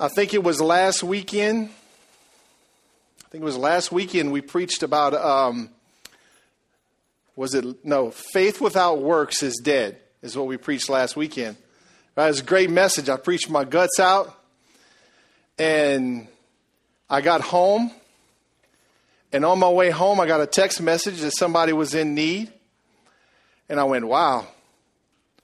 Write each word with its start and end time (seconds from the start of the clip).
I 0.00 0.06
think 0.06 0.32
it 0.32 0.44
was 0.44 0.60
last 0.60 1.02
weekend. 1.02 1.70
I 3.26 3.28
think 3.30 3.42
it 3.42 3.44
was 3.44 3.56
last 3.56 3.90
weekend 3.90 4.30
we 4.30 4.40
preached 4.40 4.84
about, 4.84 5.12
um, 5.12 5.70
was 7.34 7.52
it, 7.52 7.84
no, 7.84 8.12
faith 8.12 8.60
without 8.60 9.02
works 9.02 9.42
is 9.42 9.56
dead, 9.56 9.98
is 10.22 10.36
what 10.36 10.46
we 10.46 10.56
preached 10.56 10.88
last 10.88 11.16
weekend. 11.16 11.56
Right, 12.16 12.26
it 12.26 12.28
was 12.28 12.40
a 12.40 12.44
great 12.44 12.70
message. 12.70 13.08
I 13.08 13.16
preached 13.16 13.50
my 13.50 13.64
guts 13.64 13.98
out, 13.98 14.32
and 15.58 16.28
I 17.10 17.20
got 17.20 17.40
home, 17.40 17.90
and 19.32 19.44
on 19.44 19.58
my 19.58 19.68
way 19.68 19.90
home, 19.90 20.20
I 20.20 20.28
got 20.28 20.40
a 20.40 20.46
text 20.46 20.80
message 20.80 21.20
that 21.22 21.32
somebody 21.32 21.72
was 21.72 21.94
in 21.94 22.14
need, 22.14 22.52
and 23.68 23.80
I 23.80 23.84
went, 23.84 24.06
wow, 24.06 24.46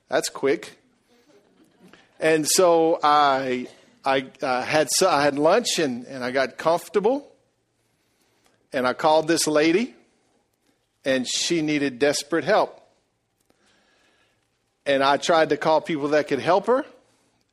that's 0.09 0.29
quick. 0.29 0.79
And 2.21 2.47
so 2.49 3.01
I, 3.03 3.67
I 4.05 4.27
uh, 4.43 4.63
had, 4.63 4.89
I 5.07 5.23
had 5.23 5.39
lunch, 5.39 5.79
and, 5.79 6.05
and 6.07 6.23
I 6.23 6.31
got 6.31 6.59
comfortable 6.59 7.31
and 8.75 8.89
I 8.89 8.93
called 8.93 9.29
this 9.29 9.47
lady, 9.47 9.95
and 11.05 11.29
she 11.29 11.63
needed 11.63 12.01
desperate 12.01 12.43
help. 12.43 12.81
And 14.85 15.03
I 15.03 15.17
tried 15.17 15.51
to 15.51 15.57
call 15.57 15.81
people 15.81 16.09
that 16.09 16.27
could 16.27 16.41
help 16.41 16.67
her, 16.67 16.85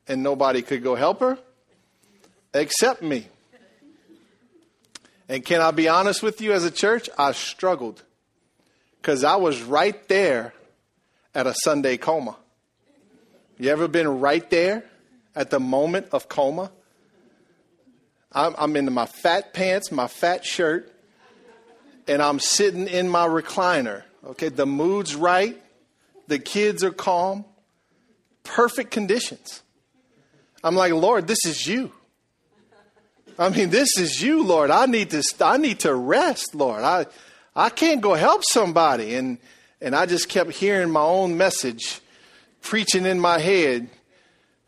and 0.07 0.23
nobody 0.23 0.63
could 0.63 0.81
go 0.83 0.95
help 0.95 1.19
her 1.19 1.37
except 2.55 3.03
me. 3.03 3.27
And 5.29 5.45
can 5.45 5.61
I 5.61 5.69
be 5.69 5.87
honest 5.87 6.23
with 6.23 6.41
you, 6.41 6.53
as 6.53 6.65
a 6.65 6.71
church, 6.71 7.07
I 7.19 7.33
struggled 7.33 8.01
because 8.99 9.23
I 9.23 9.35
was 9.35 9.61
right 9.61 10.07
there 10.09 10.53
at 11.35 11.45
a 11.45 11.53
Sunday 11.63 11.97
coma. 11.97 12.35
You 13.59 13.69
ever 13.69 13.87
been 13.87 14.19
right 14.19 14.49
there 14.49 14.83
at 15.35 15.49
the 15.49 15.59
moment 15.59 16.07
of 16.11 16.27
coma? 16.29 16.71
I'm, 18.31 18.55
I'm 18.57 18.75
in 18.75 18.91
my 18.93 19.05
fat 19.05 19.53
pants, 19.53 19.91
my 19.91 20.07
fat 20.07 20.45
shirt, 20.45 20.91
and 22.07 22.21
I'm 22.21 22.39
sitting 22.39 22.87
in 22.87 23.09
my 23.09 23.27
recliner. 23.27 24.03
Okay, 24.25 24.49
the 24.49 24.65
mood's 24.65 25.15
right, 25.15 25.61
the 26.27 26.39
kids 26.39 26.83
are 26.83 26.91
calm, 26.91 27.45
perfect 28.43 28.91
conditions. 28.91 29.61
I'm 30.63 30.75
like, 30.75 30.93
Lord, 30.93 31.27
this 31.27 31.45
is 31.45 31.65
you. 31.67 31.91
I 33.39 33.49
mean, 33.49 33.69
this 33.69 33.97
is 33.97 34.21
you, 34.21 34.43
Lord. 34.43 34.69
I 34.69 34.85
need 34.85 35.09
to 35.11 35.23
I 35.41 35.57
need 35.57 35.79
to 35.79 35.95
rest, 35.95 36.53
Lord. 36.53 36.83
I 36.83 37.07
I 37.55 37.69
can't 37.69 38.01
go 38.01 38.13
help 38.13 38.43
somebody. 38.43 39.15
And 39.15 39.39
and 39.81 39.95
I 39.95 40.05
just 40.05 40.29
kept 40.29 40.51
hearing 40.51 40.91
my 40.91 41.01
own 41.01 41.37
message 41.37 42.01
preaching 42.61 43.05
in 43.05 43.19
my 43.19 43.39
head. 43.39 43.89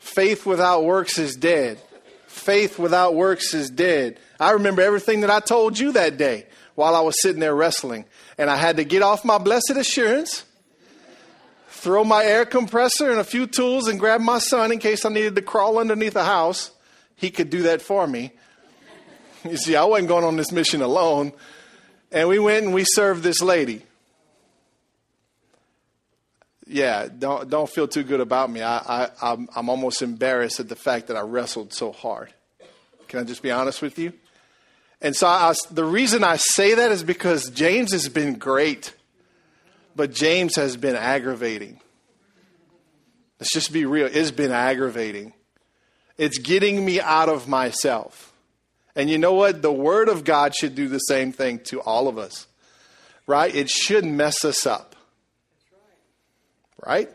Faith 0.04 0.46
without 0.46 0.84
works 0.84 1.18
is 1.18 1.36
dead. 1.38 1.80
Faith 2.28 2.78
without 2.78 3.16
works 3.16 3.54
is 3.54 3.70
dead. 3.70 4.20
I 4.38 4.52
remember 4.52 4.82
everything 4.82 5.22
that 5.22 5.30
I 5.30 5.40
told 5.40 5.80
you 5.80 5.94
that 5.94 6.18
day 6.18 6.46
while 6.76 6.94
I 6.94 7.00
was 7.00 7.20
sitting 7.22 7.40
there 7.40 7.56
wrestling. 7.56 8.04
And 8.38 8.50
I 8.50 8.58
had 8.58 8.76
to 8.78 8.84
get 8.84 9.02
off 9.02 9.24
my 9.24 9.38
blessed 9.38 9.72
assurance, 9.72 10.44
throw 11.70 12.04
my 12.04 12.26
air 12.26 12.46
compressor 12.46 13.10
and 13.10 13.20
a 13.20 13.24
few 13.24 13.48
tools, 13.48 13.88
and 13.88 13.98
grab 13.98 14.20
my 14.20 14.40
son 14.40 14.74
in 14.74 14.80
case 14.80 15.06
I 15.06 15.10
needed 15.10 15.36
to 15.36 15.42
crawl 15.42 15.80
underneath 15.80 16.18
a 16.18 16.26
house. 16.26 16.72
He 17.16 17.32
could 17.32 17.50
do 17.50 17.64
that 17.64 17.82
for 17.82 18.06
me. 18.06 18.34
You 19.46 19.56
see, 19.56 19.78
I 19.78 19.86
wasn't 19.86 20.10
going 20.10 20.26
on 20.26 20.36
this 20.36 20.52
mission 20.52 20.82
alone. 20.82 21.32
And 22.12 22.28
we 22.28 22.40
went 22.40 22.66
and 22.66 22.74
we 22.74 22.84
served 22.84 23.24
this 23.24 23.42
lady. 23.42 23.84
Yeah, 26.74 27.08
don't, 27.08 27.50
don't 27.50 27.70
feel 27.70 27.88
too 27.88 28.02
good 28.02 28.20
about 28.20 28.50
me. 28.50 28.64
I, 28.64 28.78
I, 28.78 29.10
I'm, 29.22 29.48
I'm 29.56 29.70
almost 29.70 30.02
embarrassed 30.02 30.60
at 30.60 30.70
the 30.70 30.76
fact 30.76 31.08
that 31.08 31.16
I 31.16 31.22
wrestled 31.22 31.72
so 31.72 31.92
hard. 31.92 32.34
Can 33.08 33.20
I 33.20 33.24
just 33.24 33.44
be 33.44 33.52
honest 33.52 33.84
with 33.84 34.00
you? 34.00 34.12
And 35.00 35.16
so 35.16 35.28
I, 35.28 35.54
the 35.70 35.86
reason 35.86 36.24
I 36.24 36.38
say 36.38 36.74
that 36.74 36.92
is 36.92 37.04
because 37.04 37.52
James 37.52 37.92
has 37.92 38.10
been 38.10 38.36
great, 38.36 38.96
but 39.96 40.14
James 40.14 40.56
has 40.56 40.76
been 40.76 40.96
aggravating. 40.96 41.80
Let's 43.40 43.54
just 43.54 43.72
be 43.72 43.86
real. 43.86 44.10
It's 44.12 44.32
been 44.32 44.52
aggravating. 44.52 45.34
It's 46.18 46.40
getting 46.40 46.84
me 46.84 47.00
out 47.00 47.30
of 47.30 47.48
myself. 47.48 48.34
And 48.96 49.12
you 49.12 49.20
know 49.20 49.34
what? 49.34 49.62
The 49.62 49.72
Word 49.72 50.10
of 50.10 50.24
God 50.24 50.56
should 50.56 50.74
do 50.74 50.88
the 50.88 51.00
same 51.00 51.34
thing 51.34 51.60
to 51.66 51.82
all 51.82 52.08
of 52.08 52.18
us, 52.18 52.48
right? 53.28 53.54
It 53.54 53.70
should 53.70 54.06
mess 54.06 54.44
us 54.44 54.66
up, 54.66 54.93
right? 56.86 57.10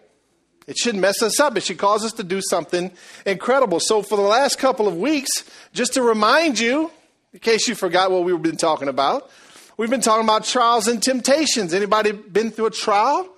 It 0.68 0.76
should 0.76 0.96
mess 0.96 1.22
us 1.22 1.40
up. 1.40 1.56
It 1.56 1.62
should 1.62 1.78
cause 1.78 2.04
us 2.04 2.12
to 2.12 2.22
do 2.22 2.40
something 2.42 2.92
incredible. 3.24 3.80
So, 3.80 4.02
for 4.02 4.16
the 4.16 4.22
last 4.22 4.58
couple 4.58 4.86
of 4.86 4.96
weeks, 4.96 5.30
just 5.72 5.94
to 5.94 6.02
remind 6.02 6.58
you, 6.58 6.90
in 7.32 7.38
case 7.38 7.68
you 7.68 7.74
forgot 7.74 8.10
what 8.10 8.24
we've 8.24 8.40
been 8.42 8.58
talking 8.58 8.88
about, 8.88 9.30
we've 9.78 9.88
been 9.88 10.02
talking 10.02 10.24
about 10.24 10.44
trials 10.44 10.86
and 10.86 11.02
temptations. 11.02 11.72
Anybody 11.72 12.12
been 12.12 12.50
through 12.50 12.66
a 12.66 12.70
trial 12.70 13.28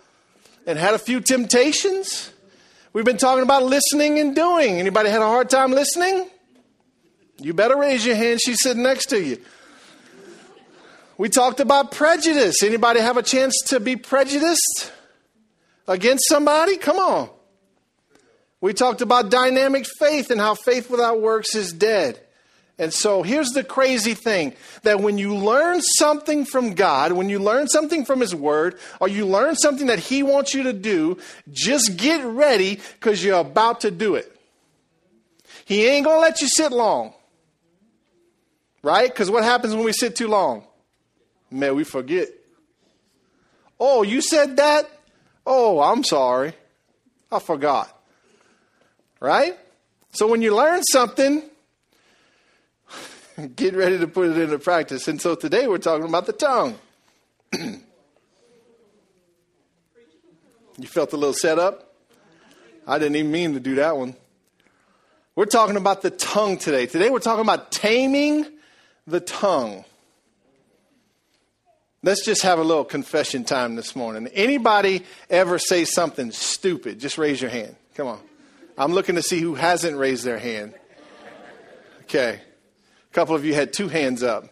and 0.66 0.76
had 0.76 0.94
a 0.94 0.98
few 0.98 1.20
temptations? 1.20 2.32
We've 2.92 3.04
been 3.04 3.16
talking 3.16 3.44
about 3.44 3.62
listening 3.62 4.19
and 4.19 4.34
doing. 4.34 4.80
Anybody 4.80 5.10
had 5.10 5.22
a 5.22 5.26
hard 5.26 5.48
time 5.48 5.70
listening? 5.70 6.28
You 7.38 7.54
better 7.54 7.76
raise 7.76 8.04
your 8.04 8.16
hand. 8.16 8.40
She's 8.44 8.60
sitting 8.60 8.82
next 8.82 9.06
to 9.06 9.22
you. 9.22 9.38
We 11.16 11.28
talked 11.28 11.60
about 11.60 11.92
prejudice. 11.92 12.62
Anybody 12.64 12.98
have 12.98 13.16
a 13.16 13.22
chance 13.22 13.56
to 13.69 13.78
be 13.78 13.94
prejudiced 13.94 14.90
against 15.90 16.28
somebody? 16.28 16.76
Come 16.76 16.98
on. 16.98 17.28
We 18.60 18.72
talked 18.72 19.00
about 19.00 19.30
dynamic 19.30 19.86
faith 19.98 20.30
and 20.30 20.40
how 20.40 20.54
faith 20.54 20.88
without 20.88 21.20
works 21.20 21.54
is 21.54 21.72
dead. 21.72 22.20
And 22.78 22.94
so 22.94 23.22
here's 23.22 23.50
the 23.50 23.64
crazy 23.64 24.14
thing 24.14 24.54
that 24.84 25.00
when 25.00 25.18
you 25.18 25.36
learn 25.36 25.82
something 25.82 26.46
from 26.46 26.74
God, 26.74 27.12
when 27.12 27.28
you 27.28 27.38
learn 27.38 27.68
something 27.68 28.06
from 28.06 28.20
His 28.20 28.34
Word, 28.34 28.78
or 29.00 29.08
you 29.08 29.26
learn 29.26 29.56
something 29.56 29.88
that 29.88 29.98
He 29.98 30.22
wants 30.22 30.54
you 30.54 30.62
to 30.62 30.72
do, 30.72 31.18
just 31.50 31.96
get 31.98 32.24
ready 32.24 32.80
because 32.94 33.22
you're 33.22 33.40
about 33.40 33.82
to 33.82 33.90
do 33.90 34.14
it. 34.14 34.34
He 35.66 35.86
ain't 35.86 36.06
going 36.06 36.16
to 36.16 36.20
let 36.20 36.40
you 36.40 36.48
sit 36.48 36.72
long. 36.72 37.12
Right? 38.82 39.10
Because 39.10 39.30
what 39.30 39.44
happens 39.44 39.74
when 39.74 39.84
we 39.84 39.92
sit 39.92 40.16
too 40.16 40.28
long? 40.28 40.64
Man, 41.50 41.74
we 41.74 41.84
forget. 41.84 42.28
Oh, 43.78 44.02
you 44.02 44.22
said 44.22 44.56
that? 44.56 44.88
Oh, 45.46 45.80
I'm 45.80 46.04
sorry. 46.04 46.54
I 47.32 47.38
forgot. 47.38 47.96
Right? 49.20 49.58
So 50.12 50.26
when 50.26 50.42
you 50.42 50.54
learn 50.54 50.82
something, 50.84 51.42
get 53.56 53.74
ready 53.74 53.98
to 53.98 54.06
put 54.06 54.30
it 54.30 54.38
into 54.38 54.58
practice. 54.58 55.08
And 55.08 55.20
so 55.20 55.34
today 55.34 55.66
we're 55.66 55.78
talking 55.78 56.06
about 56.06 56.26
the 56.26 56.32
tongue. 56.32 56.78
you 57.52 57.80
felt 60.86 61.12
a 61.12 61.16
little 61.16 61.34
set 61.34 61.58
up? 61.58 61.94
I 62.86 62.98
didn't 62.98 63.16
even 63.16 63.30
mean 63.30 63.54
to 63.54 63.60
do 63.60 63.76
that 63.76 63.96
one. 63.96 64.16
We're 65.36 65.46
talking 65.46 65.76
about 65.76 66.02
the 66.02 66.10
tongue 66.10 66.58
today. 66.58 66.86
Today 66.86 67.08
we're 67.08 67.20
talking 67.20 67.42
about 67.42 67.70
taming 67.70 68.46
the 69.06 69.20
tongue. 69.20 69.84
Let's 72.03 72.25
just 72.25 72.43
have 72.44 72.59
a 72.59 72.65
little 72.65 72.87
confession 72.87 73.44
time 73.44 73.77
this 73.77 73.94
morning. 73.94 74.27
Anybody 74.28 75.05
ever 75.28 75.59
say 75.59 75.84
something 75.84 76.31
stupid? 76.31 76.99
Just 76.99 77.19
raise 77.19 77.43
your 77.43 77.50
hand. 77.50 77.77
Come 77.94 78.06
on. 78.06 78.21
I'm 78.78 78.93
looking 78.93 79.16
to 79.16 79.22
see 79.22 79.38
who 79.38 79.55
hasn't 79.55 79.99
raised 79.99 80.25
their 80.25 80.38
hand. 80.38 80.72
Okay. 82.05 82.41
A 82.41 83.15
couple 83.15 83.34
of 83.34 83.44
you 83.44 83.53
had 83.53 83.75
two 83.75 83.88
hands 83.88 84.22
up. 84.22 84.47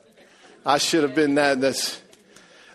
I 0.66 0.76
should 0.76 1.02
have 1.04 1.14
been 1.14 1.36
that. 1.36 1.62
That's, 1.62 2.02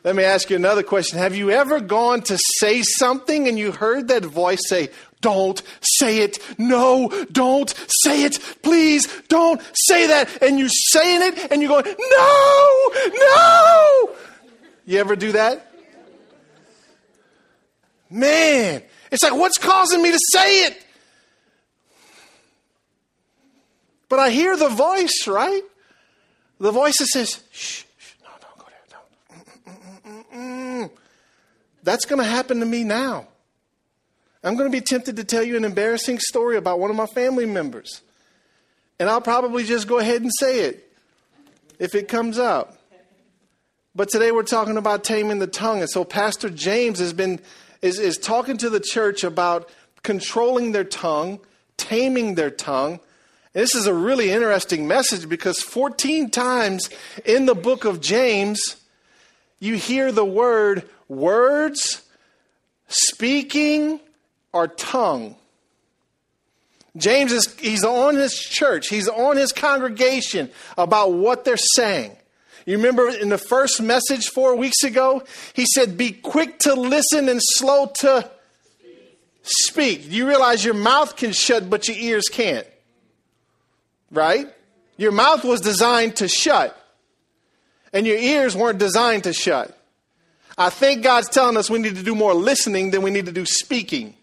let 0.04 0.16
me 0.16 0.24
ask 0.24 0.50
you 0.50 0.56
another 0.56 0.82
question. 0.82 1.20
Have 1.20 1.36
you 1.36 1.52
ever 1.52 1.80
gone 1.80 2.22
to 2.24 2.40
say 2.58 2.82
something 2.82 3.48
and 3.48 3.60
you 3.60 3.74
heard 3.74 4.08
that 4.08 4.26
voice 4.26 4.62
say, 4.68 4.90
Don't 5.22 5.62
say 5.82 6.22
it. 6.22 6.40
No, 6.58 7.10
don't 7.32 7.72
say 8.02 8.24
it. 8.24 8.40
Please 8.64 9.08
don't 9.28 9.62
say 9.76 10.08
that. 10.08 10.42
And 10.42 10.58
you're 10.58 10.68
saying 10.70 11.22
it 11.22 11.52
and 11.52 11.62
you're 11.62 11.70
going, 11.70 11.86
No, 11.86 12.92
no. 13.14 14.16
You 14.86 15.00
ever 15.00 15.16
do 15.16 15.32
that? 15.34 15.72
Man, 18.10 18.84
it's 19.12 19.24
like, 19.24 19.34
what's 19.34 19.58
causing 19.58 20.02
me 20.02 20.12
to 20.12 20.20
say 20.32 20.66
it? 20.66 20.86
But 24.10 24.20
I 24.20 24.30
hear 24.30 24.56
the 24.56 24.70
voice, 24.70 25.26
right? 25.28 25.64
The 26.60 26.72
voice 26.72 26.98
that 27.00 27.08
says, 27.08 27.44
shh, 27.52 27.84
shh 27.98 28.14
no, 28.22 28.30
don't 28.40 28.58
go 28.60 28.66
there. 30.32 30.42
Don't. 30.80 30.92
That's 31.82 32.06
going 32.06 32.22
to 32.22 32.28
happen 32.28 32.60
to 32.60 32.66
me 32.66 32.84
now. 32.84 33.28
I'm 34.44 34.56
going 34.56 34.70
to 34.70 34.78
be 34.78 34.82
tempted 34.82 35.16
to 35.16 35.24
tell 35.24 35.42
you 35.42 35.58
an 35.58 35.66
embarrassing 35.66 36.20
story 36.20 36.58
about 36.58 36.80
one 36.80 36.92
of 36.92 36.96
my 36.96 37.08
family 37.08 37.46
members. 37.46 38.02
And 39.00 39.10
I'll 39.10 39.22
probably 39.22 39.64
just 39.64 39.88
go 39.88 39.98
ahead 40.00 40.22
and 40.22 40.32
say 40.40 40.62
it 40.62 40.92
if 41.80 41.96
it 41.96 42.08
comes 42.08 42.38
out. 42.38 42.78
But 43.96 44.10
today 44.10 44.32
we're 44.32 44.44
talking 44.44 44.78
about 44.78 45.04
taming 45.04 45.40
the 45.40 45.48
tongue. 45.48 45.82
And 45.82 45.90
so 45.90 46.04
Pastor 46.04 46.50
James 46.50 47.00
has 47.00 47.14
been 47.14 47.40
is, 47.84 48.00
is 48.00 48.18
talking 48.18 48.58
to 48.58 48.70
the 48.70 48.80
church 48.80 49.24
about 49.24 49.70
controlling 50.04 50.72
their 50.72 50.84
tongue, 50.84 51.40
taming 51.78 52.36
their 52.36 52.50
tongue, 52.50 53.00
This 53.54 53.76
is 53.76 53.86
a 53.86 53.94
really 53.94 54.32
interesting 54.32 54.88
message 54.88 55.30
because 55.30 55.60
14 55.60 56.32
times 56.32 56.90
in 57.24 57.46
the 57.46 57.54
book 57.54 57.86
of 57.86 58.02
James, 58.02 58.78
you 59.60 59.76
hear 59.76 60.12
the 60.12 60.26
word 60.26 60.90
words, 61.08 62.02
speaking, 62.88 64.00
or 64.52 64.68
tongue. 64.68 65.36
James 66.98 67.32
is 67.32 67.56
he's 67.60 67.84
on 67.84 68.16
his 68.16 68.34
church, 68.40 68.88
he's 68.88 69.08
on 69.08 69.38
his 69.38 69.52
congregation 69.52 70.50
about 70.78 71.14
what 71.14 71.46
they're 71.46 71.58
saying. 71.58 72.16
You 72.66 72.78
remember 72.78 73.10
in 73.10 73.30
the 73.30 73.38
first 73.38 73.82
message 73.82 74.28
four 74.28 74.56
weeks 74.56 74.84
ago, 74.84 75.24
he 75.54 75.66
said, 75.66 75.98
Be 75.98 76.12
quick 76.12 76.60
to 76.60 76.74
listen 76.74 77.28
and 77.28 77.40
slow 77.42 77.92
to 78.00 78.30
speak. 79.42 80.10
You 80.10 80.28
realize 80.28 80.64
your 80.64 80.74
mouth 80.74 81.16
can 81.16 81.34
shut, 81.34 81.70
but 81.70 81.88
your 81.88 81.98
ears 81.98 82.30
can't. 82.32 82.68
Right? 84.12 84.48
Your 84.98 85.12
mouth 85.12 85.44
was 85.44 85.60
designed 85.60 86.18
to 86.18 86.28
shut, 86.28 86.78
and 87.92 88.06
your 88.06 88.18
ears 88.18 88.56
weren't 88.56 88.80
designed 88.80 89.24
to 89.26 89.34
shut. 89.34 89.78
I 90.58 90.70
think 90.70 91.04
God's 91.04 91.30
telling 91.30 91.58
us 91.58 91.70
we 91.70 91.80
need 91.80 91.96
to 91.96 92.04
do 92.04 92.16
more 92.16 92.34
listening 92.34 92.92
than 92.92 93.02
we 93.02 93.12
need 93.12 93.26
to 93.26 93.32
do 93.32 93.46
speaking. 93.46 94.16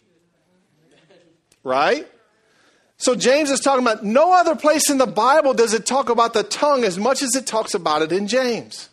Right? 1.65 2.09
So 3.01 3.15
James 3.15 3.51
is 3.51 3.61
talking 3.61 3.83
about 3.83 4.05
no 4.05 4.35
other 4.35 4.55
place 4.55 4.91
in 4.91 4.99
the 4.99 5.07
Bible 5.07 5.55
does 5.55 5.73
it 5.73 5.87
talk 5.87 6.11
about 6.11 6.35
the 6.35 6.43
tongue 6.43 6.85
as 6.85 6.99
much 6.99 7.23
as 7.23 7.35
it 7.35 7.47
talks 7.47 7.73
about 7.73 8.03
it 8.03 8.13
in 8.13 8.29
James. 8.29 8.91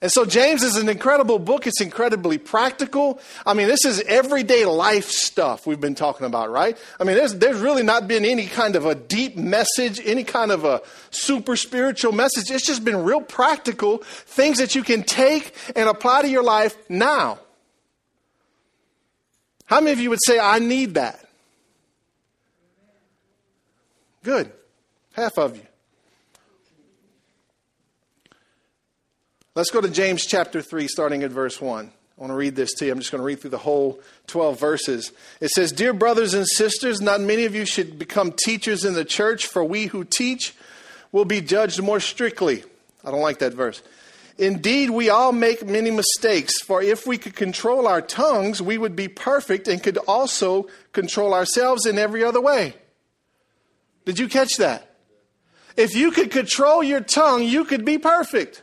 And 0.00 0.10
so 0.10 0.24
James 0.24 0.62
is 0.62 0.76
an 0.76 0.88
incredible 0.88 1.38
book. 1.38 1.66
It's 1.66 1.82
incredibly 1.82 2.38
practical. 2.38 3.20
I 3.44 3.52
mean, 3.52 3.68
this 3.68 3.84
is 3.84 4.00
everyday 4.06 4.64
life 4.64 5.10
stuff 5.10 5.66
we've 5.66 5.78
been 5.78 5.94
talking 5.94 6.26
about, 6.26 6.50
right? 6.50 6.78
I 6.98 7.04
mean, 7.04 7.16
there's, 7.16 7.34
there's 7.34 7.60
really 7.60 7.82
not 7.82 8.08
been 8.08 8.24
any 8.24 8.46
kind 8.46 8.74
of 8.76 8.86
a 8.86 8.94
deep 8.94 9.36
message, 9.36 10.00
any 10.02 10.24
kind 10.24 10.50
of 10.50 10.64
a 10.64 10.80
super 11.10 11.56
spiritual 11.56 12.12
message. 12.12 12.50
It's 12.50 12.66
just 12.66 12.82
been 12.82 13.04
real 13.04 13.20
practical 13.20 13.98
things 13.98 14.56
that 14.56 14.74
you 14.74 14.82
can 14.82 15.02
take 15.02 15.54
and 15.76 15.86
apply 15.86 16.22
to 16.22 16.28
your 16.28 16.42
life 16.42 16.78
now. 16.88 17.40
How 19.66 19.82
many 19.82 19.92
of 19.92 20.00
you 20.00 20.08
would 20.08 20.24
say, 20.24 20.40
I 20.40 20.60
need 20.60 20.94
that? 20.94 21.26
Good. 24.22 24.52
Half 25.12 25.38
of 25.38 25.56
you. 25.56 25.62
Let's 29.54 29.70
go 29.70 29.80
to 29.80 29.90
James 29.90 30.26
chapter 30.26 30.62
3, 30.62 30.86
starting 30.86 31.22
at 31.22 31.30
verse 31.30 31.60
1. 31.60 31.86
I 31.86 32.20
want 32.20 32.30
to 32.30 32.36
read 32.36 32.54
this 32.54 32.72
to 32.74 32.86
you. 32.86 32.92
I'm 32.92 32.98
just 32.98 33.10
going 33.10 33.20
to 33.20 33.24
read 33.24 33.40
through 33.40 33.50
the 33.50 33.58
whole 33.58 34.00
12 34.26 34.60
verses. 34.60 35.10
It 35.40 35.48
says, 35.50 35.72
Dear 35.72 35.92
brothers 35.92 36.34
and 36.34 36.46
sisters, 36.46 37.00
not 37.00 37.20
many 37.20 37.46
of 37.46 37.54
you 37.54 37.64
should 37.64 37.98
become 37.98 38.32
teachers 38.44 38.84
in 38.84 38.94
the 38.94 39.04
church, 39.04 39.46
for 39.46 39.64
we 39.64 39.86
who 39.86 40.04
teach 40.04 40.54
will 41.12 41.24
be 41.24 41.40
judged 41.40 41.82
more 41.82 41.98
strictly. 41.98 42.62
I 43.04 43.10
don't 43.10 43.22
like 43.22 43.38
that 43.38 43.54
verse. 43.54 43.82
Indeed, 44.38 44.90
we 44.90 45.08
all 45.08 45.32
make 45.32 45.66
many 45.66 45.90
mistakes, 45.90 46.60
for 46.62 46.82
if 46.82 47.06
we 47.06 47.18
could 47.18 47.34
control 47.34 47.86
our 47.86 48.00
tongues, 48.00 48.62
we 48.62 48.78
would 48.78 48.94
be 48.94 49.08
perfect 49.08 49.66
and 49.66 49.82
could 49.82 49.98
also 50.06 50.68
control 50.92 51.34
ourselves 51.34 51.86
in 51.86 51.98
every 51.98 52.22
other 52.22 52.40
way. 52.40 52.74
Did 54.10 54.18
you 54.18 54.26
catch 54.26 54.56
that? 54.56 54.96
If 55.76 55.94
you 55.94 56.10
could 56.10 56.32
control 56.32 56.82
your 56.82 57.00
tongue, 57.00 57.44
you 57.44 57.64
could 57.64 57.84
be 57.84 57.96
perfect. 57.96 58.60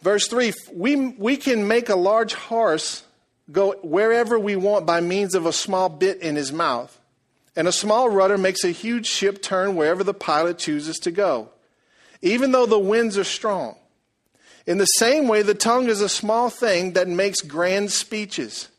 Verse 0.00 0.28
3 0.28 0.54
we, 0.72 0.96
we 0.96 1.36
can 1.36 1.68
make 1.68 1.90
a 1.90 1.94
large 1.94 2.32
horse 2.32 3.04
go 3.52 3.72
wherever 3.82 4.38
we 4.38 4.56
want 4.56 4.86
by 4.86 5.02
means 5.02 5.34
of 5.34 5.44
a 5.44 5.52
small 5.52 5.90
bit 5.90 6.22
in 6.22 6.36
his 6.36 6.54
mouth. 6.54 6.98
And 7.54 7.68
a 7.68 7.72
small 7.72 8.08
rudder 8.08 8.38
makes 8.38 8.64
a 8.64 8.70
huge 8.70 9.06
ship 9.06 9.42
turn 9.42 9.76
wherever 9.76 10.02
the 10.02 10.14
pilot 10.14 10.56
chooses 10.56 10.96
to 11.00 11.10
go, 11.10 11.50
even 12.22 12.52
though 12.52 12.64
the 12.64 12.78
winds 12.78 13.18
are 13.18 13.24
strong. 13.24 13.76
In 14.66 14.78
the 14.78 14.86
same 14.86 15.28
way, 15.28 15.42
the 15.42 15.52
tongue 15.52 15.90
is 15.90 16.00
a 16.00 16.08
small 16.08 16.48
thing 16.48 16.94
that 16.94 17.08
makes 17.08 17.42
grand 17.42 17.92
speeches. 17.92 18.70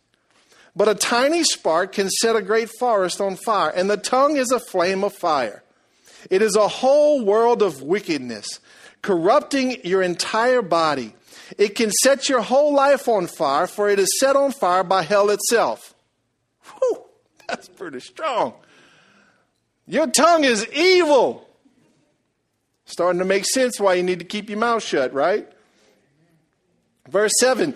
But 0.78 0.88
a 0.88 0.94
tiny 0.94 1.44
spark 1.44 1.94
can 1.94 2.08
set 2.08 2.36
a 2.36 2.42
great 2.42 2.70
forest 2.70 3.20
on 3.20 3.36
fire, 3.36 3.72
and 3.72 3.90
the 3.90 3.98
tongue 3.98 4.38
is 4.38 4.52
a 4.52 4.60
flame 4.60 5.04
of 5.04 5.12
fire. 5.12 5.64
It 6.30 6.44
is 6.44 6.56
a 6.56 6.68
whole 6.68 7.26
world 7.26 7.64
of 7.64 7.82
wickedness, 7.82 8.60
corrupting 9.02 9.84
your 9.84 10.04
entire 10.04 10.62
body. 10.62 11.16
It 11.58 11.70
can 11.70 11.90
set 11.90 12.30
your 12.30 12.42
whole 12.42 12.76
life 12.76 13.08
on 13.08 13.26
fire, 13.26 13.66
for 13.66 13.90
it 13.90 13.98
is 13.98 14.20
set 14.20 14.36
on 14.36 14.52
fire 14.52 14.84
by 14.84 15.02
hell 15.02 15.32
itself. 15.32 15.96
Whew, 16.62 17.02
that's 17.48 17.70
pretty 17.70 18.00
strong. 18.00 18.54
Your 19.88 20.06
tongue 20.06 20.44
is 20.44 20.68
evil. 20.68 21.50
Starting 22.86 23.18
to 23.18 23.26
make 23.26 23.46
sense 23.46 23.80
why 23.80 23.96
you 23.96 24.04
need 24.04 24.20
to 24.20 24.26
keep 24.26 24.48
your 24.48 24.60
mouth 24.60 24.84
shut, 24.84 25.12
right? 25.12 25.52
Verse 27.10 27.34
7 27.40 27.74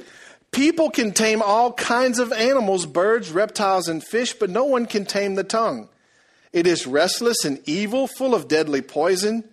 People 0.51 0.89
can 0.89 1.13
tame 1.13 1.41
all 1.41 1.71
kinds 1.73 2.19
of 2.19 2.33
animals, 2.33 2.85
birds, 2.85 3.31
reptiles, 3.31 3.87
and 3.87 4.03
fish, 4.03 4.33
but 4.33 4.49
no 4.49 4.65
one 4.65 4.85
can 4.85 5.05
tame 5.05 5.35
the 5.35 5.43
tongue. 5.43 5.87
It 6.51 6.67
is 6.67 6.85
restless 6.85 7.45
and 7.45 7.61
evil, 7.65 8.07
full 8.07 8.35
of 8.35 8.49
deadly 8.49 8.81
poison. 8.81 9.45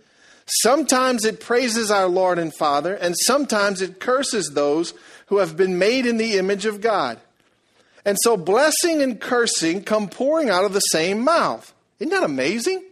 Sometimes 0.63 1.25
it 1.25 1.41
praises 1.41 1.91
our 1.91 2.09
Lord 2.09 2.39
and 2.39 2.53
Father, 2.53 2.95
and 2.95 3.15
sometimes 3.27 3.81
it 3.81 4.01
curses 4.01 4.51
those 4.51 4.93
who 5.27 5.39
have 5.39 5.57
been 5.57 5.79
made 5.79 6.07
in 6.07 6.17
the 6.17 6.37
image 6.37 6.67
of 6.67 6.81
God. 6.81 7.21
And 8.05 8.17
so 8.23 8.37
blessing 8.37 9.03
and 9.03 9.21
cursing 9.21 9.85
come 9.85 10.09
pouring 10.09 10.51
out 10.51 10.65
of 10.65 10.73
the 10.73 10.81
same 10.81 11.21
mouth. 11.21 11.73
Isn't 12.01 12.11
that 12.11 12.25
amazing? 12.25 12.83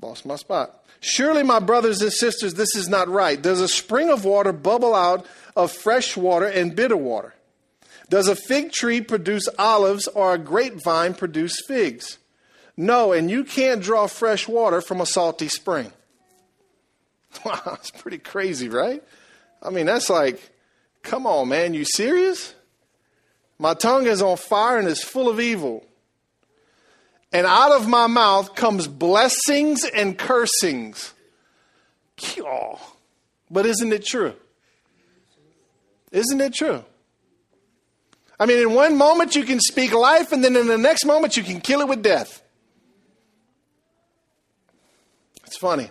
Lost 0.00 0.26
my 0.26 0.36
spot. 0.36 0.79
Surely, 1.00 1.42
my 1.42 1.58
brothers 1.58 2.02
and 2.02 2.12
sisters, 2.12 2.54
this 2.54 2.76
is 2.76 2.88
not 2.88 3.08
right. 3.08 3.40
Does 3.40 3.60
a 3.60 3.68
spring 3.68 4.10
of 4.10 4.24
water 4.24 4.52
bubble 4.52 4.94
out 4.94 5.26
of 5.56 5.72
fresh 5.72 6.16
water 6.16 6.46
and 6.46 6.76
bitter 6.76 6.96
water? 6.96 7.34
Does 8.10 8.28
a 8.28 8.36
fig 8.36 8.72
tree 8.72 9.00
produce 9.00 9.48
olives 9.58 10.08
or 10.08 10.34
a 10.34 10.38
grapevine 10.38 11.14
produce 11.14 11.60
figs? 11.66 12.18
No, 12.76 13.12
and 13.12 13.30
you 13.30 13.44
can't 13.44 13.82
draw 13.82 14.06
fresh 14.06 14.46
water 14.46 14.80
from 14.80 15.00
a 15.00 15.06
salty 15.06 15.48
spring. 15.48 15.92
Wow, 17.44 17.60
that's 17.64 17.92
pretty 17.92 18.18
crazy, 18.18 18.68
right? 18.68 19.04
I 19.62 19.70
mean, 19.70 19.86
that's 19.86 20.10
like, 20.10 20.50
come 21.04 21.28
on, 21.28 21.48
man, 21.48 21.74
you 21.74 21.84
serious? 21.84 22.56
My 23.56 23.74
tongue 23.74 24.08
is 24.08 24.20
on 24.20 24.36
fire 24.36 24.78
and 24.78 24.88
is 24.88 25.00
full 25.04 25.28
of 25.28 25.38
evil 25.38 25.84
and 27.32 27.46
out 27.46 27.72
of 27.72 27.88
my 27.88 28.06
mouth 28.06 28.54
comes 28.54 28.86
blessings 28.88 29.84
and 29.84 30.18
cursings. 30.18 31.14
But 33.50 33.66
isn't 33.66 33.92
it 33.92 34.04
true? 34.04 34.34
Isn't 36.12 36.40
it 36.40 36.54
true? 36.54 36.84
I 38.38 38.46
mean, 38.46 38.58
in 38.58 38.74
one 38.74 38.96
moment 38.96 39.36
you 39.36 39.44
can 39.44 39.60
speak 39.60 39.92
life, 39.92 40.32
and 40.32 40.42
then 40.42 40.56
in 40.56 40.66
the 40.66 40.78
next 40.78 41.04
moment 41.04 41.36
you 41.36 41.42
can 41.42 41.60
kill 41.60 41.80
it 41.80 41.88
with 41.88 42.02
death. 42.02 42.42
It's 45.46 45.58
funny. 45.58 45.90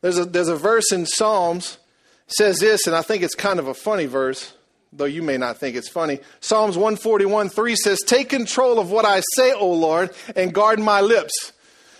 There's 0.00 0.18
a, 0.18 0.24
there's 0.24 0.48
a 0.48 0.56
verse 0.56 0.92
in 0.92 1.06
Psalms 1.06 1.78
says 2.26 2.60
this, 2.60 2.86
and 2.86 2.94
I 2.94 3.02
think 3.02 3.22
it's 3.22 3.34
kind 3.34 3.58
of 3.58 3.66
a 3.66 3.74
funny 3.74 4.06
verse 4.06 4.54
though 4.92 5.04
you 5.04 5.22
may 5.22 5.36
not 5.36 5.58
think 5.58 5.76
it's 5.76 5.88
funny. 5.88 6.20
Psalms 6.40 6.76
141 6.76 7.48
3 7.48 7.76
says, 7.76 8.00
Take 8.00 8.28
control 8.28 8.78
of 8.78 8.90
what 8.90 9.04
I 9.04 9.22
say, 9.34 9.52
O 9.52 9.70
Lord, 9.72 10.10
and 10.34 10.52
guard 10.52 10.80
my 10.80 11.00
lips. 11.00 11.52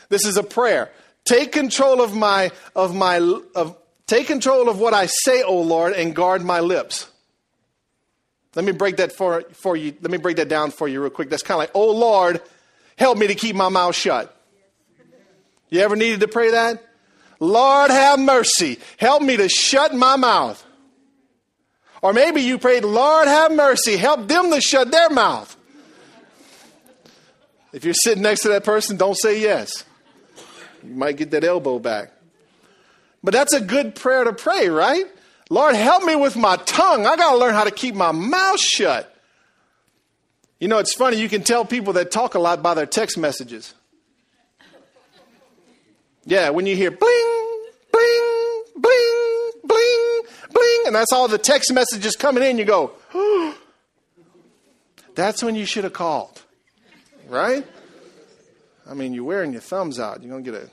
This 0.09 0.25
is 0.25 0.37
a 0.37 0.43
prayer. 0.43 0.91
Take 1.25 1.53
control 1.53 2.01
of 2.01 2.15
my, 2.15 2.51
of 2.75 2.95
my, 2.95 3.19
of, 3.55 3.77
take 4.07 4.27
control 4.27 4.69
of 4.69 4.79
what 4.79 4.95
I 4.95 5.07
say, 5.07 5.43
O 5.43 5.61
Lord, 5.61 5.93
and 5.93 6.15
guard 6.15 6.43
my 6.43 6.61
lips. 6.61 7.09
Let 8.57 8.65
me 8.65 8.73
break 8.73 8.97
that 8.97 9.13
for, 9.13 9.43
for 9.53 9.77
you. 9.77 9.95
Let 10.01 10.11
me 10.11 10.19
break 10.19 10.39
that 10.39 10.49
down 10.49 10.73
for 10.73 10.89
you 10.89 11.01
real 11.01 11.11
quick. 11.11 11.31
That's 11.31 11.43
kind 11.43 11.57
of 11.57 11.61
like, 11.61 11.71
Oh 11.75 11.93
Lord, 11.93 12.43
help 12.97 13.17
me 13.17 13.29
to 13.29 13.35
keep 13.35 13.55
my 13.55 13.69
mouth 13.69 13.95
shut. 13.95 14.37
You 15.69 15.81
ever 15.81 15.95
needed 15.95 16.21
to 16.21 16.29
pray 16.29 16.51
that? 16.51 16.85
Lord, 17.39 17.91
have 17.91 18.19
mercy. 18.19 18.79
Help 18.99 19.23
me 19.23 19.37
to 19.37 19.49
shut 19.49 19.95
my 19.95 20.17
mouth. 20.17 20.65
Or 22.03 22.13
maybe 22.13 22.41
you 22.41 22.59
prayed, 22.59 22.85
Lord, 22.85 23.29
have 23.29 23.53
mercy, 23.53 23.97
help 23.97 24.27
them 24.27 24.51
to 24.51 24.61
shut 24.61 24.91
their 24.91 25.11
mouth. 25.11 25.57
If 27.73 27.85
you're 27.85 27.95
sitting 27.95 28.23
next 28.23 28.41
to 28.43 28.49
that 28.49 28.65
person, 28.65 28.97
don't 28.97 29.17
say 29.17 29.41
yes. 29.41 29.85
You 30.83 30.95
might 30.95 31.17
get 31.17 31.31
that 31.33 31.45
elbow 31.45 31.79
back. 31.79 32.13
But 33.23 33.35
that's 33.35 33.53
a 33.53 33.61
good 33.61 33.95
prayer 33.95 34.25
to 34.25 34.33
pray, 34.33 34.69
right? 34.69 35.05
Lord, 35.51 35.75
help 35.75 36.05
me 36.05 36.17
with 36.17 36.37
my 36.37 36.57
tongue. 36.57 37.07
I 37.07 37.17
got 37.17 37.33
to 37.33 37.37
learn 37.37 37.55
how 37.55 37.65
to 37.65 37.71
keep 37.71 37.95
my 37.95 38.13
mouth 38.13 38.61
shut. 38.61 39.15
You 40.59 40.69
know, 40.69 40.79
it's 40.79 40.95
funny, 40.95 41.19
you 41.19 41.29
can 41.29 41.43
tell 41.43 41.65
people 41.65 41.95
that 41.95 42.11
talk 42.11 42.35
a 42.35 42.39
lot 42.39 42.63
by 42.63 42.75
their 42.75 42.87
text 42.87 43.19
messages. 43.19 43.75
Yeah, 46.25 46.51
when 46.51 46.67
you 46.67 46.77
hear 46.77 46.91
bling, 46.91 47.63
bling, 47.91 48.63
bling, 48.77 49.10
and 50.91 50.97
that's 50.97 51.13
all 51.13 51.29
the 51.29 51.39
text 51.39 51.73
messages 51.73 52.17
coming 52.17 52.43
in. 52.43 52.59
You 52.59 52.65
go, 52.65 52.91
that's 55.15 55.41
when 55.41 55.55
you 55.55 55.65
should 55.65 55.85
have 55.85 55.93
called, 55.93 56.43
right? 57.29 57.65
I 58.89 58.95
mean, 58.95 59.15
you're 59.15 59.23
wearing 59.23 59.53
your 59.53 59.61
thumbs 59.61 60.01
out. 60.01 60.21
You're 60.21 60.33
going 60.33 60.43
to 60.43 60.51
get 60.51 60.61
a 60.61 60.69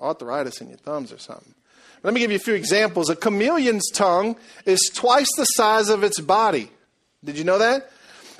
arthritis 0.00 0.60
in 0.60 0.68
your 0.68 0.78
thumbs 0.78 1.12
or 1.12 1.18
something. 1.18 1.52
Let 2.04 2.14
me 2.14 2.20
give 2.20 2.30
you 2.30 2.36
a 2.36 2.40
few 2.40 2.54
examples. 2.54 3.10
A 3.10 3.16
chameleon's 3.16 3.90
tongue 3.90 4.36
is 4.66 4.88
twice 4.94 5.26
the 5.36 5.44
size 5.44 5.88
of 5.88 6.04
its 6.04 6.20
body. 6.20 6.70
Did 7.24 7.36
you 7.36 7.42
know 7.42 7.58
that? 7.58 7.90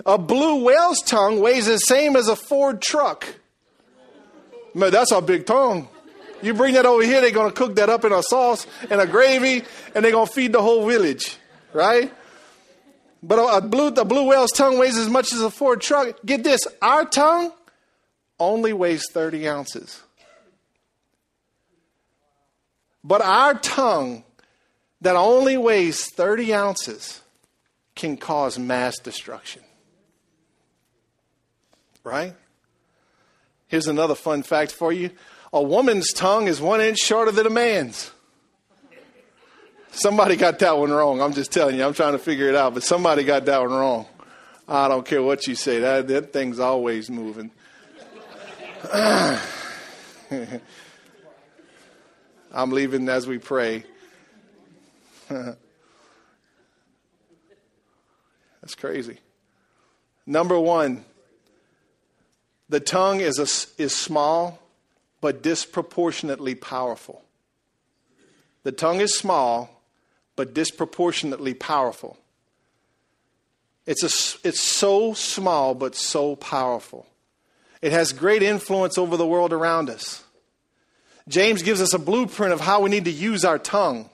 A 0.04 0.18
blue 0.18 0.62
whale's 0.62 1.02
tongue 1.02 1.40
weighs 1.40 1.66
the 1.66 1.78
same 1.78 2.14
as 2.14 2.28
a 2.28 2.36
Ford 2.36 2.80
truck. 2.80 3.26
Man, 4.74 4.92
that's 4.92 5.10
a 5.10 5.20
big 5.20 5.44
tongue. 5.44 5.88
You 6.46 6.54
bring 6.54 6.74
that 6.74 6.86
over 6.86 7.02
here, 7.02 7.20
they're 7.20 7.32
going 7.32 7.50
to 7.50 7.56
cook 7.56 7.74
that 7.74 7.88
up 7.88 8.04
in 8.04 8.12
a 8.12 8.22
sauce 8.22 8.68
and 8.88 9.00
a 9.00 9.06
gravy, 9.06 9.64
and 9.96 10.04
they're 10.04 10.12
going 10.12 10.28
to 10.28 10.32
feed 10.32 10.52
the 10.52 10.62
whole 10.62 10.86
village, 10.86 11.38
right? 11.72 12.14
But 13.20 13.40
a 13.56 13.60
blue, 13.60 13.90
the 13.90 14.04
blue 14.04 14.28
whale's 14.28 14.52
tongue 14.52 14.78
weighs 14.78 14.96
as 14.96 15.08
much 15.08 15.32
as 15.32 15.40
a 15.40 15.50
Ford 15.50 15.80
truck. 15.80 16.18
Get 16.24 16.44
this, 16.44 16.64
our 16.80 17.04
tongue 17.04 17.52
only 18.38 18.72
weighs 18.72 19.10
30 19.10 19.48
ounces. 19.48 20.00
But 23.02 23.22
our 23.22 23.54
tongue, 23.54 24.22
that 25.00 25.16
only 25.16 25.56
weighs 25.56 26.04
30 26.12 26.54
ounces, 26.54 27.22
can 27.96 28.16
cause 28.16 28.56
mass 28.56 29.00
destruction. 29.00 29.62
Right? 32.04 32.34
Here's 33.66 33.88
another 33.88 34.14
fun 34.14 34.44
fact 34.44 34.70
for 34.70 34.92
you 34.92 35.10
a 35.52 35.62
woman's 35.62 36.12
tongue 36.12 36.48
is 36.48 36.60
one 36.60 36.80
inch 36.80 36.98
shorter 36.98 37.30
than 37.30 37.46
a 37.46 37.50
man's. 37.50 38.10
Somebody 39.90 40.36
got 40.36 40.58
that 40.58 40.76
one 40.76 40.90
wrong. 40.90 41.22
I'm 41.22 41.32
just 41.32 41.52
telling 41.52 41.76
you, 41.76 41.84
I'm 41.84 41.94
trying 41.94 42.12
to 42.12 42.18
figure 42.18 42.48
it 42.48 42.54
out, 42.54 42.74
but 42.74 42.82
somebody 42.82 43.24
got 43.24 43.46
that 43.46 43.60
one 43.60 43.70
wrong. 43.70 44.06
I 44.68 44.88
don't 44.88 45.06
care 45.06 45.22
what 45.22 45.46
you 45.46 45.54
say, 45.54 45.78
that, 45.80 46.08
that 46.08 46.32
thing's 46.32 46.58
always 46.58 47.08
moving. 47.08 47.50
I'm 52.52 52.70
leaving 52.70 53.08
as 53.08 53.26
we 53.26 53.38
pray. 53.38 53.84
That's 55.28 55.56
crazy. 58.76 59.18
Number 60.26 60.58
one, 60.58 61.04
the 62.68 62.80
tongue 62.80 63.20
is, 63.20 63.38
a, 63.38 63.46
is 63.80 63.94
small 63.94 64.58
but 65.20 65.42
disproportionately 65.42 66.54
powerful. 66.54 67.22
The 68.62 68.72
tongue 68.72 69.00
is 69.00 69.16
small 69.16 69.82
but 70.34 70.52
disproportionately 70.52 71.54
powerful. 71.54 72.18
It's, 73.86 74.02
a, 74.02 74.46
it's 74.46 74.60
so 74.60 75.14
small 75.14 75.74
but 75.74 75.94
so 75.94 76.36
powerful. 76.36 77.06
It 77.80 77.92
has 77.92 78.12
great 78.12 78.42
influence 78.42 78.98
over 78.98 79.16
the 79.16 79.26
world 79.26 79.52
around 79.52 79.88
us. 79.88 80.24
James 81.28 81.62
gives 81.62 81.80
us 81.80 81.94
a 81.94 81.98
blueprint 81.98 82.52
of 82.52 82.60
how 82.60 82.80
we 82.80 82.90
need 82.90 83.04
to 83.06 83.10
use 83.10 83.44
our 83.44 83.58
tongue 83.58 84.10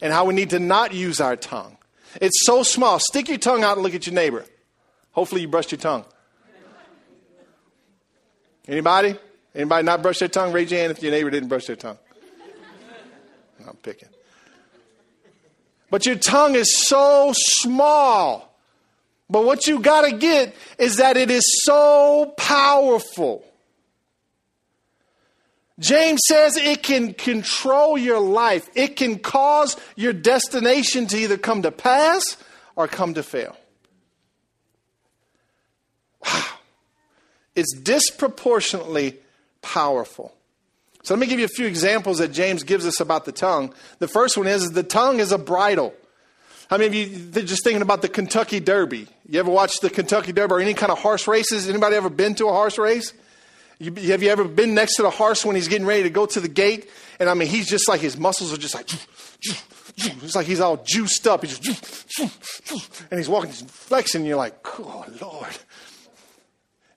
and 0.00 0.12
how 0.12 0.24
we 0.24 0.34
need 0.34 0.50
to 0.50 0.58
not 0.58 0.92
use 0.92 1.20
our 1.20 1.36
tongue. 1.36 1.76
It's 2.20 2.44
so 2.44 2.62
small. 2.62 2.98
Stick 2.98 3.28
your 3.28 3.38
tongue 3.38 3.62
out 3.62 3.76
and 3.76 3.82
look 3.82 3.94
at 3.94 4.06
your 4.06 4.14
neighbor. 4.14 4.44
Hopefully 5.12 5.42
you 5.42 5.48
brushed 5.48 5.72
your 5.72 5.78
tongue. 5.78 6.04
Anybody? 8.68 9.16
Anybody 9.56 9.84
not 9.84 10.02
brush 10.02 10.18
their 10.18 10.28
tongue? 10.28 10.52
Raise 10.52 10.70
your 10.70 10.80
hand 10.80 10.92
if 10.92 11.02
your 11.02 11.10
neighbor 11.10 11.30
didn't 11.30 11.48
brush 11.48 11.64
their 11.64 11.76
tongue. 11.76 11.98
I'm 13.66 13.76
picking. 13.76 14.10
But 15.90 16.04
your 16.04 16.16
tongue 16.16 16.54
is 16.54 16.86
so 16.86 17.32
small. 17.34 18.54
But 19.30 19.44
what 19.44 19.66
you 19.66 19.80
got 19.80 20.02
to 20.02 20.14
get 20.14 20.54
is 20.78 20.96
that 20.96 21.16
it 21.16 21.30
is 21.30 21.42
so 21.64 22.34
powerful. 22.36 23.44
James 25.78 26.20
says 26.28 26.58
it 26.58 26.82
can 26.82 27.14
control 27.14 27.96
your 27.96 28.20
life. 28.20 28.68
It 28.74 28.96
can 28.96 29.18
cause 29.18 29.76
your 29.96 30.12
destination 30.12 31.06
to 31.08 31.16
either 31.16 31.38
come 31.38 31.62
to 31.62 31.72
pass 31.72 32.36
or 32.76 32.88
come 32.88 33.14
to 33.14 33.22
fail. 33.22 33.56
Wow. 36.24 36.44
It's 37.54 37.74
disproportionately 37.74 39.18
powerful. 39.66 40.32
So 41.02 41.14
let 41.14 41.20
me 41.20 41.26
give 41.26 41.38
you 41.40 41.44
a 41.44 41.48
few 41.48 41.66
examples 41.66 42.18
that 42.18 42.28
James 42.32 42.62
gives 42.62 42.86
us 42.86 43.00
about 43.00 43.24
the 43.24 43.32
tongue. 43.32 43.74
The 43.98 44.08
first 44.08 44.36
one 44.36 44.46
is 44.46 44.70
the 44.70 44.82
tongue 44.82 45.18
is 45.18 45.32
a 45.32 45.38
bridle. 45.38 45.92
Many 46.70 46.86
of 46.86 46.94
you 46.94 47.42
just 47.42 47.64
thinking 47.64 47.82
about 47.82 48.02
the 48.02 48.08
Kentucky 48.08 48.60
Derby? 48.60 49.06
You 49.28 49.40
ever 49.40 49.50
watched 49.50 49.82
the 49.82 49.90
Kentucky 49.90 50.32
Derby 50.32 50.54
or 50.54 50.60
any 50.60 50.74
kind 50.74 50.90
of 50.90 50.98
horse 50.98 51.28
races? 51.28 51.68
Anybody 51.68 51.96
ever 51.96 52.10
been 52.10 52.34
to 52.36 52.46
a 52.46 52.52
horse 52.52 52.78
race? 52.78 53.12
You, 53.78 53.92
have 54.10 54.22
you 54.22 54.30
ever 54.30 54.44
been 54.44 54.74
next 54.74 54.96
to 54.96 55.02
the 55.02 55.10
horse 55.10 55.44
when 55.44 55.54
he's 55.54 55.68
getting 55.68 55.86
ready 55.86 56.04
to 56.04 56.10
go 56.10 56.26
to 56.26 56.40
the 56.40 56.48
gate? 56.48 56.88
And 57.20 57.28
I 57.28 57.34
mean, 57.34 57.48
he's 57.48 57.68
just 57.68 57.88
like 57.88 58.00
his 58.00 58.16
muscles 58.16 58.52
are 58.52 58.56
just 58.56 58.74
like, 58.74 58.88
it's 59.96 60.34
like 60.34 60.46
he's 60.46 60.60
all 60.60 60.78
juiced 60.78 61.26
up. 61.26 61.44
He's 61.44 61.58
just, 61.58 62.20
and 63.10 63.18
he's 63.18 63.28
walking, 63.28 63.50
he's 63.50 63.62
flexing. 63.62 64.20
And 64.22 64.28
you're 64.28 64.38
like, 64.38 64.56
oh 64.80 65.04
Lord. 65.20 65.56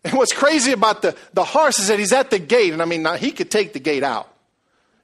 And 0.03 0.13
what's 0.13 0.33
crazy 0.33 0.71
about 0.71 1.01
the, 1.01 1.15
the 1.33 1.43
horse 1.43 1.79
is 1.79 1.87
that 1.87 1.99
he's 1.99 2.13
at 2.13 2.29
the 2.29 2.39
gate. 2.39 2.71
And 2.73 2.81
I 2.81 2.85
mean, 2.85 3.03
now 3.03 3.15
he 3.15 3.31
could 3.31 3.51
take 3.51 3.73
the 3.73 3.79
gate 3.79 4.03
out. 4.03 4.33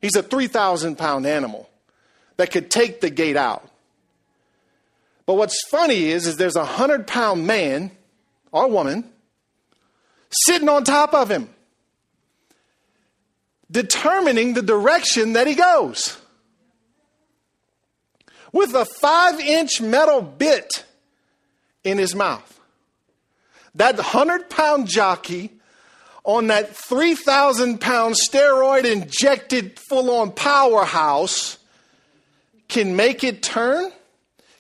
He's 0.02 0.16
a 0.16 0.24
3,000 0.24 0.98
pound 0.98 1.26
animal 1.26 1.70
that 2.38 2.52
could 2.52 2.70
take 2.70 3.02
the 3.02 3.10
gate 3.10 3.38
out. 3.38 3.70
But 5.26 5.36
what's 5.36 5.60
funny 5.70 6.06
is, 6.06 6.28
is 6.28 6.38
there's 6.38 6.56
a 6.56 6.60
100 6.60 7.08
pound 7.08 7.48
man 7.48 7.92
or 8.52 8.70
woman 8.70 9.10
sitting 10.30 10.70
on 10.70 10.84
top 10.84 11.14
of 11.14 11.30
him, 11.30 11.50
determining 13.70 14.54
the 14.54 14.62
direction 14.62 15.34
that 15.34 15.48
he 15.48 15.56
goes. 15.56 16.18
With 18.52 18.74
a 18.74 18.86
five 18.86 19.40
inch 19.40 19.82
metal 19.82 20.22
bit 20.22 20.86
in 21.84 21.98
his 21.98 22.16
mouth 22.16 22.55
that 23.76 23.96
100 23.96 24.50
pound 24.50 24.88
jockey 24.88 25.52
on 26.24 26.48
that 26.48 26.76
3,000 26.76 27.80
pound 27.80 28.16
steroid 28.16 28.84
injected 28.84 29.80
full 29.88 30.10
on 30.10 30.32
powerhouse 30.32 31.60
can 32.68 32.96
make 32.96 33.24
it 33.24 33.44
turn, 33.44 33.92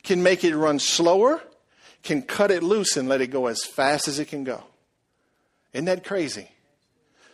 can 0.03 0.21
make 0.21 0.43
it 0.43 0.55
run 0.55 0.77
slower, 0.77 1.41
can 2.03 2.21
cut 2.21 2.51
it 2.51 2.61
loose 2.61 2.95
and 2.97 3.09
let 3.09 3.19
it 3.19 3.27
go 3.27 3.47
as 3.47 3.63
fast 3.63 4.07
as 4.07 4.19
it 4.19 4.27
can 4.27 4.43
go. 4.43 4.63
Isn't 5.73 5.85
that 5.85 6.03
crazy? 6.03 6.49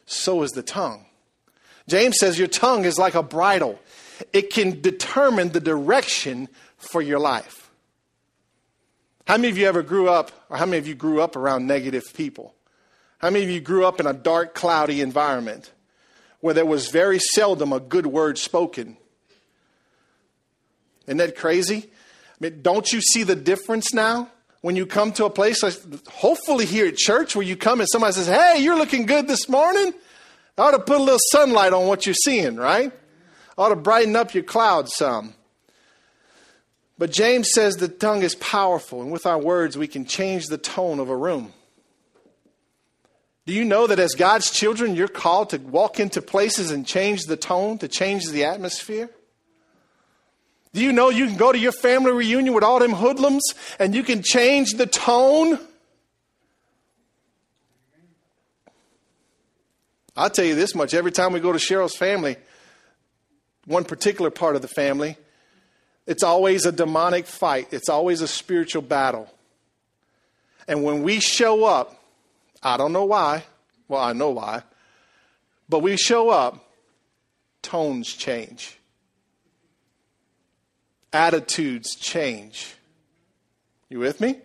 So 0.06 0.44
is 0.44 0.52
the 0.52 0.64
tongue. 0.64 1.06
James 1.88 2.18
says 2.20 2.40
your 2.40 2.48
tongue 2.48 2.86
is 2.86 2.98
like 2.98 3.16
a 3.16 3.24
bridle, 3.24 3.80
it 4.32 4.54
can 4.54 4.82
determine 4.82 5.50
the 5.50 5.60
direction 5.60 6.48
for 6.78 7.02
your 7.02 7.20
life. 7.20 7.61
How 9.32 9.38
many 9.38 9.48
of 9.48 9.58
you 9.58 9.66
ever 9.66 9.82
grew 9.82 10.10
up, 10.10 10.30
or 10.50 10.58
how 10.58 10.66
many 10.66 10.80
of 10.80 10.88
you 10.88 10.94
grew 10.94 11.22
up 11.22 11.38
around 11.38 11.66
negative 11.66 12.04
people? 12.14 12.54
How 13.20 13.30
many 13.30 13.46
of 13.46 13.50
you 13.50 13.62
grew 13.62 13.86
up 13.86 14.02
in 14.02 14.06
a 14.06 14.12
dark, 14.12 14.54
cloudy 14.54 15.00
environment 15.00 15.72
where 16.42 16.54
there 16.54 16.66
was 16.66 16.90
very 16.90 17.18
seldom 17.18 17.72
a 17.72 17.80
good 17.80 18.06
word 18.06 18.38
spoken? 18.38 18.98
Isn't 21.08 21.16
that 21.20 21.38
crazy? 21.38 21.78
I 21.78 22.36
mean, 22.42 22.62
don't 22.62 22.92
you 22.92 23.00
see 23.00 23.24
the 23.24 23.38
difference 23.38 23.94
now? 23.94 24.30
When 24.60 24.76
you 24.76 24.86
come 24.86 25.14
to 25.14 25.24
a 25.24 25.30
place, 25.30 25.64
like, 25.64 25.78
hopefully 26.10 26.66
here 26.66 26.88
at 26.88 26.98
church, 26.98 27.34
where 27.34 27.46
you 27.46 27.56
come 27.56 27.80
and 27.80 27.88
somebody 27.90 28.12
says, 28.12 28.28
Hey, 28.28 28.58
you're 28.62 28.78
looking 28.78 29.06
good 29.06 29.30
this 29.30 29.48
morning. 29.48 29.94
I 30.58 30.62
ought 30.62 30.72
to 30.72 30.80
put 30.80 30.98
a 30.98 31.04
little 31.04 31.20
sunlight 31.32 31.72
on 31.72 31.88
what 31.88 32.06
you're 32.06 32.16
seeing, 32.16 32.58
right? 32.58 32.92
I 33.58 33.62
ought 33.62 33.70
to 33.70 33.78
brighten 33.78 34.18
up 34.18 34.34
your 34.34 34.44
clouds 34.44 34.94
some. 34.94 35.36
But 37.02 37.12
James 37.12 37.50
says 37.52 37.78
the 37.78 37.88
tongue 37.88 38.22
is 38.22 38.36
powerful, 38.36 39.02
and 39.02 39.12
with 39.12 39.26
our 39.26 39.40
words, 39.40 39.76
we 39.76 39.88
can 39.88 40.06
change 40.06 40.46
the 40.46 40.60
tone 40.60 41.00
of 41.00 41.10
a 41.10 41.18
room. 41.18 41.52
Do 43.48 43.54
you 43.54 43.66
know 43.66 43.88
that 43.88 43.98
as 43.98 44.14
God's 44.14 44.52
children, 44.52 44.96
you're 44.96 45.08
called 45.08 45.50
to 45.50 45.58
walk 45.58 46.00
into 46.00 46.22
places 46.22 46.70
and 46.70 46.86
change 46.86 47.24
the 47.24 47.36
tone, 47.36 47.80
to 47.80 47.88
change 47.88 48.30
the 48.30 48.44
atmosphere? 48.44 49.10
Do 50.74 50.84
you 50.84 50.94
know 50.94 51.10
you 51.10 51.26
can 51.26 51.38
go 51.38 51.52
to 51.52 51.58
your 51.58 51.72
family 51.72 52.12
reunion 52.12 52.54
with 52.54 52.64
all 52.64 52.78
them 52.78 52.94
hoodlums 52.94 53.46
and 53.80 53.96
you 53.96 54.04
can 54.04 54.22
change 54.22 54.74
the 54.74 54.86
tone? 54.86 55.58
I'll 60.16 60.30
tell 60.30 60.46
you 60.46 60.54
this 60.54 60.76
much 60.76 60.94
every 60.94 61.12
time 61.12 61.34
we 61.34 61.40
go 61.40 61.52
to 61.52 61.58
Cheryl's 61.58 61.96
family, 61.96 62.38
one 63.66 63.86
particular 63.86 64.30
part 64.30 64.56
of 64.56 64.62
the 64.62 64.68
family, 64.68 65.18
it's 66.12 66.24
always 66.24 66.66
a 66.66 66.74
demonic 66.74 67.26
fight, 67.26 67.70
it's 67.72 67.88
always 67.88 68.20
a 68.20 68.28
spiritual 68.28 68.82
battle. 68.82 69.34
And 70.68 70.84
when 70.84 71.04
we 71.04 71.22
show 71.22 71.64
up, 71.64 72.04
I 72.62 72.76
don't 72.76 72.92
know 72.92 73.06
why, 73.06 73.46
well, 73.88 74.02
I 74.02 74.12
know 74.12 74.32
why, 74.32 74.64
but 75.70 75.80
we 75.80 75.96
show 75.96 76.30
up, 76.30 76.70
tones 77.62 78.14
change. 78.14 78.78
attitudes 81.14 81.96
change. 81.96 82.76
You 83.88 84.00
with 84.00 84.20
me? 84.20 84.36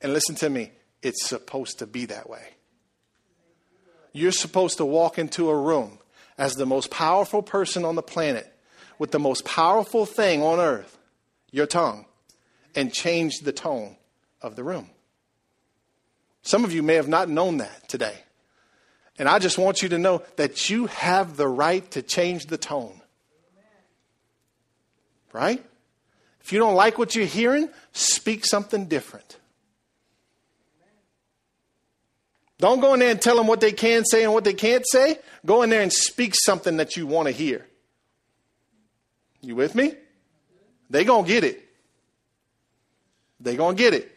And 0.00 0.12
listen 0.12 0.36
to 0.36 0.48
me, 0.48 0.70
it's 1.02 1.26
supposed 1.26 1.80
to 1.80 1.86
be 1.88 2.06
that 2.06 2.30
way. 2.30 2.46
You're 4.12 4.30
supposed 4.30 4.76
to 4.76 4.84
walk 4.84 5.18
into 5.18 5.50
a 5.50 5.60
room 5.60 5.98
as 6.38 6.54
the 6.54 6.66
most 6.66 6.92
powerful 6.92 7.42
person 7.42 7.84
on 7.84 7.96
the 7.96 8.02
planet 8.02 8.56
with 9.00 9.12
the 9.12 9.18
most 9.18 9.46
powerful 9.46 10.04
thing 10.04 10.42
on 10.42 10.60
earth, 10.60 10.98
your 11.50 11.66
tongue, 11.66 12.04
and 12.76 12.92
change 12.92 13.38
the 13.38 13.50
tone 13.50 13.96
of 14.42 14.56
the 14.56 14.62
room. 14.62 14.90
Some 16.42 16.64
of 16.64 16.72
you 16.72 16.82
may 16.82 16.96
have 16.96 17.08
not 17.08 17.30
known 17.30 17.56
that 17.56 17.88
today. 17.88 18.14
And 19.18 19.26
I 19.26 19.38
just 19.38 19.56
want 19.56 19.82
you 19.82 19.88
to 19.88 19.98
know 19.98 20.22
that 20.36 20.68
you 20.68 20.86
have 20.86 21.38
the 21.38 21.48
right 21.48 21.90
to 21.92 22.02
change 22.02 22.46
the 22.46 22.58
tone. 22.58 23.00
Right? 25.32 25.64
If 26.42 26.52
you 26.52 26.58
don't 26.58 26.74
like 26.74 26.98
what 26.98 27.16
you're 27.16 27.24
hearing, 27.24 27.70
speak 27.92 28.44
something 28.44 28.84
different. 28.84 29.38
Don't 32.58 32.80
go 32.80 32.92
in 32.92 33.00
there 33.00 33.10
and 33.10 33.22
tell 33.22 33.36
them 33.36 33.46
what 33.46 33.62
they 33.62 33.72
can 33.72 34.04
say 34.04 34.24
and 34.24 34.34
what 34.34 34.44
they 34.44 34.52
can't 34.52 34.84
say. 34.86 35.18
Go 35.46 35.62
in 35.62 35.70
there 35.70 35.80
and 35.80 35.90
speak 35.90 36.34
something 36.34 36.76
that 36.76 36.98
you 36.98 37.06
want 37.06 37.28
to 37.28 37.32
hear. 37.32 37.66
You 39.42 39.54
with 39.56 39.74
me? 39.74 39.94
They 40.90 41.04
going 41.04 41.24
to 41.24 41.30
get 41.30 41.44
it. 41.44 41.62
They 43.40 43.56
going 43.56 43.76
to 43.76 43.82
get 43.82 43.94
it. 43.94 44.10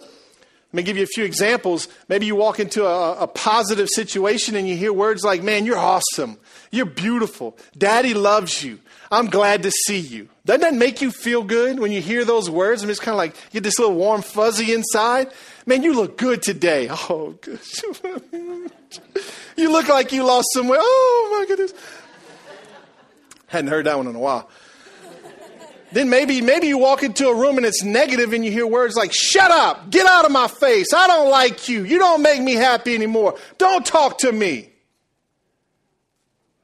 Let 0.00 0.74
me 0.74 0.82
give 0.82 0.96
you 0.96 1.04
a 1.04 1.06
few 1.06 1.24
examples. 1.24 1.88
Maybe 2.08 2.26
you 2.26 2.34
walk 2.34 2.58
into 2.60 2.84
a, 2.84 3.20
a, 3.20 3.26
positive 3.26 3.88
situation 3.88 4.56
and 4.56 4.68
you 4.68 4.76
hear 4.76 4.92
words 4.92 5.22
like, 5.22 5.42
Man, 5.42 5.64
you're 5.64 5.78
awesome. 5.78 6.38
You're 6.70 6.86
beautiful. 6.86 7.56
Daddy 7.78 8.14
loves 8.14 8.62
you. 8.62 8.80
I'm 9.10 9.28
glad 9.28 9.62
to 9.62 9.70
see 9.70 10.00
you. 10.00 10.28
Doesn't 10.44 10.62
that 10.62 10.74
make 10.74 11.00
you 11.00 11.10
feel 11.10 11.44
good 11.44 11.78
when 11.78 11.92
you 11.92 12.02
hear 12.02 12.24
those 12.24 12.50
words? 12.50 12.82
I'm 12.82 12.88
just 12.88 13.00
kind 13.00 13.14
of 13.14 13.18
like 13.18 13.36
you 13.36 13.60
get 13.60 13.62
this 13.62 13.78
little 13.78 13.94
warm 13.94 14.22
fuzzy 14.22 14.74
inside. 14.74 15.32
Man, 15.64 15.82
you 15.82 15.94
look 15.94 16.18
good 16.18 16.42
today. 16.42 16.90
Oh, 17.08 17.38
good. 17.40 17.60
you 19.56 19.70
look 19.70 19.88
like 19.88 20.12
you 20.12 20.24
lost 20.24 20.48
some 20.52 20.66
weight. 20.66 20.80
Oh, 20.82 21.38
my 21.38 21.46
goodness. 21.46 21.72
Hadn't 23.56 23.70
heard 23.70 23.86
that 23.86 23.96
one 23.96 24.06
in 24.06 24.14
a 24.14 24.18
while. 24.18 24.50
Then 25.90 26.10
maybe, 26.10 26.42
maybe 26.42 26.66
you 26.66 26.76
walk 26.76 27.02
into 27.02 27.26
a 27.28 27.34
room 27.34 27.56
and 27.56 27.64
it's 27.64 27.82
negative 27.82 28.34
and 28.34 28.44
you 28.44 28.50
hear 28.50 28.66
words 28.66 28.96
like, 28.96 29.14
shut 29.14 29.50
up, 29.50 29.88
get 29.88 30.06
out 30.06 30.26
of 30.26 30.30
my 30.30 30.46
face, 30.46 30.92
I 30.92 31.06
don't 31.06 31.30
like 31.30 31.70
you, 31.70 31.84
you 31.84 31.98
don't 31.98 32.20
make 32.20 32.42
me 32.42 32.52
happy 32.52 32.94
anymore, 32.94 33.38
don't 33.56 33.86
talk 33.86 34.18
to 34.18 34.30
me. 34.30 34.68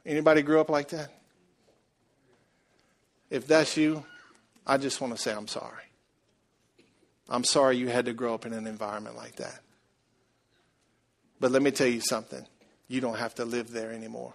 Anybody 0.04 0.42
grew 0.42 0.60
up 0.60 0.68
like 0.68 0.88
that? 0.88 1.08
If 3.30 3.46
that's 3.46 3.74
you, 3.78 4.04
I 4.66 4.76
just 4.76 5.00
want 5.00 5.16
to 5.16 5.18
say 5.18 5.32
I'm 5.32 5.48
sorry. 5.48 5.84
I'm 7.26 7.44
sorry 7.44 7.78
you 7.78 7.88
had 7.88 8.04
to 8.04 8.12
grow 8.12 8.34
up 8.34 8.44
in 8.44 8.52
an 8.52 8.66
environment 8.66 9.16
like 9.16 9.36
that. 9.36 9.60
But 11.40 11.52
let 11.52 11.62
me 11.62 11.70
tell 11.70 11.86
you 11.86 12.02
something 12.02 12.46
you 12.86 13.00
don't 13.00 13.16
have 13.16 13.34
to 13.36 13.46
live 13.46 13.70
there 13.70 13.92
anymore. 13.92 14.34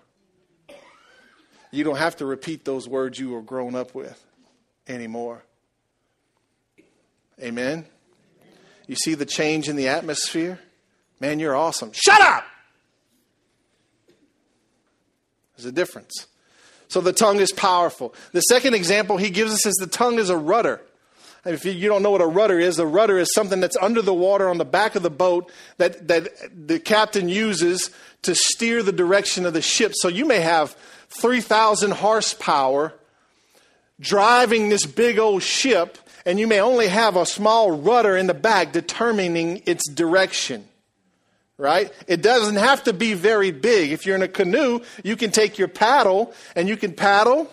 You 1.71 1.83
don't 1.83 1.97
have 1.97 2.17
to 2.17 2.25
repeat 2.25 2.65
those 2.65 2.87
words 2.87 3.19
you 3.19 3.31
were 3.31 3.41
grown 3.41 3.75
up 3.75 3.93
with 3.93 4.23
anymore. 4.87 5.43
Amen? 7.41 7.85
You 8.87 8.95
see 8.95 9.13
the 9.13 9.25
change 9.25 9.67
in 9.69 9.75
the 9.75 9.89
atmosphere? 9.89 10.59
Man, 11.19 11.39
you're 11.39 11.55
awesome. 11.55 11.91
Shut 11.93 12.21
up! 12.21 12.45
There's 15.55 15.65
a 15.65 15.71
difference. 15.71 16.27
So 16.87 17.01
the 17.01 17.13
tongue 17.13 17.39
is 17.39 17.51
powerful. 17.51 18.13
The 18.31 18.41
second 18.41 18.75
example 18.75 19.17
he 19.17 19.29
gives 19.29 19.51
us 19.51 19.65
is 19.65 19.75
the 19.75 19.87
tongue 19.87 20.19
is 20.19 20.29
a 20.29 20.37
rudder. 20.37 20.81
If 21.47 21.65
you 21.65 21.87
don't 21.87 22.03
know 22.03 22.11
what 22.11 22.21
a 22.21 22.27
rudder 22.27 22.59
is, 22.59 22.79
a 22.79 22.85
rudder 22.85 23.17
is 23.17 23.33
something 23.33 23.59
that's 23.59 23.77
under 23.77 24.01
the 24.01 24.13
water 24.13 24.49
on 24.49 24.57
the 24.57 24.65
back 24.65 24.95
of 24.95 25.03
the 25.03 25.09
boat 25.09 25.51
that, 25.77 26.07
that 26.07 26.29
the 26.67 26.79
captain 26.79 27.29
uses 27.29 27.89
to 28.23 28.35
steer 28.35 28.83
the 28.83 28.91
direction 28.91 29.45
of 29.45 29.53
the 29.53 29.61
ship. 29.61 29.93
So 29.95 30.07
you 30.07 30.25
may 30.25 30.41
have 30.41 30.75
3,000 31.09 31.91
horsepower 31.91 32.93
driving 33.99 34.69
this 34.69 34.85
big 34.85 35.17
old 35.17 35.43
ship, 35.43 35.97
and 36.25 36.39
you 36.39 36.47
may 36.47 36.59
only 36.59 36.87
have 36.87 37.15
a 37.15 37.25
small 37.25 37.71
rudder 37.71 38.17
in 38.17 38.27
the 38.27 38.33
back 38.33 38.71
determining 38.71 39.63
its 39.65 39.89
direction 39.89 40.67
right? 41.57 41.91
It 42.07 42.21
doesn't 42.21 42.57
have 42.57 42.83
to 42.83 42.93
be 42.93 43.13
very 43.13 43.51
big. 43.51 43.91
If 43.91 44.05
you're 44.05 44.15
in 44.15 44.21
a 44.21 44.27
canoe, 44.27 44.81
you 45.03 45.15
can 45.15 45.31
take 45.31 45.57
your 45.57 45.67
paddle 45.67 46.33
and 46.55 46.69
you 46.69 46.77
can 46.77 46.93
paddle 46.93 47.51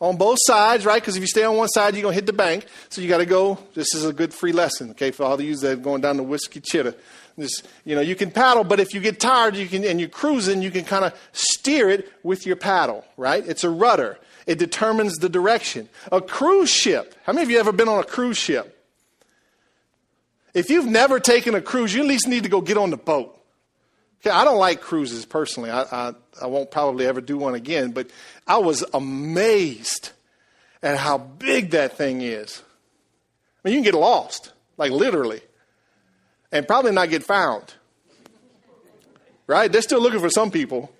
on 0.00 0.16
both 0.16 0.38
sides, 0.42 0.84
right? 0.84 1.00
Because 1.00 1.16
if 1.16 1.20
you 1.20 1.26
stay 1.26 1.44
on 1.44 1.56
one 1.56 1.68
side, 1.68 1.94
you're 1.94 2.02
going 2.02 2.12
to 2.12 2.16
hit 2.16 2.26
the 2.26 2.32
bank. 2.32 2.66
So 2.88 3.00
you 3.00 3.08
got 3.08 3.18
to 3.18 3.26
go. 3.26 3.58
This 3.74 3.94
is 3.94 4.04
a 4.04 4.12
good 4.12 4.34
free 4.34 4.52
lesson, 4.52 4.90
okay, 4.90 5.10
for 5.10 5.24
all 5.24 5.34
of 5.34 5.40
you 5.40 5.56
that 5.56 5.72
are 5.72 5.76
going 5.76 6.00
down 6.00 6.16
the 6.16 6.22
Whiskey 6.22 6.60
Chitto. 6.60 6.94
This, 7.36 7.62
you 7.84 7.94
know, 7.94 8.00
you 8.00 8.14
can 8.14 8.30
paddle, 8.30 8.62
but 8.62 8.78
if 8.78 8.94
you 8.94 9.00
get 9.00 9.18
tired 9.18 9.56
you 9.56 9.66
can, 9.66 9.84
and 9.84 9.98
you're 9.98 10.08
cruising, 10.08 10.62
you 10.62 10.70
can 10.70 10.84
kind 10.84 11.04
of 11.04 11.14
steer 11.32 11.90
it 11.90 12.12
with 12.22 12.46
your 12.46 12.56
paddle, 12.56 13.04
right? 13.16 13.44
It's 13.46 13.64
a 13.64 13.70
rudder. 13.70 14.18
It 14.46 14.58
determines 14.58 15.16
the 15.16 15.28
direction. 15.28 15.88
A 16.12 16.20
cruise 16.20 16.70
ship. 16.70 17.14
How 17.24 17.32
many 17.32 17.44
of 17.44 17.50
you 17.50 17.58
ever 17.58 17.72
been 17.72 17.88
on 17.88 17.98
a 17.98 18.04
cruise 18.04 18.38
ship? 18.38 18.70
If 20.52 20.70
you've 20.70 20.86
never 20.86 21.18
taken 21.18 21.56
a 21.56 21.60
cruise, 21.60 21.92
you 21.92 22.02
at 22.02 22.06
least 22.06 22.28
need 22.28 22.44
to 22.44 22.48
go 22.48 22.60
get 22.60 22.76
on 22.76 22.90
the 22.90 22.96
boat. 22.96 23.36
Okay, 24.24 24.34
I 24.34 24.44
don't 24.44 24.56
like 24.56 24.80
cruises 24.80 25.26
personally. 25.26 25.68
I, 25.68 25.82
I, 25.82 26.14
I 26.40 26.46
won't 26.46 26.70
probably 26.70 27.06
ever 27.06 27.20
do 27.20 27.36
one 27.36 27.54
again, 27.54 27.90
but 27.90 28.08
I 28.46 28.56
was 28.56 28.82
amazed 28.94 30.12
at 30.82 30.96
how 30.96 31.18
big 31.18 31.72
that 31.72 31.98
thing 31.98 32.22
is. 32.22 32.62
I 33.62 33.68
mean, 33.68 33.74
you 33.74 33.82
can 33.82 33.92
get 33.92 34.00
lost, 34.00 34.50
like 34.78 34.92
literally, 34.92 35.42
and 36.50 36.66
probably 36.66 36.92
not 36.92 37.10
get 37.10 37.22
found. 37.22 37.74
Right? 39.46 39.70
They're 39.70 39.82
still 39.82 40.00
looking 40.00 40.20
for 40.20 40.30
some 40.30 40.50
people. 40.50 40.90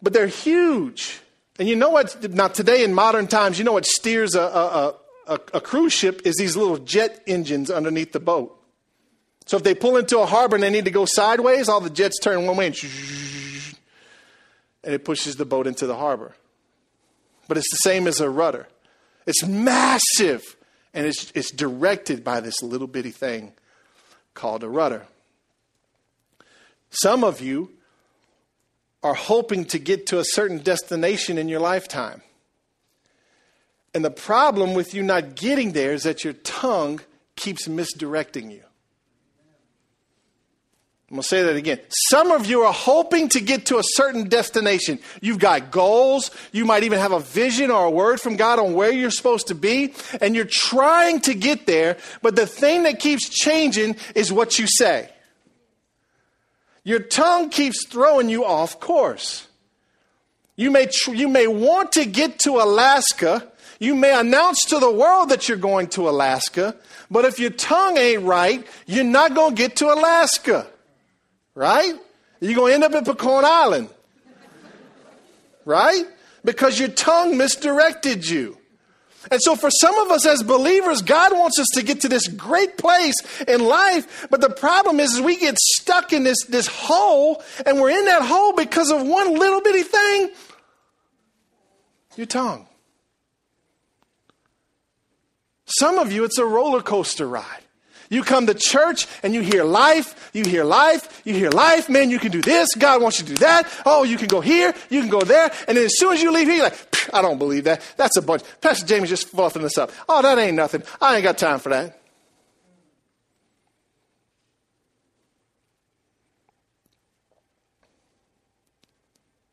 But 0.00 0.14
they're 0.14 0.28
huge. 0.28 1.20
And 1.58 1.68
you 1.68 1.76
know 1.76 1.90
what? 1.90 2.30
Now, 2.32 2.48
today 2.48 2.84
in 2.84 2.94
modern 2.94 3.26
times, 3.26 3.58
you 3.58 3.66
know 3.66 3.72
what 3.72 3.84
steers 3.84 4.34
a, 4.34 4.40
a, 4.40 4.94
a, 5.26 5.34
a 5.52 5.60
cruise 5.60 5.92
ship 5.92 6.22
is 6.24 6.36
these 6.36 6.56
little 6.56 6.78
jet 6.78 7.22
engines 7.26 7.70
underneath 7.70 8.12
the 8.12 8.20
boat. 8.20 8.58
So 9.46 9.56
if 9.56 9.62
they 9.62 9.74
pull 9.74 9.96
into 9.96 10.18
a 10.18 10.26
harbor 10.26 10.56
and 10.56 10.62
they 10.62 10.70
need 10.70 10.84
to 10.84 10.90
go 10.90 11.06
sideways, 11.06 11.68
all 11.68 11.80
the 11.80 11.88
jets 11.88 12.18
turn 12.18 12.46
one 12.46 12.56
way 12.56 12.66
and, 12.66 12.76
and 14.84 14.94
it 14.94 15.04
pushes 15.04 15.36
the 15.36 15.44
boat 15.44 15.66
into 15.66 15.86
the 15.86 15.96
harbor. 15.96 16.34
But 17.48 17.56
it's 17.56 17.70
the 17.70 17.76
same 17.76 18.08
as 18.08 18.20
a 18.20 18.28
rudder. 18.28 18.66
It's 19.24 19.44
massive 19.44 20.56
and 20.92 21.06
it's, 21.06 21.30
it's 21.34 21.50
directed 21.50 22.24
by 22.24 22.40
this 22.40 22.60
little 22.62 22.88
bitty 22.88 23.12
thing 23.12 23.52
called 24.34 24.64
a 24.64 24.68
rudder. 24.68 25.06
Some 26.90 27.22
of 27.22 27.40
you 27.40 27.70
are 29.02 29.14
hoping 29.14 29.64
to 29.66 29.78
get 29.78 30.06
to 30.06 30.18
a 30.18 30.24
certain 30.24 30.58
destination 30.58 31.38
in 31.38 31.48
your 31.48 31.60
lifetime. 31.60 32.22
And 33.94 34.04
the 34.04 34.10
problem 34.10 34.74
with 34.74 34.92
you 34.92 35.02
not 35.02 35.36
getting 35.36 35.72
there 35.72 35.92
is 35.92 36.02
that 36.02 36.24
your 36.24 36.32
tongue 36.32 37.00
keeps 37.36 37.68
misdirecting 37.68 38.50
you. 38.50 38.62
I'm 41.08 41.14
going 41.14 41.22
to 41.22 41.28
say 41.28 41.44
that 41.44 41.54
again. 41.54 41.78
Some 42.10 42.32
of 42.32 42.46
you 42.46 42.62
are 42.62 42.72
hoping 42.72 43.28
to 43.28 43.40
get 43.40 43.66
to 43.66 43.78
a 43.78 43.82
certain 43.84 44.28
destination. 44.28 44.98
You've 45.20 45.38
got 45.38 45.70
goals. 45.70 46.32
You 46.50 46.64
might 46.64 46.82
even 46.82 46.98
have 46.98 47.12
a 47.12 47.20
vision 47.20 47.70
or 47.70 47.84
a 47.84 47.90
word 47.90 48.20
from 48.20 48.34
God 48.34 48.58
on 48.58 48.74
where 48.74 48.90
you're 48.90 49.12
supposed 49.12 49.46
to 49.46 49.54
be. 49.54 49.94
And 50.20 50.34
you're 50.34 50.48
trying 50.50 51.20
to 51.20 51.34
get 51.34 51.66
there. 51.66 51.96
But 52.22 52.34
the 52.34 52.46
thing 52.46 52.82
that 52.82 52.98
keeps 52.98 53.28
changing 53.28 53.96
is 54.16 54.32
what 54.32 54.58
you 54.58 54.66
say. 54.66 55.08
Your 56.82 57.00
tongue 57.00 57.50
keeps 57.50 57.86
throwing 57.86 58.28
you 58.28 58.44
off 58.44 58.80
course. 58.80 59.46
You 60.56 60.72
may, 60.72 60.86
tr- 60.86 61.14
you 61.14 61.28
may 61.28 61.46
want 61.46 61.92
to 61.92 62.04
get 62.04 62.40
to 62.40 62.56
Alaska 62.56 63.46
you 63.78 63.94
may 63.94 64.18
announce 64.18 64.64
to 64.66 64.78
the 64.78 64.90
world 64.90 65.28
that 65.28 65.48
you're 65.48 65.58
going 65.58 65.88
to 65.88 66.08
Alaska, 66.08 66.74
but 67.10 67.24
if 67.24 67.38
your 67.38 67.50
tongue 67.50 67.98
ain't 67.98 68.22
right, 68.22 68.66
you're 68.86 69.04
not 69.04 69.34
going 69.34 69.54
to 69.54 69.62
get 69.62 69.76
to 69.76 69.92
Alaska. 69.92 70.66
Right? 71.56 71.94
You're 72.38 72.54
going 72.54 72.70
to 72.70 72.74
end 72.74 72.84
up 72.84 72.92
at 72.92 73.04
Pecan 73.04 73.44
Island. 73.44 73.88
Right? 75.64 76.04
Because 76.44 76.78
your 76.78 76.90
tongue 76.90 77.36
misdirected 77.36 78.28
you. 78.28 78.56
And 79.28 79.42
so, 79.42 79.56
for 79.56 79.70
some 79.72 79.98
of 79.98 80.12
us 80.12 80.24
as 80.24 80.44
believers, 80.44 81.02
God 81.02 81.32
wants 81.32 81.58
us 81.58 81.66
to 81.74 81.82
get 81.82 82.02
to 82.02 82.08
this 82.08 82.28
great 82.28 82.78
place 82.78 83.16
in 83.48 83.64
life. 83.64 84.28
But 84.30 84.40
the 84.40 84.50
problem 84.50 85.00
is, 85.00 85.14
is 85.14 85.20
we 85.20 85.36
get 85.36 85.58
stuck 85.58 86.12
in 86.12 86.22
this, 86.22 86.44
this 86.44 86.68
hole, 86.68 87.42
and 87.64 87.80
we're 87.80 87.90
in 87.90 88.04
that 88.04 88.22
hole 88.22 88.52
because 88.52 88.92
of 88.92 89.04
one 89.04 89.36
little 89.36 89.60
bitty 89.60 89.82
thing 89.82 90.30
your 92.16 92.26
tongue. 92.26 92.66
Some 95.66 95.98
of 95.98 96.12
you, 96.12 96.24
it's 96.24 96.38
a 96.38 96.46
roller 96.46 96.82
coaster 96.82 97.28
ride. 97.28 97.65
You 98.08 98.22
come 98.22 98.46
to 98.46 98.54
church 98.54 99.06
and 99.22 99.34
you 99.34 99.40
hear 99.40 99.64
life, 99.64 100.30
you 100.32 100.44
hear 100.44 100.64
life, 100.64 101.22
you 101.24 101.34
hear 101.34 101.50
life. 101.50 101.88
Man, 101.88 102.10
you 102.10 102.18
can 102.18 102.30
do 102.30 102.40
this. 102.40 102.74
God 102.74 103.02
wants 103.02 103.18
you 103.18 103.26
to 103.26 103.32
do 103.32 103.38
that. 103.38 103.70
Oh, 103.84 104.04
you 104.04 104.16
can 104.16 104.28
go 104.28 104.40
here, 104.40 104.74
you 104.90 105.00
can 105.00 105.10
go 105.10 105.20
there. 105.20 105.52
And 105.68 105.76
then 105.76 105.84
as 105.86 105.98
soon 105.98 106.14
as 106.14 106.22
you 106.22 106.32
leave 106.32 106.46
here, 106.46 106.56
you're 106.56 106.64
like, 106.64 107.14
I 107.14 107.22
don't 107.22 107.38
believe 107.38 107.64
that. 107.64 107.82
That's 107.96 108.16
a 108.16 108.22
bunch. 108.22 108.42
Pastor 108.60 108.86
Jamie's 108.86 109.10
just 109.10 109.28
fluffing 109.28 109.62
this 109.62 109.78
up. 109.78 109.90
Oh, 110.08 110.22
that 110.22 110.38
ain't 110.38 110.56
nothing. 110.56 110.82
I 111.00 111.16
ain't 111.16 111.24
got 111.24 111.38
time 111.38 111.58
for 111.58 111.70
that. 111.70 112.00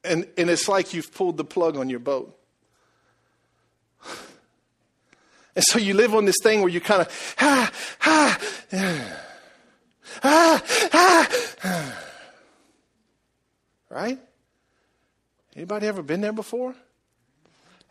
And, 0.03 0.27
and 0.37 0.49
it's 0.49 0.67
like 0.67 0.93
you've 0.93 1.13
pulled 1.13 1.37
the 1.37 1.45
plug 1.45 1.77
on 1.77 1.89
your 1.89 1.99
boat. 1.99 2.37
And 5.55 5.63
so 5.63 5.77
you 5.77 5.93
live 5.93 6.15
on 6.15 6.25
this 6.25 6.37
thing 6.41 6.61
where 6.61 6.69
you 6.69 6.81
kind 6.81 7.01
of, 7.01 7.35
ah, 7.39 7.71
ah, 8.01 8.39
ah, 10.23 10.63
ah, 11.63 12.03
right? 13.89 14.19
Anybody 15.55 15.87
ever 15.87 16.01
been 16.01 16.21
there 16.21 16.33
before? 16.33 16.73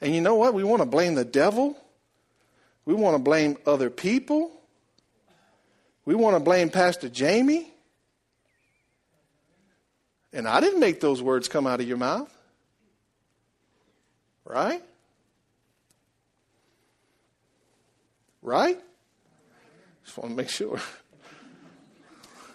And 0.01 0.15
you 0.15 0.21
know 0.21 0.35
what? 0.35 0.55
We 0.55 0.65
want 0.65 0.83
to 0.83 0.87
blame 0.87 1.15
the 1.15 1.25
devil. 1.25 1.77
We 2.85 2.95
want 2.95 3.15
to 3.15 3.23
blame 3.23 3.57
other 3.65 3.89
people. 3.89 4.51
We 6.05 6.17
want 6.17 6.35
to 6.35 6.41
blame 6.41 6.71
Pastor 6.71 7.09
Jamie. 7.09 7.69
And 10.33 10.49
I 10.49 10.61
didn't 10.61 10.81
make 10.81 11.01
those 11.01 11.23
words 11.23 11.47
come 11.47 11.67
out 11.69 11.81
of 11.81 11.87
your 11.87 11.99
mouth. 11.99 12.37
Right? 14.45 14.83
Right? 18.43 18.79
Just 20.05 20.19
want 20.19 20.31
to 20.31 20.37
make 20.37 20.49
sure. 20.49 20.81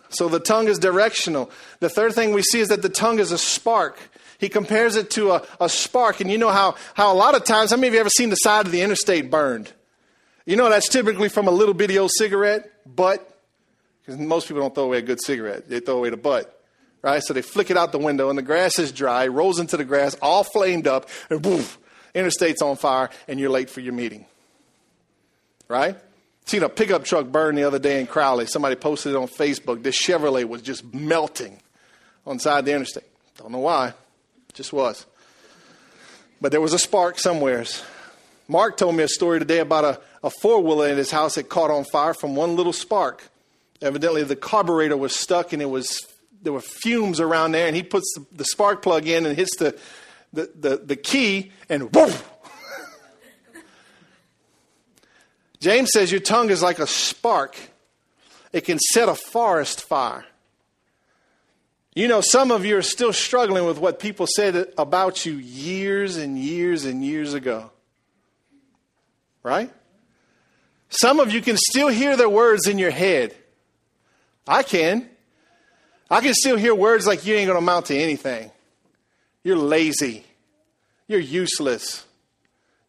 So 0.10 0.30
the 0.30 0.39
tongue 0.39 0.67
is 0.67 0.80
directional. 0.80 1.52
The 1.80 1.89
third 1.89 2.13
thing 2.13 2.34
we 2.34 2.41
see 2.41 2.60
is 2.60 2.69
that 2.69 2.82
the 2.82 2.89
tongue 2.89 3.19
is 3.19 3.32
a 3.32 3.38
spark. 3.38 3.97
He 4.38 4.50
compares 4.50 4.95
it 4.95 5.10
to 5.12 5.32
a, 5.32 5.47
a 5.60 5.69
spark. 5.69 6.21
And 6.21 6.32
you 6.32 6.38
know 6.38 6.50
how, 6.50 6.76
how 6.93 7.12
a 7.12 7.15
lot 7.15 7.36
of 7.36 7.43
times, 7.43 7.71
how 7.71 7.78
many 7.78 7.88
of 7.88 7.93
you 7.93 8.00
ever 8.00 8.10
seen 8.10 8.30
the 8.30 8.36
side 8.36 8.65
of 8.65 8.71
the 8.71 8.82
interstate 8.82 9.32
burned? 9.32 9.71
You 10.45 10.56
know 10.56 10.69
that's 10.69 10.88
typically 10.88 11.30
from 11.30 11.47
a 11.47 11.52
little 11.52 11.73
bitty 11.73 11.97
old 11.97 12.12
cigarette 12.17 12.71
butt. 12.86 13.34
Because 14.02 14.19
most 14.19 14.47
people 14.47 14.62
don't 14.62 14.73
throw 14.73 14.86
away 14.86 15.00
a 15.00 15.02
good 15.02 15.21
cigarette, 15.21 15.67
they 15.67 15.82
throw 15.82 15.97
away 15.97 16.10
the 16.10 16.17
butt. 16.17 16.54
Right? 17.02 17.21
So 17.21 17.34
they 17.34 17.41
flick 17.41 17.69
it 17.69 17.78
out 17.78 17.91
the 17.91 17.97
window, 17.97 18.30
and 18.30 18.38
the 18.38 18.43
grass 18.43 18.80
is 18.80 18.91
dry, 18.91 19.28
rolls 19.28 19.60
into 19.60 19.78
the 19.78 19.86
grass, 19.86 20.15
all 20.21 20.43
flamed 20.43 20.88
up, 20.88 21.10
and 21.30 21.41
boom, 21.41 21.63
interstate's 22.15 22.62
on 22.62 22.78
fire, 22.78 23.10
and 23.28 23.39
you're 23.39 23.50
late 23.50 23.69
for 23.69 23.82
your 23.82 23.93
meeting 23.93 24.26
right? 25.67 25.95
Seen 26.45 26.63
a 26.63 26.69
pickup 26.69 27.03
truck 27.03 27.27
burn 27.27 27.56
the 27.56 27.63
other 27.63 27.80
day 27.80 27.99
in 27.99 28.08
Crowley. 28.08 28.45
Somebody 28.45 28.75
posted 28.75 29.13
it 29.13 29.17
on 29.17 29.27
Facebook. 29.27 29.84
This 29.84 30.01
Chevrolet 30.01 30.45
was 30.45 30.62
just 30.62 30.93
melting 30.93 31.60
on 32.25 32.39
side 32.39 32.60
of 32.60 32.65
the 32.65 32.73
interstate. 32.73 33.03
Don't 33.38 33.51
know 33.51 33.60
why. 33.60 33.93
Just 34.53 34.71
was. 34.71 35.06
But 36.39 36.51
there 36.51 36.62
was 36.62 36.73
a 36.73 36.80
spark 36.80 37.19
somewheres. 37.19 37.84
Mark 38.47 38.77
told 38.77 38.95
me 38.95 39.03
a 39.03 39.08
story 39.08 39.39
today 39.39 39.60
about 39.60 39.84
a, 39.84 40.01
a 40.23 40.30
four 40.30 40.62
wheeler 40.62 40.88
in 40.88 40.97
his 40.97 41.12
house 41.12 41.36
that 41.36 41.49
caught 41.49 41.69
on 41.69 41.84
fire 41.84 42.13
from 42.13 42.36
one 42.36 42.56
little 42.56 42.73
spark. 42.73 43.30
Evidently, 43.82 44.23
the 44.23 44.36
carburetor 44.36 44.95
was 44.95 45.13
stuck 45.13 45.53
and 45.53 45.62
it 45.62 45.69
was 45.69 46.08
there 46.41 46.53
were 46.53 46.62
fumes 46.62 47.19
around 47.19 47.51
there, 47.51 47.67
and 47.67 47.75
he 47.75 47.84
puts 47.84 48.13
the, 48.13 48.25
the 48.32 48.45
spark 48.45 48.82
plug 48.82 49.08
in 49.08 49.25
and 49.25 49.36
hits 49.36 49.58
the, 49.58 49.77
the, 50.34 50.49
the, 50.56 50.77
the 50.77 50.95
key, 50.95 51.51
and 51.67 51.93
woof, 51.93 52.30
James 55.67 55.89
says 55.91 56.13
your 56.13 56.21
tongue 56.21 56.49
is 56.49 56.63
like 56.63 56.80
a 56.80 56.88
spark, 56.88 57.58
it 58.53 58.62
can 58.62 58.80
set 58.80 59.10
a 59.10 59.15
forest 59.15 59.84
fire. 59.84 60.23
You 61.93 62.08
know, 62.08 62.21
some 62.21 62.51
of 62.51 62.63
you 62.63 62.77
are 62.77 62.82
still 62.82 63.12
struggling 63.12 63.65
with 63.65 63.77
what 63.77 63.99
people 63.99 64.27
said 64.34 64.71
about 64.77 65.25
you 65.25 65.34
years 65.34 66.15
and 66.15 66.39
years 66.39 66.86
and 66.86 67.03
years 67.03 67.34
ago. 67.34 67.69
Right? 69.43 69.69
Some 70.88 71.19
of 71.19 71.34
you 71.34 71.41
can 71.41 71.58
still 71.58 71.89
hear 71.89 72.15
their 72.15 72.30
words 72.30 72.65
in 72.69 72.80
your 72.80 72.91
head. 72.91 73.36
I 74.47 74.63
can. 74.63 75.10
I 76.10 76.21
can 76.21 76.34
still 76.34 76.56
hear 76.56 76.73
words 76.73 77.06
like 77.06 77.25
you 77.25 77.36
ain't 77.36 77.47
going 77.47 77.58
to 77.58 77.62
amount 77.62 77.88
to 77.88 77.97
anything. 77.97 78.51
You're 79.43 79.58
lazy. 79.58 80.23
You're 81.10 81.19
useless. 81.19 82.06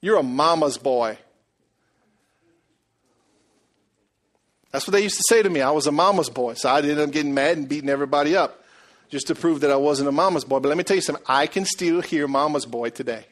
You're 0.01 0.19
a 0.19 0.23
mama's 0.23 0.79
boy. 0.79 1.19
That's 4.79 4.87
what 4.87 4.93
they 4.93 5.03
used 5.03 5.17
to 5.17 5.25
say 5.29 5.43
to 5.43 5.51
me. 5.51 5.61
I 5.61 5.73
was 5.73 5.89
a 5.89 5.91
mama's 5.91 6.31
boy. 6.31 6.55
So 6.55 6.69
I 6.69 6.79
ended 6.79 7.01
up 7.01 7.11
getting 7.11 7.35
mad 7.35 7.57
and 7.57 7.69
beating 7.69 7.91
everybody 7.91 8.37
up 8.37 8.63
just 9.11 9.27
to 9.27 9.35
prove 9.35 9.63
that 9.63 9.73
I 9.73 9.77
wasn't 9.77 10.09
a 10.09 10.13
mama's 10.13 10.45
boy. 10.45 10.61
But 10.61 10.69
let 10.69 10.79
me 10.79 10.85
tell 10.85 10.95
you 10.95 11.01
something 11.01 11.25
I 11.27 11.49
can 11.49 11.65
still 11.65 12.01
hear 12.01 12.29
mama's 12.29 12.65
boy 12.65 12.91
today. 12.91 13.25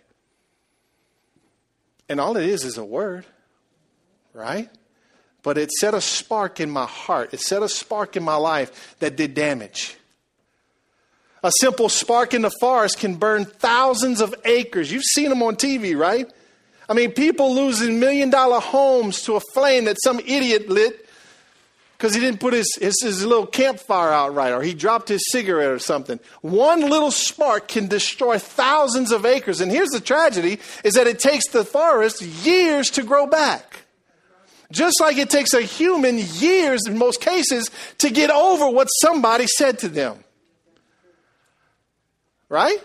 And 2.09 2.21
all 2.21 2.37
it 2.37 2.47
is 2.47 2.65
is 2.65 2.79
a 2.79 2.85
word, 2.85 3.27
right? 4.33 4.69
But 5.45 5.57
it 5.57 5.71
set 5.71 5.95
a 5.95 6.01
spark 6.01 6.59
in 6.59 6.69
my 6.69 6.87
heart, 6.87 7.33
it 7.33 7.39
set 7.39 7.63
a 7.63 7.69
spark 7.69 8.17
in 8.17 8.25
my 8.25 8.35
life 8.35 8.97
that 8.99 9.15
did 9.15 9.35
damage. 9.35 9.97
A 11.45 11.53
simple 11.61 11.89
spark 11.89 12.35
in 12.35 12.43
the 12.43 12.51
forest 12.59 12.99
can 12.99 13.15
burn 13.15 13.45
thousands 13.45 14.21
of 14.21 14.35
acres. 14.45 14.91
You've 14.91 15.05
seen 15.05 15.29
them 15.29 15.45
on 15.45 15.55
TV, 15.55 15.97
right? 15.97 16.29
I 16.89 16.95
mean, 16.95 17.13
people 17.13 17.55
losing 17.55 18.01
million 18.01 18.31
dollar 18.31 18.59
homes 18.59 19.23
to 19.23 19.37
a 19.37 19.41
flame 19.55 19.85
that 19.85 19.99
some 20.03 20.19
idiot 20.19 20.69
lit 20.69 21.05
because 21.97 22.15
he 22.15 22.21
didn't 22.21 22.41
put 22.41 22.53
his, 22.53 22.77
his, 22.81 22.95
his, 23.03 23.25
little 23.25 23.47
campfire 23.47 24.13
out 24.13 24.35
right 24.35 24.53
or 24.53 24.63
he 24.63 24.75
dropped 24.75 25.09
his 25.09 25.25
cigarette 25.31 25.71
or 25.71 25.79
something. 25.79 26.21
One 26.43 26.83
little 26.83 27.11
spark 27.11 27.69
can 27.69 27.89
destroy 27.89 28.39
thousands 28.39 29.13
of 29.13 29.25
acres. 29.25 29.61
And 29.61 29.73
here's 29.73 29.89
the 29.91 30.01
tragedy 30.01 30.59
is 30.85 30.95
that 30.95 31.07
it 31.07 31.19
takes 31.19 31.49
the 31.49 31.65
forest 31.65 32.21
years 32.21 32.91
to 32.91 33.03
grow 33.03 33.27
back. 33.27 33.85
Just 34.71 35.01
like 35.01 35.17
it 35.17 35.31
takes 35.31 35.55
a 35.55 35.63
human 35.63 36.19
years 36.19 36.83
in 36.87 36.99
most 36.99 37.21
cases 37.21 37.71
to 37.99 38.11
get 38.11 38.31
over 38.31 38.69
what 38.69 38.89
somebody 39.01 39.47
said 39.47 39.79
to 39.81 39.89
them. 39.89 40.19
Right? 42.49 42.79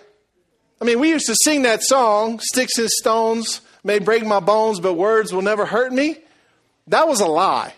I 0.80 0.86
mean, 0.86 1.00
we 1.00 1.10
used 1.10 1.28
to 1.28 1.36
sing 1.43 1.63
that 1.63 1.84
song, 1.84 2.39
Sticks 2.39 2.78
and 2.78 2.89
Stones 2.89 3.62
may 3.84 4.00
break 4.00 4.26
my 4.26 4.39
bones, 4.39 4.80
but 4.80 4.93
words 4.93 5.34
will 5.34 5.41
never 5.41 5.65
hurt 5.65 5.91
me. 5.91 6.17
That 6.88 7.08
was 7.08 7.19
a 7.19 7.28
lie. 7.28 7.74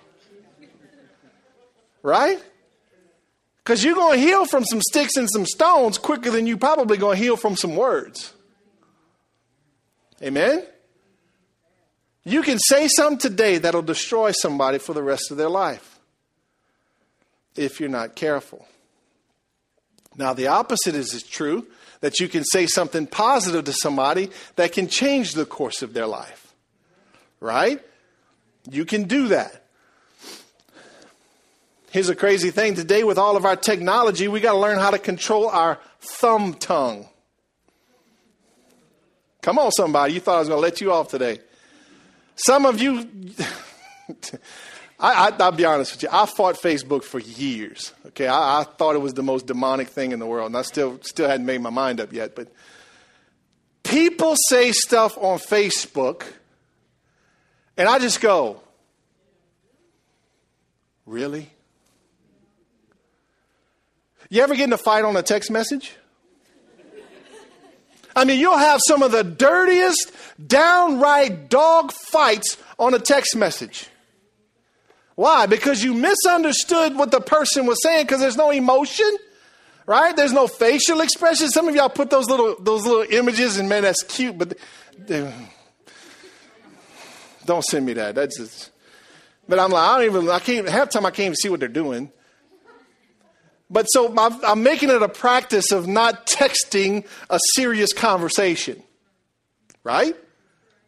Right? 2.03 2.39
Because 3.63 3.83
you're 3.83 3.95
going 3.95 4.19
to 4.19 4.25
heal 4.25 4.45
from 4.45 4.65
some 4.65 4.81
sticks 4.81 5.15
and 5.15 5.29
some 5.31 5.45
stones 5.45 5.97
quicker 5.97 6.29
than 6.29 6.45
you 6.45 6.57
probably 6.57 6.97
going 6.97 7.17
to 7.17 7.23
heal 7.23 7.37
from 7.37 7.55
some 7.55 7.75
words. 7.75 8.33
Amen? 10.21 10.65
You 12.25 12.41
can 12.41 12.59
say 12.59 12.87
something 12.87 13.17
today 13.17 13.57
that'll 13.57 13.81
destroy 13.81 14.31
somebody 14.31 14.77
for 14.77 14.93
the 14.93 15.03
rest 15.03 15.31
of 15.31 15.37
their 15.37 15.49
life 15.49 15.99
if 17.55 17.79
you're 17.79 17.89
not 17.89 18.15
careful. 18.15 18.67
Now, 20.15 20.33
the 20.33 20.47
opposite 20.47 20.95
is, 20.95 21.13
is 21.13 21.23
true 21.23 21.67
that 22.01 22.19
you 22.19 22.27
can 22.27 22.43
say 22.43 22.67
something 22.67 23.07
positive 23.07 23.65
to 23.65 23.73
somebody 23.73 24.29
that 24.55 24.73
can 24.73 24.87
change 24.87 25.33
the 25.33 25.45
course 25.45 25.81
of 25.81 25.93
their 25.93 26.07
life. 26.07 26.53
Right? 27.39 27.81
You 28.69 28.85
can 28.85 29.05
do 29.05 29.29
that. 29.29 29.62
Here's 31.93 32.09
a 32.09 32.15
crazy 32.15 32.49
thing 32.49 32.73
today 32.73 33.03
with 33.03 33.19
all 33.19 33.37
of 33.37 33.45
our 33.45 33.55
technology, 33.55 34.27
we 34.27 34.39
got 34.39 34.53
to 34.53 34.57
learn 34.57 34.79
how 34.79 34.89
to 34.89 34.97
control 34.97 35.47
our 35.47 35.77
thumb 35.99 36.55
tongue. 36.55 37.07
Come 39.43 39.59
on, 39.59 39.71
somebody. 39.71 40.13
You 40.13 40.19
thought 40.19 40.37
I 40.37 40.39
was 40.39 40.47
going 40.47 40.57
to 40.57 40.61
let 40.63 40.81
you 40.81 40.91
off 40.91 41.09
today. 41.09 41.37
Some 42.35 42.65
of 42.65 42.81
you, 42.81 43.07
I, 44.99 45.29
will 45.37 45.51
be 45.51 45.65
honest 45.65 45.91
with 45.91 46.01
you, 46.01 46.09
I 46.11 46.25
fought 46.25 46.55
Facebook 46.55 47.03
for 47.03 47.19
years. 47.19 47.93
Okay, 48.07 48.25
I, 48.25 48.61
I, 48.61 48.63
thought 48.63 48.95
it 48.95 49.01
was 49.01 49.13
the 49.13 49.21
most 49.21 49.45
demonic 49.45 49.87
thing 49.87 50.13
in 50.13 50.17
the 50.17 50.25
world, 50.25 50.47
and 50.47 50.57
I 50.57 50.63
still, 50.63 50.97
still 51.03 51.29
hadn't 51.29 51.45
made 51.45 51.61
my 51.61 51.69
mind 51.69 52.01
up 52.01 52.11
yet. 52.11 52.35
But 52.35 52.51
people 53.83 54.35
say 54.49 54.71
stuff 54.71 55.15
on 55.19 55.37
Facebook, 55.37 56.23
and 57.77 57.87
I 57.87 57.99
just 57.99 58.19
go, 58.19 58.61
Really? 61.05 61.52
You 64.33 64.41
ever 64.41 64.55
get 64.55 64.63
in 64.63 64.73
a 64.73 64.79
fight 64.79 65.05
on 65.05 65.15
a 65.15 65.21
text 65.21 65.51
message? 65.51 65.95
I 68.15 68.25
mean, 68.25 68.39
you'll 68.39 68.57
have 68.57 68.81
some 68.83 69.03
of 69.03 69.11
the 69.11 69.23
dirtiest, 69.23 70.11
downright 70.43 71.51
dog 71.51 71.91
fights 71.91 72.57
on 72.79 72.95
a 72.95 72.99
text 72.99 73.35
message. 73.35 73.89
Why? 75.13 75.45
Because 75.45 75.83
you 75.83 75.93
misunderstood 75.93 76.95
what 76.95 77.11
the 77.11 77.21
person 77.21 77.67
was 77.67 77.77
saying 77.83 78.07
because 78.07 78.21
there's 78.21 78.35
no 78.35 78.49
emotion, 78.49 79.15
right? 79.85 80.15
There's 80.15 80.33
no 80.33 80.47
facial 80.47 81.01
expression. 81.01 81.49
Some 81.49 81.67
of 81.67 81.75
y'all 81.75 81.89
put 81.89 82.09
those 82.09 82.27
little 82.27 82.55
those 82.59 82.87
little 82.87 83.05
images 83.11 83.59
and 83.59 83.69
man, 83.69 83.83
that's 83.83 84.01
cute, 84.01 84.35
but 84.35 84.57
they, 84.97 85.31
don't 87.45 87.63
send 87.63 87.85
me 87.85 87.93
that. 87.93 88.15
That's 88.15 88.39
just, 88.39 88.71
But 89.47 89.59
I'm 89.59 89.69
like, 89.69 89.87
I 89.87 89.97
don't 89.99 90.05
even, 90.05 90.29
I 90.31 90.39
can't, 90.39 90.67
half 90.67 90.89
time 90.89 91.05
I 91.05 91.11
can't 91.11 91.25
even 91.27 91.35
see 91.35 91.49
what 91.49 91.59
they're 91.59 91.69
doing. 91.69 92.11
But 93.69 93.85
so 93.85 94.13
I'm 94.17 94.61
making 94.63 94.89
it 94.89 95.01
a 95.01 95.09
practice 95.09 95.71
of 95.71 95.87
not 95.87 96.27
texting 96.27 97.05
a 97.29 97.39
serious 97.55 97.91
conversation, 97.91 98.83
right? 99.83 100.15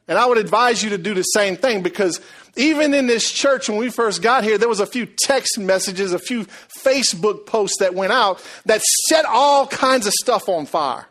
And 0.08 0.20
I 0.20 0.28
would 0.28 0.38
advise 0.38 0.84
you 0.84 0.92
to 0.92 0.98
do 0.98 1.14
the 1.14 1.24
same 1.24 1.56
thing 1.56 1.82
because 1.82 2.22
even 2.56 2.94
in 2.94 3.08
this 3.08 3.32
church, 3.32 3.68
when 3.70 3.80
we 3.80 3.90
first 3.90 4.22
got 4.22 4.44
here, 4.44 4.58
there 4.58 4.70
was 4.70 4.80
a 4.80 4.86
few 4.86 5.08
text 5.08 5.58
messages, 5.58 6.14
a 6.14 6.20
few 6.20 6.46
Facebook 6.84 7.48
posts 7.48 7.80
that 7.80 7.96
went 7.96 8.14
out 8.14 8.44
that 8.66 8.82
set 9.10 9.26
all 9.26 9.66
kinds 9.68 10.06
of 10.06 10.14
stuff 10.14 10.48
on 10.48 10.66
fire. 10.66 11.08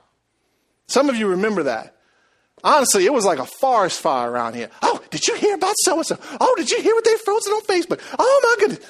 Some 0.87 1.09
of 1.09 1.17
you 1.17 1.29
remember 1.29 1.65
that. 1.65 1.97
Honestly, 2.63 3.05
it 3.05 3.13
was 3.13 3.25
like 3.25 3.39
a 3.39 3.47
forest 3.47 4.01
fire 4.01 4.31
around 4.31 4.55
here. 4.55 4.71
Oh, 4.81 4.99
did 5.11 5.27
you 5.27 5.35
hear 5.37 5.55
about 5.55 5.75
so 5.79 5.97
and 5.97 6.07
so? 6.07 6.19
Oh, 6.41 6.55
did 6.57 6.71
you 6.71 6.81
hear 6.81 6.95
what 6.95 7.05
they 7.05 7.17
frozen 7.17 7.53
on 7.53 7.63
Facebook? 7.63 8.01
Oh 8.19 8.41
my 8.43 8.57
goodness. 8.61 8.87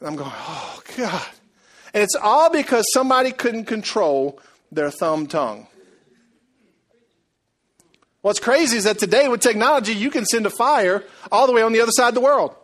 And 0.00 0.08
I'm 0.08 0.16
going, 0.16 0.30
oh 0.32 0.82
God. 0.96 1.26
And 1.92 2.02
it's 2.02 2.14
all 2.14 2.50
because 2.50 2.84
somebody 2.92 3.32
couldn't 3.32 3.64
control 3.64 4.40
their 4.70 4.90
thumb 4.90 5.26
tongue. 5.26 5.66
What's 8.22 8.38
crazy 8.38 8.76
is 8.76 8.84
that 8.84 8.98
today 8.98 9.28
with 9.28 9.40
technology, 9.40 9.94
you 9.94 10.10
can 10.10 10.26
send 10.26 10.44
a 10.46 10.50
fire 10.50 11.04
all 11.32 11.46
the 11.46 11.52
way 11.52 11.62
on 11.62 11.72
the 11.72 11.80
other 11.80 11.92
side 11.92 12.08
of 12.08 12.14
the 12.14 12.20
world. 12.20 12.54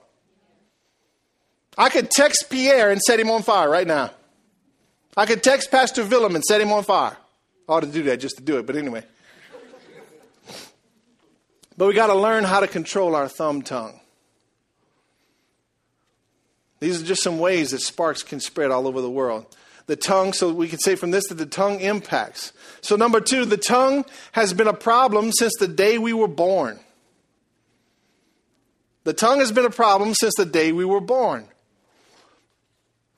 I 1.79 1.89
could 1.89 2.11
text 2.11 2.47
Pierre 2.51 2.91
and 2.91 3.01
set 3.01 3.19
him 3.19 3.31
on 3.31 3.43
fire 3.43 3.69
right 3.69 3.87
now. 3.87 4.11
I 5.17 5.27
could 5.27 5.43
text 5.43 5.71
Pastor 5.71 6.05
Willem 6.05 6.35
and 6.35 6.45
set 6.45 6.61
him 6.61 6.73
on 6.73 6.85
fire. 6.85 7.17
I 7.69 7.73
ought 7.73 7.81
to 7.81 7.87
do 7.87 8.05
that 8.05 8.19
just 8.19 8.37
to 8.37 8.43
do 8.43 8.59
it, 8.59 8.67
but 8.67 8.77
anyway. 8.77 9.03
But 11.79 11.89
we 11.89 11.95
got 11.95 12.07
to 12.09 12.15
learn 12.15 12.45
how 12.45 12.61
to 12.61 12.67
control 12.67 13.15
our 13.15 13.29
thumb 13.29 13.63
tongue. 13.63 14.01
These 16.81 17.03
are 17.03 17.07
just 17.07 17.23
some 17.23 17.39
ways 17.39 17.71
that 17.71 17.81
sparks 17.81 18.23
can 18.23 18.41
spread 18.41 18.71
all 18.71 18.87
over 18.87 19.01
the 19.01 19.11
world. 19.11 19.47
The 19.87 19.97
tongue, 19.97 20.33
so 20.33 20.53
we 20.53 20.69
can 20.69 20.79
say 20.81 20.97
from 20.97 21.13
this 21.13 21.29
that 21.29 21.37
the 21.37 21.47
tongue 21.47 21.81
impacts. 21.81 22.53
So, 22.81 22.97
number 22.97 23.21
two, 23.21 23.45
the 23.45 23.57
tongue 23.57 24.05
has 24.33 24.53
been 24.53 24.67
a 24.67 24.73
problem 24.73 25.31
since 25.33 25.53
the 25.59 25.69
day 25.69 25.99
we 25.99 26.13
were 26.13 26.29
born. 26.29 26.81
The 29.05 29.13
tongue 29.13 29.39
has 29.39 29.53
been 29.53 29.65
a 29.65 29.71
problem 29.71 30.15
since 30.15 30.35
the 30.37 30.45
day 30.45 30.73
we 30.73 30.85
were 30.85 31.01
born. 31.01 31.47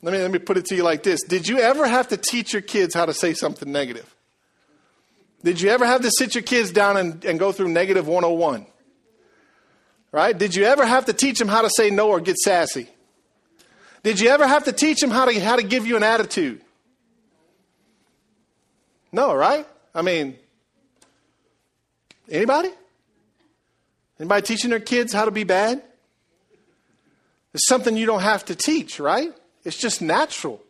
Let 0.03 0.13
me, 0.13 0.19
let 0.19 0.31
me 0.31 0.39
put 0.39 0.59
it 0.59 0.67
to 0.67 0.77
you 0.77 0.83
like 0.83 1.03
this 1.03 1.23
Did 1.23 1.49
you 1.49 1.59
ever 1.59 1.87
have 1.87 2.09
to 2.09 2.17
teach 2.17 2.53
your 2.53 2.63
kids 2.63 2.95
how 2.95 3.07
to 3.07 3.15
say 3.15 3.33
something 3.33 3.73
negative? 3.73 4.15
Did 5.43 5.61
you 5.61 5.71
ever 5.71 5.87
have 5.87 6.03
to 6.03 6.11
sit 6.11 6.35
your 6.35 6.43
kids 6.43 6.71
down 6.71 6.97
and, 6.97 7.25
and 7.25 7.39
go 7.39 7.53
through 7.53 7.69
negative 7.69 8.07
101? 8.07 8.67
Right? 10.13 10.37
Did 10.37 10.55
you 10.55 10.65
ever 10.65 10.85
have 10.85 11.07
to 11.07 11.13
teach 11.13 11.39
them 11.39 11.49
how 11.49 11.63
to 11.63 11.71
say 11.71 11.91
no 11.91 12.11
or 12.11 12.21
get 12.21 12.37
sassy? 12.37 12.89
Did 14.09 14.21
you 14.21 14.31
ever 14.31 14.47
have 14.47 14.65
to 14.65 14.73
teach 14.73 15.01
them 15.01 15.11
how 15.11 15.27
to, 15.27 15.39
how 15.39 15.57
to 15.57 15.63
give 15.63 15.87
you 15.87 15.95
an 15.99 16.03
attitude? 16.03 16.63
No, 19.13 19.35
right? 19.35 19.67
I 19.95 20.01
mean, 20.01 20.39
anybody? 22.27 22.71
Anybody 24.19 24.47
teaching 24.47 24.71
their 24.71 24.81
kids 24.81 25.13
how 25.13 25.27
to 25.27 25.31
be 25.31 25.45
bad? 25.45 25.83
It's 27.53 27.69
something 27.69 27.99
you 27.99 28.07
don't 28.07 28.23
have 28.23 28.47
to 28.47 28.55
teach, 28.55 28.99
right? 28.99 29.31
It's 29.63 29.77
just 29.77 30.01
natural. 30.01 30.63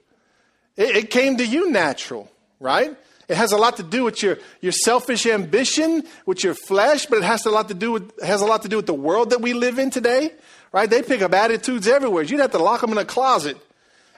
It, 0.77 0.97
it 0.97 1.11
came 1.11 1.37
to 1.37 1.47
you 1.47 1.71
natural, 1.71 2.29
right? 2.59 2.97
It 3.29 3.37
has 3.37 3.53
a 3.53 3.59
lot 3.59 3.77
to 3.77 3.83
do 3.83 4.05
with 4.05 4.23
your, 4.23 4.39
your 4.61 4.73
selfish 4.73 5.27
ambition, 5.27 6.03
with 6.25 6.43
your 6.43 6.55
flesh, 6.55 7.07
but 7.07 7.19
it 7.19 7.25
has 7.25 7.45
a 7.45 7.51
lot 7.51 7.69
to 7.69 7.75
do 7.75 7.93
with 7.93 8.23
has 8.23 8.41
a 8.41 8.47
lot 8.47 8.63
to 8.63 8.69
do 8.69 8.77
with 8.77 8.87
the 8.87 8.95
world 8.95 9.31
that 9.31 9.43
we 9.43 9.53
live 9.53 9.79
in 9.79 9.91
today 9.91 10.33
right? 10.73 10.89
They 10.89 11.03
pick 11.03 11.23
up 11.23 11.33
attitudes 11.35 11.87
everywhere. 11.87 12.23
You'd 12.23 12.41
have 12.41 12.53
to 12.53 12.59
lock 12.59 12.81
them 12.81 12.93
in 12.93 12.99
a 12.99 13.05
closet, 13.05 13.57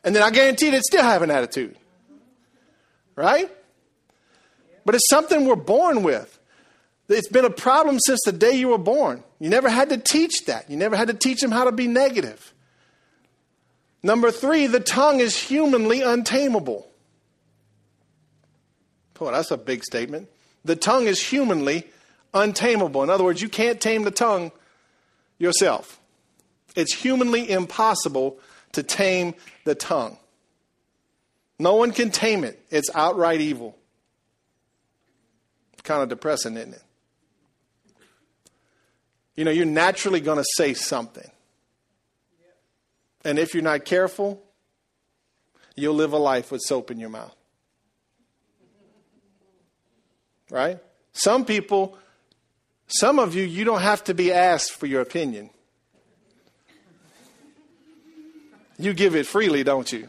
and 0.04 0.14
then 0.14 0.22
I 0.22 0.30
guarantee 0.30 0.70
they'd 0.70 0.82
still 0.82 1.02
have 1.02 1.22
an 1.22 1.30
attitude, 1.30 1.76
right? 3.16 3.50
But 4.84 4.94
it's 4.94 5.08
something 5.08 5.46
we're 5.46 5.56
born 5.56 6.02
with. 6.02 6.38
It's 7.08 7.28
been 7.28 7.44
a 7.44 7.50
problem 7.50 7.98
since 8.06 8.20
the 8.24 8.32
day 8.32 8.52
you 8.52 8.68
were 8.68 8.78
born. 8.78 9.24
You 9.40 9.48
never 9.50 9.68
had 9.68 9.88
to 9.88 9.98
teach 9.98 10.44
that. 10.46 10.70
You 10.70 10.76
never 10.76 10.96
had 10.96 11.08
to 11.08 11.14
teach 11.14 11.40
them 11.40 11.50
how 11.50 11.64
to 11.64 11.72
be 11.72 11.88
negative. 11.88 12.54
Number 14.02 14.30
three, 14.30 14.66
the 14.68 14.80
tongue 14.80 15.20
is 15.20 15.36
humanly 15.36 16.02
untamable. 16.02 16.86
Boy, 19.20 19.32
that's 19.32 19.50
a 19.50 19.58
big 19.58 19.84
statement. 19.84 20.30
The 20.64 20.74
tongue 20.74 21.06
is 21.06 21.22
humanly 21.22 21.86
untamable. 22.32 23.02
In 23.02 23.10
other 23.10 23.22
words, 23.22 23.42
you 23.42 23.50
can't 23.50 23.78
tame 23.78 24.04
the 24.04 24.10
tongue 24.10 24.50
yourself. 25.38 26.00
It's 26.74 26.94
humanly 26.94 27.50
impossible 27.50 28.38
to 28.72 28.82
tame 28.82 29.34
the 29.64 29.74
tongue. 29.74 30.16
No 31.58 31.76
one 31.76 31.92
can 31.92 32.10
tame 32.10 32.44
it, 32.44 32.64
it's 32.70 32.88
outright 32.94 33.42
evil. 33.42 33.76
Kind 35.82 36.02
of 36.02 36.08
depressing, 36.08 36.56
isn't 36.56 36.74
it? 36.74 36.82
You 39.36 39.44
know, 39.44 39.50
you're 39.50 39.66
naturally 39.66 40.20
going 40.20 40.38
to 40.38 40.44
say 40.56 40.72
something. 40.72 41.30
And 43.24 43.38
if 43.38 43.52
you're 43.52 43.62
not 43.62 43.84
careful, 43.84 44.42
you'll 45.76 45.94
live 45.94 46.14
a 46.14 46.18
life 46.18 46.50
with 46.50 46.62
soap 46.62 46.90
in 46.90 46.98
your 46.98 47.10
mouth. 47.10 47.34
Right? 50.50 50.78
Some 51.12 51.44
people, 51.44 51.96
some 52.86 53.18
of 53.18 53.34
you, 53.34 53.44
you 53.44 53.64
don't 53.64 53.80
have 53.80 54.04
to 54.04 54.14
be 54.14 54.32
asked 54.32 54.72
for 54.72 54.86
your 54.86 55.00
opinion. 55.00 55.50
You 58.78 58.94
give 58.94 59.14
it 59.14 59.26
freely, 59.26 59.62
don't 59.62 59.90
you? 59.92 60.08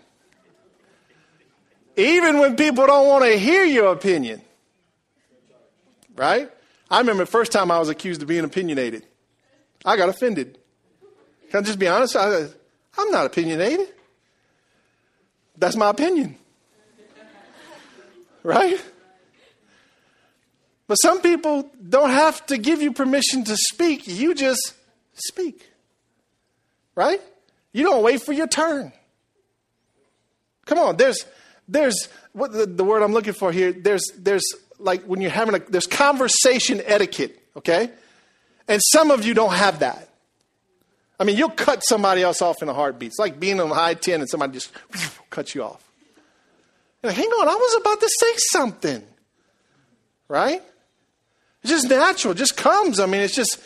Even 1.97 2.39
when 2.39 2.55
people 2.55 2.87
don't 2.87 3.07
want 3.07 3.25
to 3.25 3.37
hear 3.37 3.63
your 3.65 3.91
opinion. 3.91 4.41
Right? 6.15 6.49
I 6.89 6.99
remember 6.99 7.23
the 7.25 7.31
first 7.31 7.51
time 7.51 7.69
I 7.69 7.79
was 7.79 7.89
accused 7.89 8.21
of 8.21 8.27
being 8.27 8.43
opinionated. 8.43 9.05
I 9.85 9.97
got 9.97 10.09
offended. 10.09 10.57
Can 11.49 11.59
I 11.59 11.63
just 11.63 11.79
be 11.79 11.87
honest? 11.87 12.15
I, 12.15 12.47
I'm 12.97 13.11
not 13.11 13.25
opinionated. 13.25 13.87
That's 15.57 15.75
my 15.75 15.89
opinion. 15.89 16.37
Right? 18.43 18.81
But 20.91 20.95
some 20.95 21.21
people 21.21 21.71
don't 21.87 22.09
have 22.09 22.45
to 22.47 22.57
give 22.57 22.81
you 22.81 22.91
permission 22.91 23.45
to 23.45 23.55
speak. 23.55 24.09
You 24.09 24.35
just 24.35 24.73
speak. 25.13 25.65
Right? 26.95 27.21
You 27.71 27.85
don't 27.85 28.03
wait 28.03 28.21
for 28.23 28.33
your 28.33 28.47
turn. 28.47 28.91
Come 30.65 30.79
on, 30.79 30.97
there's 30.97 31.25
there's 31.65 32.09
what 32.33 32.51
the, 32.51 32.65
the 32.65 32.83
word 32.83 33.03
I'm 33.03 33.13
looking 33.13 33.31
for 33.31 33.53
here. 33.53 33.71
There's 33.71 34.03
there's 34.17 34.43
like 34.79 35.03
when 35.03 35.21
you're 35.21 35.31
having 35.31 35.55
a 35.55 35.59
there's 35.59 35.87
conversation 35.87 36.81
etiquette, 36.83 37.41
okay? 37.55 37.89
And 38.67 38.81
some 38.91 39.11
of 39.11 39.23
you 39.23 39.33
don't 39.33 39.53
have 39.53 39.79
that. 39.79 40.09
I 41.17 41.23
mean, 41.23 41.37
you'll 41.37 41.51
cut 41.51 41.85
somebody 41.85 42.21
else 42.21 42.41
off 42.41 42.61
in 42.61 42.67
a 42.67 42.73
heartbeat. 42.73 43.11
It's 43.11 43.17
like 43.17 43.39
being 43.39 43.61
on 43.61 43.69
high 43.69 43.93
10 43.93 44.19
and 44.19 44.29
somebody 44.29 44.51
just 44.51 44.73
cuts 45.29 45.55
you 45.55 45.63
off. 45.63 45.89
Like, 47.01 47.15
Hang 47.15 47.29
on, 47.29 47.47
I 47.47 47.55
was 47.55 47.79
about 47.79 48.01
to 48.01 48.09
say 48.09 48.33
something. 48.51 49.03
Right? 50.27 50.61
It's 51.63 51.71
just 51.71 51.89
natural, 51.89 52.33
it 52.33 52.37
just 52.37 52.57
comes. 52.57 52.99
I 52.99 53.05
mean, 53.05 53.21
it's 53.21 53.35
just, 53.35 53.59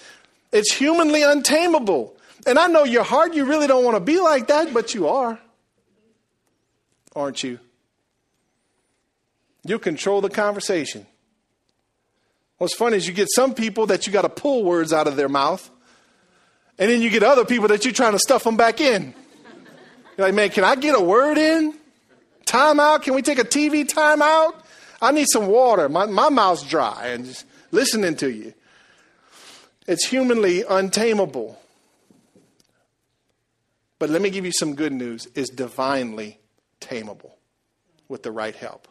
it's 0.51 0.73
humanly 0.73 1.23
untamable. 1.23 2.15
And 2.45 2.59
I 2.59 2.67
know 2.67 2.83
your 2.83 3.03
heart, 3.03 3.33
you 3.33 3.45
really 3.45 3.67
don't 3.67 3.83
want 3.83 3.95
to 3.95 4.01
be 4.01 4.19
like 4.19 4.47
that, 4.47 4.73
but 4.73 4.93
you 4.93 5.07
are. 5.07 5.39
Aren't 7.15 7.43
you? 7.43 7.59
You 9.63 9.79
control 9.79 10.21
the 10.21 10.29
conversation. 10.29 11.07
What's 12.57 12.75
funny 12.75 12.97
is 12.97 13.07
you 13.07 13.13
get 13.13 13.29
some 13.33 13.53
people 13.53 13.87
that 13.87 14.05
you 14.05 14.13
got 14.13 14.21
to 14.21 14.29
pull 14.29 14.63
words 14.63 14.93
out 14.93 15.07
of 15.07 15.15
their 15.15 15.29
mouth, 15.29 15.69
and 16.77 16.89
then 16.89 17.01
you 17.01 17.09
get 17.09 17.23
other 17.23 17.45
people 17.45 17.67
that 17.69 17.83
you're 17.83 17.93
trying 17.93 18.13
to 18.13 18.19
stuff 18.19 18.43
them 18.43 18.57
back 18.57 18.79
in. 18.79 19.13
You're 20.17 20.27
like, 20.27 20.35
man, 20.35 20.49
can 20.49 20.63
I 20.63 20.75
get 20.75 20.95
a 20.95 21.01
word 21.01 21.37
in? 21.37 21.73
Time 22.45 22.79
out? 22.79 23.01
Can 23.01 23.15
we 23.15 23.21
take 23.21 23.39
a 23.39 23.43
TV 23.43 23.87
time 23.87 24.21
out? 24.21 24.55
I 25.01 25.11
need 25.11 25.27
some 25.27 25.47
water. 25.47 25.89
My, 25.89 26.05
my 26.05 26.29
mouth's 26.29 26.63
dry 26.63 27.07
and 27.07 27.25
just 27.25 27.45
listening 27.71 28.15
to 28.17 28.31
you. 28.31 28.53
It's 29.87 30.07
humanly 30.07 30.63
untamable. 30.67 31.59
But 33.99 34.09
let 34.09 34.21
me 34.21 34.29
give 34.29 34.45
you 34.45 34.51
some 34.51 34.75
good 34.75 34.93
news 34.93 35.27
it's 35.35 35.49
divinely 35.49 36.39
tameable 36.81 37.31
with 38.07 38.23
the 38.23 38.31
right 38.31 38.55
help. 38.55 38.87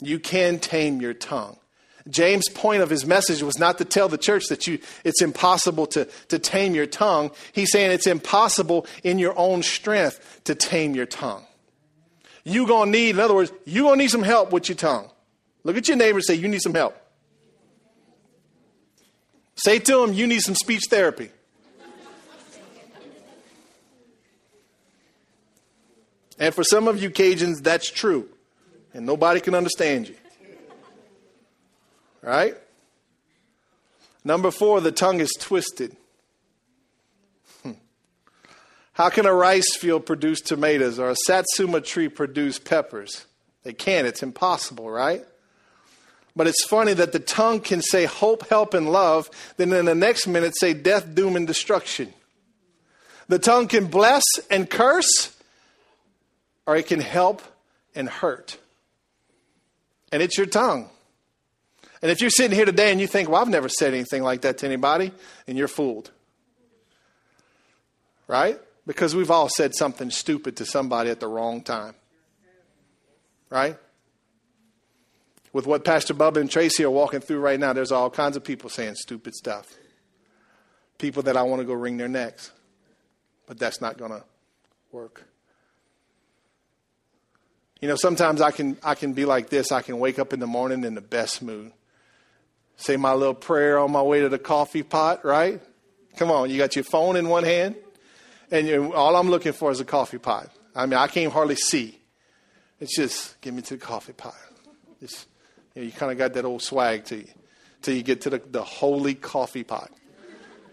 You 0.00 0.18
can 0.18 0.58
tame 0.58 1.00
your 1.00 1.14
tongue. 1.14 1.56
James' 2.08 2.48
point 2.48 2.82
of 2.82 2.90
his 2.90 3.04
message 3.04 3.42
was 3.42 3.58
not 3.58 3.78
to 3.78 3.84
tell 3.84 4.08
the 4.08 4.18
church 4.18 4.44
that 4.48 4.66
you, 4.66 4.78
it's 5.02 5.20
impossible 5.22 5.86
to, 5.88 6.04
to 6.28 6.38
tame 6.38 6.74
your 6.74 6.86
tongue. 6.86 7.32
He's 7.52 7.72
saying 7.72 7.90
it's 7.90 8.06
impossible 8.06 8.86
in 9.02 9.18
your 9.18 9.36
own 9.36 9.62
strength 9.62 10.42
to 10.44 10.54
tame 10.54 10.94
your 10.94 11.06
tongue. 11.06 11.44
You're 12.44 12.68
going 12.68 12.92
to 12.92 12.98
need, 12.98 13.10
in 13.10 13.20
other 13.20 13.34
words, 13.34 13.50
you're 13.64 13.82
going 13.82 13.98
to 13.98 14.04
need 14.04 14.10
some 14.10 14.22
help 14.22 14.52
with 14.52 14.68
your 14.68 14.76
tongue. 14.76 15.10
Look 15.64 15.76
at 15.76 15.88
your 15.88 15.96
neighbor 15.96 16.18
and 16.18 16.24
say, 16.24 16.34
You 16.34 16.46
need 16.46 16.62
some 16.62 16.74
help. 16.74 16.96
Say 19.56 19.78
to 19.78 20.04
him, 20.04 20.12
you 20.12 20.26
need 20.26 20.40
some 20.40 20.54
speech 20.54 20.84
therapy. 20.90 21.30
and 26.38 26.54
for 26.54 26.62
some 26.62 26.88
of 26.88 27.02
you 27.02 27.10
Cajuns, 27.10 27.62
that's 27.62 27.90
true. 27.90 28.28
And 28.92 29.06
nobody 29.06 29.40
can 29.40 29.54
understand 29.54 30.08
you. 30.08 30.14
Right? 32.22 32.54
Number 34.24 34.50
four, 34.50 34.80
the 34.80 34.92
tongue 34.92 35.20
is 35.20 35.32
twisted. 35.38 35.96
Hmm. 37.62 37.72
How 38.92 39.08
can 39.08 39.24
a 39.24 39.32
rice 39.32 39.76
field 39.76 40.04
produce 40.04 40.40
tomatoes 40.40 40.98
or 40.98 41.10
a 41.10 41.16
satsuma 41.26 41.80
tree 41.80 42.08
produce 42.08 42.58
peppers? 42.58 43.24
They 43.62 43.72
can't. 43.72 44.06
It's 44.06 44.22
impossible, 44.22 44.90
right? 44.90 45.24
But 46.36 46.46
it's 46.46 46.64
funny 46.64 46.92
that 46.92 47.12
the 47.12 47.18
tongue 47.18 47.60
can 47.60 47.80
say 47.80 48.04
hope, 48.04 48.48
help, 48.48 48.74
and 48.74 48.92
love, 48.92 49.30
then 49.56 49.72
in 49.72 49.86
the 49.86 49.94
next 49.94 50.26
minute 50.26 50.52
say 50.56 50.74
death, 50.74 51.14
doom, 51.14 51.34
and 51.34 51.46
destruction. 51.46 52.12
The 53.28 53.38
tongue 53.38 53.68
can 53.68 53.86
bless 53.86 54.22
and 54.50 54.68
curse, 54.68 55.34
or 56.66 56.76
it 56.76 56.86
can 56.86 57.00
help 57.00 57.42
and 57.94 58.06
hurt. 58.06 58.58
And 60.12 60.22
it's 60.22 60.36
your 60.36 60.46
tongue. 60.46 60.90
And 62.02 62.10
if 62.10 62.20
you're 62.20 62.30
sitting 62.30 62.54
here 62.54 62.66
today 62.66 62.92
and 62.92 63.00
you 63.00 63.06
think, 63.06 63.30
well, 63.30 63.40
I've 63.40 63.48
never 63.48 63.70
said 63.70 63.94
anything 63.94 64.22
like 64.22 64.42
that 64.42 64.58
to 64.58 64.66
anybody, 64.66 65.12
and 65.48 65.56
you're 65.56 65.68
fooled. 65.68 66.10
Right? 68.28 68.60
Because 68.86 69.14
we've 69.14 69.30
all 69.30 69.48
said 69.48 69.74
something 69.74 70.10
stupid 70.10 70.58
to 70.58 70.66
somebody 70.66 71.08
at 71.08 71.18
the 71.18 71.26
wrong 71.26 71.62
time. 71.62 71.94
Right? 73.48 73.76
With 75.56 75.66
what 75.66 75.86
Pastor 75.86 76.12
Bubba 76.12 76.36
and 76.36 76.50
Tracy 76.50 76.84
are 76.84 76.90
walking 76.90 77.20
through 77.20 77.38
right 77.38 77.58
now, 77.58 77.72
there's 77.72 77.90
all 77.90 78.10
kinds 78.10 78.36
of 78.36 78.44
people 78.44 78.68
saying 78.68 78.94
stupid 78.94 79.34
stuff. 79.34 79.74
People 80.98 81.22
that 81.22 81.34
I 81.34 81.44
want 81.44 81.60
to 81.60 81.64
go 81.64 81.72
wring 81.72 81.96
their 81.96 82.08
necks. 82.08 82.52
But 83.46 83.58
that's 83.58 83.80
not 83.80 83.96
going 83.96 84.10
to 84.10 84.22
work. 84.92 85.24
You 87.80 87.88
know, 87.88 87.96
sometimes 87.96 88.42
I 88.42 88.50
can, 88.50 88.76
I 88.82 88.94
can 88.94 89.14
be 89.14 89.24
like 89.24 89.48
this. 89.48 89.72
I 89.72 89.80
can 89.80 89.98
wake 89.98 90.18
up 90.18 90.34
in 90.34 90.40
the 90.40 90.46
morning 90.46 90.84
in 90.84 90.94
the 90.94 91.00
best 91.00 91.40
mood. 91.40 91.72
Say 92.76 92.98
my 92.98 93.14
little 93.14 93.32
prayer 93.32 93.78
on 93.78 93.90
my 93.90 94.02
way 94.02 94.20
to 94.20 94.28
the 94.28 94.38
coffee 94.38 94.82
pot, 94.82 95.24
right? 95.24 95.62
Come 96.18 96.30
on, 96.30 96.50
you 96.50 96.58
got 96.58 96.76
your 96.76 96.84
phone 96.84 97.16
in 97.16 97.30
one 97.30 97.44
hand, 97.44 97.76
and 98.50 98.66
you, 98.68 98.92
all 98.92 99.16
I'm 99.16 99.30
looking 99.30 99.54
for 99.54 99.70
is 99.70 99.80
a 99.80 99.86
coffee 99.86 100.18
pot. 100.18 100.50
I 100.74 100.84
mean, 100.84 100.98
I 100.98 101.06
can't 101.06 101.32
hardly 101.32 101.56
see. 101.56 101.98
It's 102.78 102.94
just, 102.94 103.40
give 103.40 103.54
me 103.54 103.62
to 103.62 103.78
the 103.78 103.82
coffee 103.82 104.12
pot. 104.12 104.34
Just 105.00 105.26
you, 105.76 105.82
know, 105.82 105.86
you 105.86 105.92
kind 105.92 106.10
of 106.10 106.18
got 106.18 106.32
that 106.32 106.44
old 106.44 106.62
swag 106.62 107.04
to 107.04 107.16
you 107.16 107.28
till 107.82 107.94
you 107.94 108.02
get 108.02 108.22
to 108.22 108.30
the, 108.30 108.38
the 108.38 108.64
holy 108.64 109.14
coffee 109.14 109.62
pot, 109.62 109.92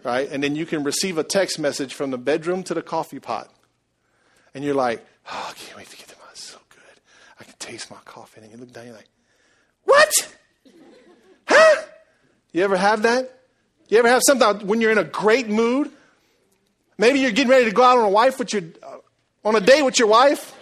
right? 0.02 0.28
And 0.30 0.42
then 0.42 0.56
you 0.56 0.66
can 0.66 0.82
receive 0.82 1.18
a 1.18 1.22
text 1.22 1.58
message 1.58 1.92
from 1.92 2.10
the 2.10 2.18
bedroom 2.18 2.64
to 2.64 2.74
the 2.74 2.82
coffee 2.82 3.20
pot. 3.20 3.50
And 4.54 4.64
you're 4.64 4.74
like, 4.74 5.04
oh, 5.30 5.46
I 5.50 5.52
can't 5.52 5.76
wait 5.76 5.88
to 5.90 5.96
get 5.96 6.08
them 6.08 6.18
out. 6.24 6.30
It's 6.32 6.42
so 6.42 6.58
good. 6.70 7.00
I 7.38 7.44
can 7.44 7.54
taste 7.58 7.90
my 7.90 7.98
coffee. 8.04 8.40
And 8.40 8.50
you 8.50 8.56
look 8.56 8.72
down, 8.72 8.86
and 8.86 8.88
you're 8.88 8.96
like, 8.96 9.08
what? 9.84 10.36
Huh? 11.46 11.82
You 12.52 12.64
ever 12.64 12.76
have 12.76 13.02
that? 13.02 13.42
You 13.88 13.98
ever 13.98 14.08
have 14.08 14.22
something 14.24 14.66
when 14.66 14.80
you're 14.80 14.92
in 14.92 14.98
a 14.98 15.04
great 15.04 15.48
mood? 15.48 15.90
Maybe 16.96 17.20
you're 17.20 17.32
getting 17.32 17.50
ready 17.50 17.66
to 17.66 17.72
go 17.72 17.82
out 17.82 17.98
on 17.98 18.04
a 18.04 18.08
wife 18.08 18.38
with 18.38 18.52
your, 18.54 18.62
uh, 18.82 18.96
on 19.44 19.54
a 19.54 19.60
date 19.60 19.82
with 19.82 19.98
your 19.98 20.08
wife. 20.08 20.56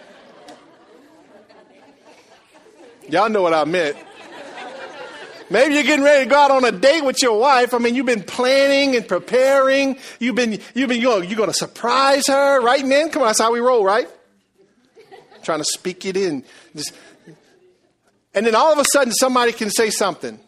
Y'all 3.07 3.29
know 3.29 3.41
what 3.41 3.53
I 3.53 3.63
meant. 3.63 3.95
Maybe 5.53 5.75
you're 5.75 5.83
getting 5.83 6.03
ready 6.03 6.25
to 6.25 6.29
go 6.31 6.35
out 6.35 6.49
on 6.49 6.65
a 6.65 6.71
date 6.71 7.05
with 7.05 7.21
your 7.21 7.37
wife. 7.37 7.75
I 7.75 7.77
mean, 7.77 7.93
you've 7.93 8.07
been 8.07 8.23
planning 8.23 8.95
and 8.95 9.07
preparing. 9.07 9.99
You've 10.19 10.33
been, 10.33 10.59
you've 10.73 10.89
been, 10.89 10.99
you're, 10.99 11.23
you're 11.23 11.37
going 11.37 11.51
to 11.51 11.53
surprise 11.53 12.25
her, 12.25 12.59
right, 12.59 12.83
men? 12.83 13.11
Come 13.11 13.21
on, 13.21 13.27
that's 13.27 13.39
how 13.39 13.53
we 13.53 13.59
roll, 13.59 13.85
right? 13.85 14.09
Trying 15.43 15.59
to 15.59 15.65
speak 15.65 16.07
it 16.07 16.17
in. 16.17 16.43
Just, 16.75 16.93
and 18.33 18.47
then 18.47 18.55
all 18.55 18.73
of 18.73 18.79
a 18.79 18.85
sudden, 18.91 19.13
somebody 19.13 19.51
can 19.51 19.69
say 19.69 19.91
something. 19.91 20.39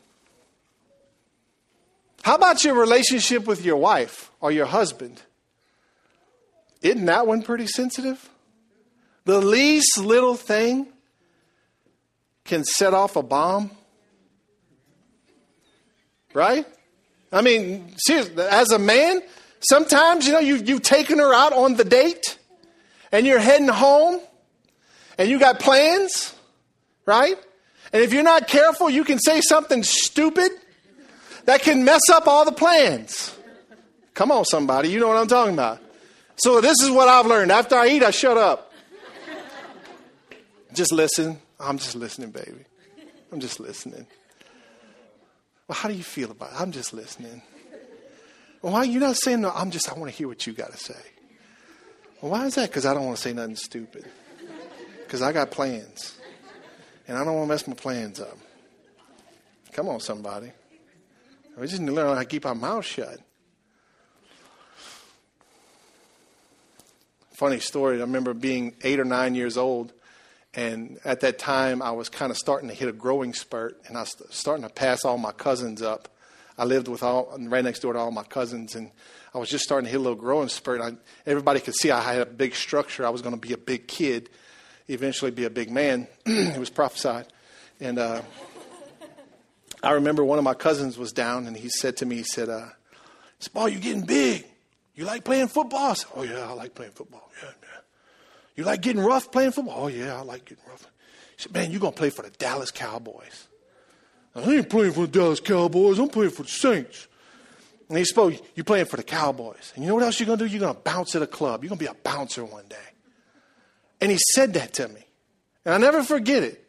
How 2.24 2.34
about 2.34 2.63
your 2.63 2.74
relationship 2.74 3.46
with 3.46 3.63
your 3.63 3.78
wife 3.78 4.32
or 4.41 4.52
your 4.52 4.65
husband? 4.65 5.22
Isn't 6.82 7.06
that 7.06 7.28
one 7.28 7.44
pretty 7.44 7.68
sensitive? 7.68 8.28
The 9.26 9.39
least 9.39 10.00
little 10.00 10.34
thing 10.34 10.88
can 12.44 12.63
set 12.65 12.96
off 12.96 13.15
a 13.15 13.22
bomb. 13.22 13.70
Right? 16.36 16.67
I 17.32 17.41
mean, 17.41 17.93
seriously, 17.98 18.43
as 18.43 18.71
a 18.71 18.78
man, 18.78 19.21
sometimes, 19.62 20.28
you 20.28 20.34
know, 20.34 20.39
you've, 20.39 20.67
you've 20.67 20.82
taken 20.84 21.17
her 21.19 21.34
out 21.34 21.54
on 21.54 21.76
the 21.76 21.86
date 21.86 22.38
and 23.12 23.26
you're 23.26 23.39
heading 23.39 23.69
home 23.69 24.19
and 25.17 25.30
you 25.30 25.39
got 25.39 25.60
plans, 25.60 26.36
right? 27.06 27.38
And 27.93 28.04
if 28.04 28.12
you're 28.12 28.21
not 28.21 28.50
careful, 28.50 28.89
you 28.89 29.06
can 29.06 29.17
say 29.17 29.39
something 29.39 29.82
stupid 29.82 30.52
that 31.45 31.62
can 31.62 31.86
mess 31.86 32.02
up 32.12 32.28
all 32.28 32.43
the 32.43 32.52
plans. 32.52 33.34
Come 34.13 34.30
on, 34.30 34.43
somebody, 34.43 34.89
you 34.89 35.00
know 35.00 35.08
what 35.08 35.17
I'm 35.17 35.28
talking 35.28 35.54
about. 35.54 35.80
So, 36.38 36.60
this 36.60 36.82
is 36.82 36.91
what 36.91 37.08
I've 37.08 37.28
learned. 37.28 37.50
After 37.50 37.76
I 37.76 37.88
eat, 37.88 38.04
I 38.04 38.12
shut 38.12 38.38
up. 38.38 38.74
Just 40.74 40.91
listen. 40.91 41.39
I'm 41.62 41.78
just 41.78 41.95
listening, 41.95 42.32
baby. 42.32 42.65
I'm 43.32 43.39
just 43.39 43.62
listening. 43.62 44.06
Well, 45.67 45.75
how 45.75 45.89
do 45.89 45.95
you 45.95 46.04
feel 46.04 46.32
about 46.32 46.51
it? 46.51 46.62
I'm 46.62 46.71
just 46.71 46.93
listening. 46.93 47.41
Well, 48.62 48.73
why 48.73 48.80
are 48.80 48.86
you 48.86 48.99
not 48.99 49.15
saying 49.15 49.41
no? 49.41 49.51
I'm 49.51 49.71
just, 49.71 49.89
I 49.89 49.93
want 49.97 50.12
to 50.12 50.17
hear 50.17 50.28
what 50.28 50.45
you 50.45 50.54
got 50.54 50.71
to 50.71 50.78
say. 50.78 50.99
Well, 52.21 52.32
why 52.32 52.45
is 52.45 52.56
that? 52.56 52.69
Because 52.69 52.86
I 52.86 52.93
don't 52.93 53.06
want 53.06 53.17
to 53.17 53.21
say 53.21 53.34
nothing 53.34 53.56
stupid. 53.56 54.06
Because 55.04 55.21
I 55.21 55.32
got 55.32 55.51
plans. 55.51 56.17
And 57.08 57.17
I 57.17 57.23
don't 57.23 57.36
want 57.36 57.47
to 57.47 57.49
mess 57.49 57.67
my 57.67 57.75
plans 57.75 58.19
up. 58.19 58.38
Come 59.71 59.89
on, 59.89 59.99
somebody. 59.99 60.51
We 61.58 61.67
just 61.67 61.80
need 61.80 61.88
to 61.88 61.93
learn 61.93 62.08
how 62.08 62.19
to 62.19 62.25
keep 62.25 62.45
our 62.45 62.56
mouth 62.56 62.86
shut. 62.86 63.19
Funny 67.34 67.60
story. 67.60 67.97
I 67.97 68.01
remember 68.01 68.34
being 68.34 68.75
eight 68.84 68.99
or 68.99 69.06
nine 69.06 69.36
years 69.36 69.58
old 69.58 69.91
and 70.56 71.00
at 71.04 71.20
that 71.20 71.38
time, 71.38 71.82
I 71.82 71.91
was 71.91 72.08
kind 72.08 72.32
of 72.32 72.38
starting 72.38 72.70
to 72.70 72.76
hit 72.76 72.88
a 72.88 72.94
growing 72.94 73.34
spurt, 73.34 73.78
and 73.88 73.98
I 73.98 74.02
was 74.02 74.15
starting 74.30 74.63
to 74.63 74.74
pass 74.74 75.04
all 75.04 75.18
my 75.18 75.34
cousins 75.34 75.82
up. 75.82 76.08
I 76.58 76.63
lived 76.63 76.88
with 76.88 77.04
all 77.04 77.36
right 77.38 77.63
next 77.63 77.80
door 77.80 77.91
to 77.91 78.00
all 78.00 78.12
my 78.12 78.24
cousins, 78.24 78.74
and 78.76 78.91
I 79.34 79.38
was 79.38 79.50
just 79.50 79.65
starting 79.65 79.86
to 79.86 79.91
hit 79.91 79.98
a 79.98 80.02
little 80.02 80.15
growing 80.15 80.48
spurt. 80.48 80.80
I, 80.80 80.94
everybody 81.26 81.60
could 81.60 81.76
see 81.76 81.91
I 81.91 82.02
had 82.02 82.22
a 82.22 82.26
big 82.26 82.56
structure. 82.56 83.06
I 83.06 83.10
was 83.10 83.22
going 83.22 83.36
to 83.36 83.41
be 83.41 83.52
a 83.52 83.58
big 83.58 83.88
kid, 83.88 84.30
eventually 84.88 85.32
be 85.32 85.44
a 85.44 85.50
big 85.50 85.70
man. 85.70 86.08
it 86.26 86.58
was 86.58 86.70
prophesied, 86.70 87.28
and 87.82 88.00
uh, 88.00 88.22
I 89.84 89.91
remember 89.91 90.24
one 90.24 90.38
of 90.38 90.46
my 90.46 90.54
cousins 90.54 90.98
was 90.98 91.12
down, 91.12 91.48
and 91.48 91.58
he 91.58 91.68
said 91.68 91.98
to 91.98 92.06
me, 92.06 92.15
he 92.15 92.24
said, 92.24 92.48
uh, 92.48 92.68
"Boy, 93.54 93.68
you're 93.68 93.82
getting 93.82 94.06
big. 94.06 94.46
You 94.96 95.04
like 95.04 95.26
playing 95.26 95.50
football?" 95.50 95.91
I 95.91 95.94
said, 95.96 96.12
"Oh 96.15 96.24
yeah, 96.24 96.50
I 96.50 96.54
like 96.54 96.74
playing 96.74 96.94
football. 96.94 97.30
Yeah, 97.44 97.50
you 98.56 98.63
like 98.63 98.82
getting 98.82 99.02
rough 99.02 99.32
playing 99.32 99.52
football? 99.52 99.86
Oh, 99.86 99.88
yeah, 99.88 100.18
I 100.18 100.22
like 100.22 100.46
getting 100.46 100.63
rough. 100.68 100.84
He 101.36 101.44
said, 101.44 101.54
Man, 101.54 101.72
you're 101.72 101.82
going 101.82 101.94
to 101.94 101.98
play 101.98 102.10
for 102.10 102.22
the 102.22 102.30
Dallas 102.32 102.72
Cowboys. 102.72 103.48
I 104.36 104.41
ain't 104.41 104.70
playing 104.70 104.94
for 104.94 105.02
the 105.02 105.08
Dallas 105.08 105.39
Cowboys. 105.39 106.00
I'm 106.00 106.10
playing 106.10 106.32
for 106.32 106.44
the 106.44 106.50
Saints. 106.50 107.08
And 107.89 107.98
he 107.98 108.06
spoke, 108.06 108.34
You're 108.56 108.63
playing 108.63 108.86
for 108.86 108.98
the 108.98 109.04
Cowboys. 109.04 109.74
And 109.76 109.84
you 109.84 109.89
know 109.89 109.96
what 109.96 110.04
else 110.04 110.20
you're 110.20 110.28
going 110.28 110.39
to 110.39 110.46
do? 110.46 110.52
You're 110.52 110.62
going 110.62 110.76
to 110.76 110.82
bounce 110.82 111.15
at 111.15 111.22
a 111.22 111.28
club. 111.28 111.63
You're 111.63 111.70
going 111.70 111.80
to 111.80 111.86
be 111.86 111.91
a 111.91 112.04
bouncer 112.04 112.44
one 112.44 112.68
day. 112.68 112.76
And 114.02 114.12
he 114.12 114.18
said 114.34 114.54
that 114.54 114.74
to 114.74 114.88
me. 114.88 115.06
And 115.65 115.74
I 115.74 115.78
never 115.78 116.04
forget 116.04 116.44
it. 116.44 116.65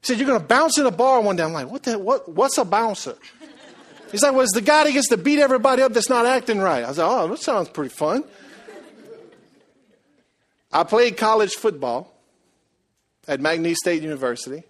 He 0.00 0.06
said, 0.06 0.18
You're 0.18 0.26
going 0.26 0.40
to 0.40 0.46
bounce 0.46 0.78
in 0.78 0.86
a 0.86 0.90
bar 0.90 1.20
one 1.20 1.36
day. 1.36 1.42
I'm 1.42 1.52
like, 1.52 1.70
what 1.70 1.82
the, 1.84 1.98
what, 1.98 2.28
What's 2.28 2.58
a 2.58 2.64
bouncer? 2.64 3.16
He's 4.10 4.22
like, 4.22 4.32
Well, 4.32 4.42
it's 4.42 4.54
the 4.54 4.60
guy 4.60 4.84
that 4.84 4.92
gets 4.92 5.08
to 5.08 5.16
beat 5.16 5.38
everybody 5.38 5.82
up 5.82 5.92
that's 5.92 6.08
not 6.08 6.26
acting 6.26 6.58
right. 6.58 6.84
I 6.84 6.88
was 6.88 6.98
like, 6.98 7.08
Oh, 7.08 7.28
that 7.28 7.38
sounds 7.40 7.68
pretty 7.68 7.90
fun. 7.90 8.24
I 10.74 10.82
played 10.82 11.16
college 11.16 11.54
football 11.54 12.12
at 13.28 13.40
McNeese 13.40 13.76
State 13.76 14.02
University. 14.02 14.64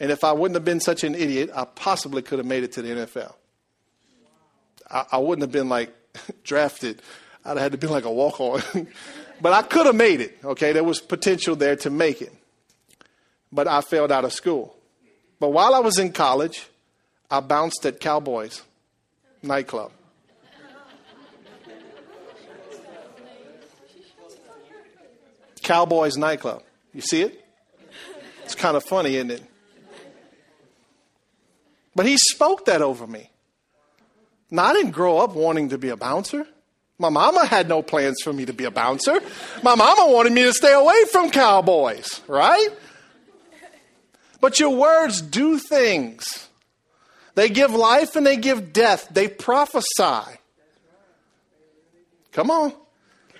And 0.00 0.10
if 0.10 0.24
I 0.24 0.32
wouldn't 0.32 0.56
have 0.56 0.64
been 0.64 0.80
such 0.80 1.04
an 1.04 1.14
idiot, 1.14 1.50
I 1.54 1.66
possibly 1.66 2.22
could 2.22 2.38
have 2.38 2.46
made 2.46 2.64
it 2.64 2.72
to 2.72 2.82
the 2.82 2.88
NFL. 2.88 3.34
I, 4.90 5.04
I 5.12 5.18
wouldn't 5.18 5.42
have 5.42 5.52
been 5.52 5.68
like 5.68 5.94
drafted. 6.42 7.02
I'd 7.44 7.50
have 7.50 7.58
had 7.58 7.72
to 7.72 7.78
be 7.78 7.86
like 7.86 8.06
a 8.06 8.10
walk 8.10 8.40
on. 8.40 8.62
but 9.42 9.52
I 9.52 9.60
could 9.60 9.84
have 9.84 9.94
made 9.94 10.22
it, 10.22 10.38
okay? 10.42 10.72
There 10.72 10.82
was 10.82 11.00
potential 11.00 11.54
there 11.54 11.76
to 11.76 11.90
make 11.90 12.22
it. 12.22 12.32
But 13.52 13.68
I 13.68 13.82
failed 13.82 14.10
out 14.10 14.24
of 14.24 14.32
school. 14.32 14.74
But 15.38 15.50
while 15.50 15.74
I 15.74 15.80
was 15.80 15.98
in 15.98 16.12
college, 16.12 16.66
I 17.30 17.40
bounced 17.40 17.84
at 17.84 18.00
Cowboys 18.00 18.62
nightclub. 19.42 19.92
Cowboys 25.70 26.16
nightclub. 26.16 26.64
You 26.92 27.00
see 27.00 27.22
it? 27.22 27.44
It's 28.42 28.56
kind 28.56 28.76
of 28.76 28.82
funny, 28.82 29.14
isn't 29.14 29.30
it? 29.30 29.42
But 31.94 32.06
he 32.06 32.16
spoke 32.16 32.64
that 32.64 32.82
over 32.82 33.06
me. 33.06 33.30
Now, 34.50 34.64
I 34.64 34.72
didn't 34.72 34.90
grow 34.90 35.18
up 35.18 35.36
wanting 35.36 35.68
to 35.68 35.78
be 35.78 35.90
a 35.90 35.96
bouncer. 35.96 36.44
My 36.98 37.08
mama 37.08 37.46
had 37.46 37.68
no 37.68 37.82
plans 37.82 38.16
for 38.24 38.32
me 38.32 38.46
to 38.46 38.52
be 38.52 38.64
a 38.64 38.72
bouncer. 38.72 39.20
My 39.62 39.76
mama 39.76 40.12
wanted 40.12 40.32
me 40.32 40.42
to 40.42 40.52
stay 40.52 40.72
away 40.72 41.04
from 41.12 41.30
cowboys, 41.30 42.20
right? 42.26 42.70
But 44.40 44.58
your 44.58 44.70
words 44.70 45.22
do 45.22 45.56
things. 45.56 46.48
They 47.36 47.48
give 47.48 47.70
life 47.70 48.16
and 48.16 48.26
they 48.26 48.38
give 48.38 48.72
death. 48.72 49.06
They 49.12 49.28
prophesy. 49.28 50.36
Come 52.32 52.50
on. 52.50 52.72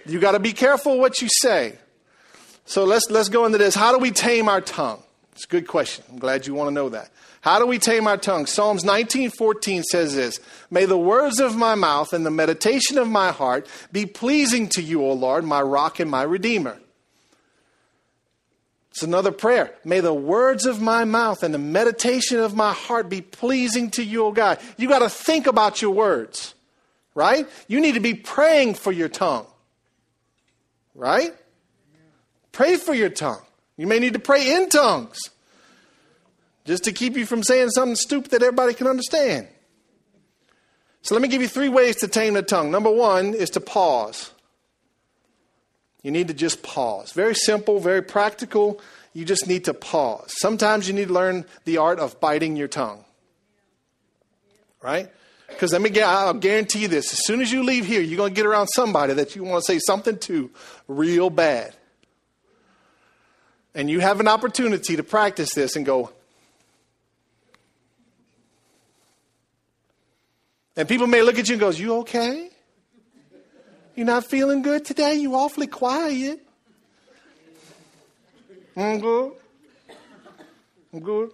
You 0.06 0.20
got 0.20 0.32
to 0.32 0.38
be 0.38 0.52
careful 0.52 0.96
what 0.96 1.20
you 1.20 1.28
say. 1.28 1.76
So 2.70 2.84
let's 2.84 3.10
let's 3.10 3.28
go 3.28 3.46
into 3.46 3.58
this. 3.58 3.74
How 3.74 3.90
do 3.90 3.98
we 3.98 4.12
tame 4.12 4.48
our 4.48 4.60
tongue? 4.60 5.02
It's 5.32 5.44
a 5.44 5.48
good 5.48 5.66
question. 5.66 6.04
I'm 6.08 6.20
glad 6.20 6.46
you 6.46 6.54
want 6.54 6.68
to 6.68 6.72
know 6.72 6.88
that. 6.90 7.10
How 7.40 7.58
do 7.58 7.66
we 7.66 7.80
tame 7.80 8.06
our 8.06 8.16
tongue? 8.16 8.46
Psalms 8.46 8.84
19:14 8.84 9.82
says 9.82 10.14
this, 10.14 10.38
"May 10.70 10.84
the 10.84 10.96
words 10.96 11.40
of 11.40 11.56
my 11.56 11.74
mouth 11.74 12.12
and 12.12 12.24
the 12.24 12.30
meditation 12.30 12.96
of 12.96 13.08
my 13.08 13.32
heart 13.32 13.66
be 13.90 14.06
pleasing 14.06 14.68
to 14.68 14.82
you, 14.82 15.02
O 15.04 15.12
Lord, 15.14 15.42
my 15.42 15.60
rock 15.60 15.98
and 15.98 16.08
my 16.08 16.22
redeemer." 16.22 16.78
It's 18.92 19.02
another 19.02 19.32
prayer. 19.32 19.74
May 19.84 19.98
the 19.98 20.14
words 20.14 20.64
of 20.64 20.80
my 20.80 21.04
mouth 21.04 21.42
and 21.42 21.52
the 21.52 21.58
meditation 21.58 22.38
of 22.38 22.54
my 22.54 22.72
heart 22.72 23.08
be 23.08 23.20
pleasing 23.20 23.90
to 23.90 24.04
you, 24.04 24.26
O 24.26 24.30
God. 24.30 24.60
You 24.76 24.88
got 24.88 25.00
to 25.00 25.10
think 25.10 25.48
about 25.48 25.82
your 25.82 25.90
words, 25.90 26.54
right? 27.16 27.48
You 27.66 27.80
need 27.80 27.94
to 27.94 28.00
be 28.00 28.14
praying 28.14 28.74
for 28.74 28.92
your 28.92 29.08
tongue, 29.08 29.48
right? 30.94 31.34
Pray 32.52 32.76
for 32.76 32.94
your 32.94 33.10
tongue. 33.10 33.42
You 33.76 33.86
may 33.86 33.98
need 33.98 34.12
to 34.12 34.18
pray 34.18 34.54
in 34.54 34.68
tongues 34.68 35.18
just 36.64 36.84
to 36.84 36.92
keep 36.92 37.16
you 37.16 37.26
from 37.26 37.42
saying 37.42 37.70
something 37.70 37.96
stupid 37.96 38.30
that 38.32 38.42
everybody 38.42 38.74
can 38.74 38.86
understand. 38.86 39.48
So 41.02 41.14
let 41.14 41.22
me 41.22 41.28
give 41.28 41.40
you 41.40 41.48
three 41.48 41.68
ways 41.68 41.96
to 41.96 42.08
tame 42.08 42.34
the 42.34 42.42
tongue. 42.42 42.70
Number 42.70 42.90
one 42.90 43.32
is 43.34 43.50
to 43.50 43.60
pause. 43.60 44.32
You 46.02 46.10
need 46.10 46.28
to 46.28 46.34
just 46.34 46.62
pause. 46.62 47.12
Very 47.12 47.34
simple, 47.34 47.78
very 47.80 48.02
practical. 48.02 48.80
You 49.12 49.24
just 49.24 49.46
need 49.46 49.64
to 49.64 49.74
pause. 49.74 50.32
Sometimes 50.38 50.86
you 50.86 50.94
need 50.94 51.08
to 51.08 51.14
learn 51.14 51.44
the 51.64 51.78
art 51.78 51.98
of 51.98 52.20
biting 52.20 52.56
your 52.56 52.68
tongue. 52.68 53.04
Right? 54.82 55.10
Because 55.48 55.72
let 55.72 55.82
me 55.82 55.90
get, 55.90 56.06
I'll 56.06 56.32
guarantee 56.34 56.80
you 56.80 56.88
this. 56.88 57.12
As 57.12 57.24
soon 57.24 57.40
as 57.40 57.52
you 57.52 57.62
leave 57.62 57.84
here, 57.84 58.00
you're 58.00 58.16
going 58.16 58.32
to 58.32 58.36
get 58.36 58.46
around 58.46 58.68
somebody 58.68 59.14
that 59.14 59.36
you 59.36 59.44
want 59.44 59.64
to 59.64 59.72
say 59.72 59.78
something 59.78 60.18
to 60.20 60.50
real 60.86 61.28
bad. 61.28 61.74
And 63.74 63.88
you 63.88 64.00
have 64.00 64.20
an 64.20 64.28
opportunity 64.28 64.96
to 64.96 65.02
practice 65.02 65.54
this 65.54 65.76
and 65.76 65.86
go, 65.86 66.10
And 70.80 70.88
people 70.88 71.06
may 71.06 71.20
look 71.20 71.38
at 71.38 71.46
you 71.46 71.54
and 71.54 71.60
goes, 71.60 71.78
"You 71.78 71.96
okay? 71.96 72.48
You 73.94 74.04
not 74.04 74.24
feeling 74.24 74.62
good 74.62 74.84
today? 74.84 75.16
You 75.16 75.34
awfully 75.34 75.66
quiet." 75.66 76.40
I'm 78.74 78.98
good. 78.98 79.32
I'm 80.94 81.00
good. 81.00 81.32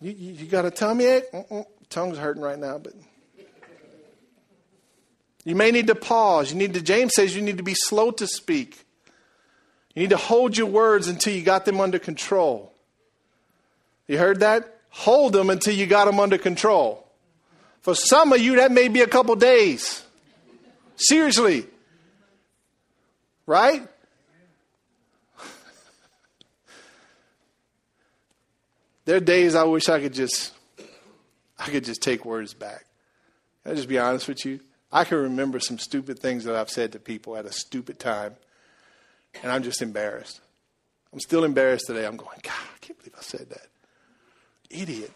You, 0.00 0.10
you, 0.10 0.32
you 0.32 0.46
got 0.46 0.64
a 0.64 0.70
tummy 0.72 1.04
ache? 1.04 1.30
Mm-mm. 1.32 1.64
Tongue's 1.90 2.18
hurting 2.18 2.42
right 2.42 2.58
now, 2.58 2.78
but 2.78 2.92
you 5.44 5.54
may 5.54 5.70
need 5.70 5.86
to 5.86 5.94
pause. 5.94 6.50
You 6.50 6.58
need 6.58 6.74
to. 6.74 6.80
James 6.80 7.12
says 7.14 7.36
you 7.36 7.42
need 7.42 7.58
to 7.58 7.62
be 7.62 7.74
slow 7.74 8.10
to 8.10 8.26
speak. 8.26 8.83
You 9.94 10.02
need 10.02 10.10
to 10.10 10.16
hold 10.16 10.56
your 10.56 10.66
words 10.66 11.08
until 11.08 11.32
you 11.34 11.42
got 11.42 11.64
them 11.64 11.80
under 11.80 11.98
control. 11.98 12.72
You 14.06 14.18
heard 14.18 14.40
that? 14.40 14.80
Hold 14.90 15.32
them 15.32 15.50
until 15.50 15.74
you 15.74 15.86
got 15.86 16.04
them 16.06 16.20
under 16.20 16.38
control. 16.38 17.06
For 17.80 17.94
some 17.94 18.32
of 18.32 18.40
you, 18.40 18.56
that 18.56 18.72
may 18.72 18.88
be 18.88 19.02
a 19.02 19.06
couple 19.06 19.36
days. 19.36 20.02
Seriously. 20.96 21.66
Right? 23.46 23.86
there 29.04 29.16
are 29.16 29.20
days 29.20 29.54
I 29.54 29.64
wish 29.64 29.88
I 29.88 30.00
could 30.00 30.14
just 30.14 30.52
I 31.58 31.68
could 31.70 31.84
just 31.84 32.02
take 32.02 32.24
words 32.24 32.54
back. 32.54 32.84
Can 33.62 33.72
I 33.72 33.74
just 33.74 33.88
be 33.88 33.98
honest 33.98 34.28
with 34.28 34.44
you? 34.44 34.60
I 34.92 35.04
can 35.04 35.18
remember 35.18 35.60
some 35.60 35.78
stupid 35.78 36.18
things 36.18 36.44
that 36.44 36.54
I've 36.54 36.70
said 36.70 36.92
to 36.92 36.98
people 36.98 37.36
at 37.36 37.46
a 37.46 37.52
stupid 37.52 37.98
time, 37.98 38.36
and 39.42 39.52
I'm 39.52 39.62
just 39.62 39.82
embarrassed. 39.82 40.40
I'm 41.12 41.20
still 41.20 41.44
embarrassed 41.44 41.86
today. 41.86 42.06
I'm 42.06 42.16
going, 42.16 42.38
God, 42.42 42.52
I 42.52 42.78
can't 42.80 42.98
believe 42.98 43.14
I 43.16 43.22
said 43.22 43.48
that. 43.50 43.66
Idiot. 44.70 45.12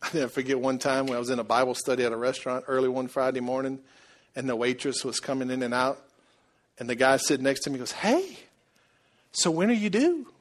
I 0.00 0.08
never 0.14 0.28
forget 0.28 0.58
one 0.58 0.78
time 0.78 1.06
when 1.06 1.16
I 1.16 1.18
was 1.18 1.30
in 1.30 1.38
a 1.38 1.44
Bible 1.44 1.74
study 1.74 2.04
at 2.04 2.12
a 2.12 2.16
restaurant 2.16 2.64
early 2.68 2.88
one 2.88 3.08
Friday 3.08 3.40
morning, 3.40 3.80
and 4.36 4.48
the 4.48 4.56
waitress 4.56 5.04
was 5.04 5.20
coming 5.20 5.50
in 5.50 5.62
and 5.62 5.74
out, 5.74 6.02
and 6.78 6.88
the 6.88 6.94
guy 6.94 7.16
sitting 7.16 7.44
next 7.44 7.60
to 7.64 7.70
me 7.70 7.78
goes, 7.78 7.92
"Hey, 7.92 8.38
so 9.32 9.50
when 9.50 9.70
are 9.70 9.74
you 9.74 9.90
due?" 9.90 10.32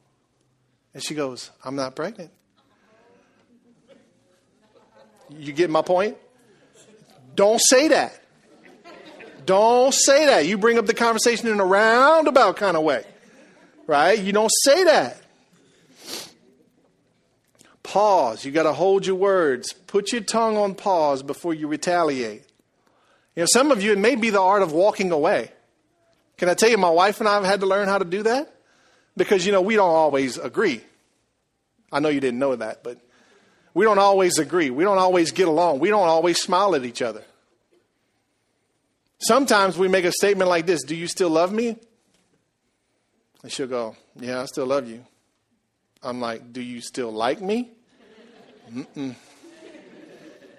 And 0.93 1.03
she 1.03 1.16
goes, 1.16 1.49
"I'm 1.64 1.76
not 1.76 1.95
pregnant." 1.95 2.32
You 5.30 5.51
get 5.51 5.70
my 5.70 5.82
point? 5.82 6.18
Don't 7.36 7.60
say 7.70 7.89
that. 7.89 8.22
Don't 9.48 9.93
say 9.93 10.26
that. 10.26 10.45
You 10.45 10.58
bring 10.58 10.78
up 10.78 10.88
the 10.88 10.93
conversation 10.93 11.48
in 11.48 11.62
a 11.62 11.66
roundabout 11.66 12.58
kind 12.58 12.76
of 12.76 12.84
way, 12.84 13.06
right? 13.88 14.20
You 14.20 14.34
don't 14.34 14.52
say 14.64 14.84
that. 14.84 15.22
Pause. 17.82 18.43
You 18.43 18.52
got 18.52 18.64
to 18.64 18.74
hold 18.74 19.06
your 19.06 19.16
words. 19.16 19.72
Put 19.72 20.12
your 20.12 20.20
tongue 20.20 20.58
on 20.58 20.76
pause 20.76 21.24
before 21.24 21.54
you 21.54 21.70
retaliate. 21.70 22.43
You 23.38 23.43
know, 23.43 23.48
some 23.50 23.72
of 23.72 23.82
you, 23.82 23.93
it 23.93 23.98
may 23.98 24.16
be 24.16 24.32
the 24.32 24.41
art 24.41 24.64
of 24.64 24.74
walking 24.74 25.14
away. 25.14 25.50
Can 26.36 26.50
I 26.50 26.54
tell 26.54 26.70
you, 26.70 26.78
my 26.78 26.89
wife 26.89 27.22
and 27.22 27.30
I 27.30 27.36
have 27.36 27.45
had 27.45 27.62
to 27.62 27.68
learn 27.68 27.88
how 27.88 28.00
to 28.00 28.06
do 28.06 28.24
that? 28.24 28.54
Because, 29.16 29.45
you 29.45 29.54
know, 29.54 29.62
we 29.62 29.78
don't 29.78 29.89
always 29.89 30.38
agree. 30.38 30.82
I 31.89 32.02
know 32.02 32.10
you 32.10 32.20
didn't 32.20 32.39
know 32.39 32.54
that, 32.54 32.84
but 32.84 33.00
we 33.74 33.86
don't 33.86 33.98
always 33.98 34.39
agree. 34.39 34.72
We 34.72 34.84
don't 34.84 34.98
always 34.98 35.32
get 35.32 35.48
along. 35.48 35.80
We 35.80 35.88
don't 35.88 36.10
always 36.10 36.38
smile 36.38 36.76
at 36.76 36.84
each 36.84 37.02
other. 37.02 37.24
Sometimes 39.20 39.78
we 39.78 39.88
make 39.88 40.05
a 40.05 40.11
statement 40.11 40.49
like 40.49 40.65
this 40.65 40.84
Do 40.84 40.95
you 40.95 41.07
still 41.07 41.30
love 41.30 41.51
me? 41.51 41.78
And 43.43 43.51
she'll 43.51 43.68
go, 43.68 43.95
Yeah, 44.20 44.41
I 44.41 44.45
still 44.45 44.65
love 44.65 44.88
you. 44.88 45.05
I'm 46.03 46.22
like, 46.22 46.53
Do 46.53 46.61
you 46.61 46.82
still 46.82 47.11
like 47.11 47.41
me? 47.41 47.72
Mm-mm. 48.72 49.15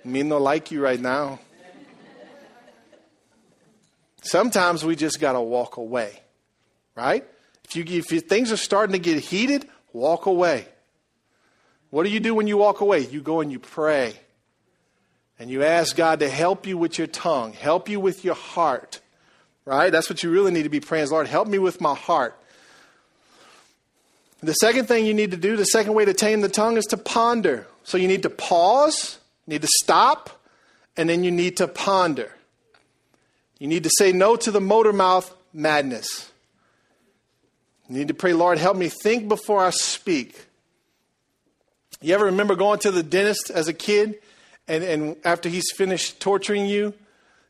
Me 0.04 0.22
no 0.22 0.38
like 0.38 0.70
you 0.70 0.82
right 0.82 1.00
now. 1.00 1.38
Sometimes 4.22 4.84
we 4.84 4.96
just 4.96 5.20
got 5.20 5.32
to 5.32 5.40
walk 5.40 5.76
away, 5.76 6.20
right? 6.94 7.24
If, 7.64 7.76
you, 7.76 7.84
if 7.86 8.10
you, 8.10 8.20
things 8.20 8.50
are 8.50 8.56
starting 8.56 8.92
to 8.92 8.98
get 8.98 9.18
heated, 9.20 9.68
walk 9.92 10.26
away. 10.26 10.66
What 11.90 12.04
do 12.04 12.10
you 12.10 12.20
do 12.20 12.34
when 12.34 12.46
you 12.46 12.56
walk 12.56 12.80
away? 12.80 13.00
You 13.00 13.20
go 13.20 13.40
and 13.40 13.50
you 13.50 13.58
pray. 13.58 14.14
And 15.38 15.50
you 15.50 15.62
ask 15.62 15.96
God 15.96 16.20
to 16.20 16.28
help 16.28 16.66
you 16.66 16.76
with 16.76 16.98
your 16.98 17.06
tongue, 17.06 17.52
help 17.52 17.88
you 17.88 18.00
with 18.00 18.24
your 18.24 18.34
heart, 18.34 19.00
right? 19.64 19.90
That's 19.90 20.10
what 20.10 20.22
you 20.22 20.30
really 20.30 20.50
need 20.50 20.64
to 20.64 20.68
be 20.68 20.80
praying. 20.80 21.04
is, 21.04 21.12
Lord, 21.12 21.28
help 21.28 21.46
me 21.46 21.58
with 21.58 21.80
my 21.80 21.94
heart. 21.94 22.36
The 24.40 24.54
second 24.54 24.86
thing 24.86 25.04
you 25.04 25.14
need 25.14 25.32
to 25.32 25.36
do, 25.36 25.56
the 25.56 25.64
second 25.64 25.94
way 25.94 26.04
to 26.04 26.14
tame 26.14 26.40
the 26.40 26.48
tongue 26.48 26.76
is 26.76 26.86
to 26.86 26.96
ponder. 26.96 27.66
So 27.82 27.98
you 27.98 28.06
need 28.06 28.22
to 28.22 28.30
pause, 28.30 29.18
you 29.46 29.52
need 29.52 29.62
to 29.62 29.68
stop, 29.80 30.40
and 30.96 31.08
then 31.08 31.24
you 31.24 31.30
need 31.30 31.56
to 31.56 31.66
ponder. 31.66 32.32
You 33.58 33.66
need 33.66 33.84
to 33.84 33.90
say 33.98 34.12
no 34.12 34.36
to 34.36 34.50
the 34.50 34.60
motor 34.60 34.92
mouth 34.92 35.34
madness. 35.52 36.30
You 37.88 37.96
need 37.96 38.08
to 38.08 38.14
pray, 38.14 38.32
Lord, 38.32 38.58
help 38.58 38.76
me 38.76 38.88
think 38.88 39.28
before 39.28 39.64
I 39.64 39.70
speak. 39.70 40.46
You 42.00 42.14
ever 42.14 42.26
remember 42.26 42.54
going 42.54 42.78
to 42.80 42.90
the 42.90 43.02
dentist 43.02 43.50
as 43.50 43.66
a 43.66 43.72
kid, 43.72 44.20
and, 44.68 44.84
and 44.84 45.16
after 45.24 45.48
he's 45.48 45.70
finished 45.72 46.20
torturing 46.20 46.66
you, 46.66 46.94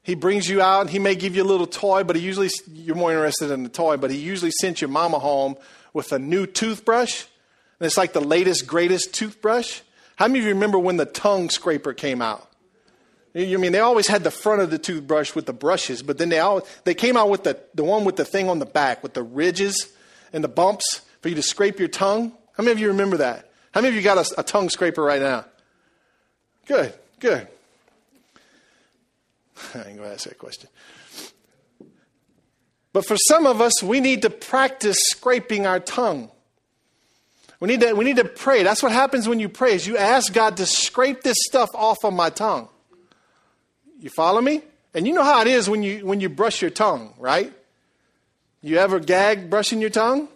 he 0.03 0.15
brings 0.15 0.49
you 0.49 0.63
out, 0.63 0.89
he 0.89 0.99
may 0.99 1.15
give 1.15 1.37
you 1.37 1.43
a 1.43 1.45
little 1.45 1.67
toy, 1.67 2.03
but 2.05 2.17
he 2.17 2.23
usually, 2.23 2.49
you're 2.73 2.97
more 2.97 3.11
interested 3.11 3.51
in 3.51 3.63
the 3.63 3.69
toy, 3.69 3.99
but 3.99 4.11
he 4.11 4.17
usually 4.17 4.53
sent 4.53 4.81
your 4.81 4.89
mama 4.89 5.19
home 5.19 5.57
with 5.93 6.13
a 6.13 6.19
new 6.19 6.47
toothbrush. 6.47 7.25
And 7.79 7.87
it's 7.87 7.99
like 7.99 8.13
the 8.13 8.21
latest, 8.21 8.67
greatest 8.67 9.13
toothbrush. 9.13 9.81
How 10.17 10.27
many 10.27 10.39
of 10.39 10.47
you 10.47 10.55
remember 10.55 10.79
when 10.79 10.97
the 10.97 11.05
tongue 11.05 11.51
scraper 11.51 11.93
came 11.93 12.23
out? 12.23 12.49
You 13.35 13.59
mean 13.59 13.73
they 13.73 13.81
always 13.81 14.09
had 14.09 14.25
the 14.25 14.31
front 14.31 14.63
of 14.63 14.71
the 14.71 14.79
toothbrush 14.79 15.35
with 15.35 15.47
the 15.47 15.53
brushes, 15.53 16.03
but 16.03 16.19
then 16.19 16.29
they 16.29 16.39
all 16.39 16.67
they 16.85 16.95
came 16.95 17.17
out 17.17 17.29
with 17.29 17.45
the, 17.45 17.59
the 17.75 17.85
one 17.85 18.05
with 18.05 18.17
the 18.17 18.25
thing 18.25 18.49
on 18.49 18.59
the 18.59 18.67
back 18.67 19.03
with 19.03 19.15
the 19.15 19.23
ridges 19.23 19.93
and 20.33 20.43
the 20.43 20.49
bumps 20.49 21.03
for 21.21 21.29
you 21.29 21.35
to 21.35 21.43
scrape 21.43 21.79
your 21.79 21.89
tongue. 21.89 22.33
How 22.57 22.65
many 22.65 22.73
of 22.73 22.79
you 22.81 22.89
remember 22.89 23.19
that? 23.19 23.51
How 23.73 23.81
many 23.81 23.91
of 23.91 23.95
you 23.95 24.03
got 24.03 24.19
a, 24.19 24.41
a 24.41 24.43
tongue 24.43 24.71
scraper 24.71 25.03
right 25.03 25.21
now? 25.21 25.45
Good, 26.67 26.93
good. 27.21 27.47
I 29.75 29.83
ain't 29.89 29.99
gonna 29.99 30.11
ask 30.11 30.29
that 30.29 30.39
question. 30.39 30.69
But 32.93 33.07
for 33.07 33.17
some 33.17 33.47
of 33.47 33.61
us, 33.61 33.83
we 33.83 34.01
need 34.01 34.23
to 34.23 34.31
practice 34.31 34.99
scraping 35.11 35.67
our 35.67 35.79
tongue. 35.79 36.31
We 37.61 37.69
need 37.69 37.81
to, 37.81 37.93
we 37.93 38.05
need 38.05 38.17
to 38.17 38.25
pray. 38.25 38.63
That's 38.63 38.83
what 38.83 38.93
happens 38.93 39.29
when 39.29 39.41
you 39.41 39.49
pray 39.49 39.75
is 39.75 39.87
you 39.87 39.97
ask 39.97 40.33
God 40.33 40.57
to 40.59 40.67
scrape 40.67 41.23
this 41.23 41.37
stuff 41.41 41.69
off 41.75 41.99
of 42.05 42.13
my 42.13 42.31
tongue. 42.31 42.69
You 44.01 44.11
follow 44.11 44.41
me? 44.41 44.63
And 44.95 45.07
you 45.07 45.13
know 45.13 45.25
how 45.25 45.41
it 45.43 45.49
is 45.49 45.69
when 45.69 45.83
you 45.83 46.07
when 46.07 46.21
you 46.21 46.29
brush 46.29 46.63
your 46.63 46.71
tongue, 46.71 47.15
right? 47.19 47.53
You 48.63 48.79
ever 48.79 48.99
gag 48.99 49.51
brushing 49.51 49.81
your 49.81 49.91
tongue? 49.91 50.29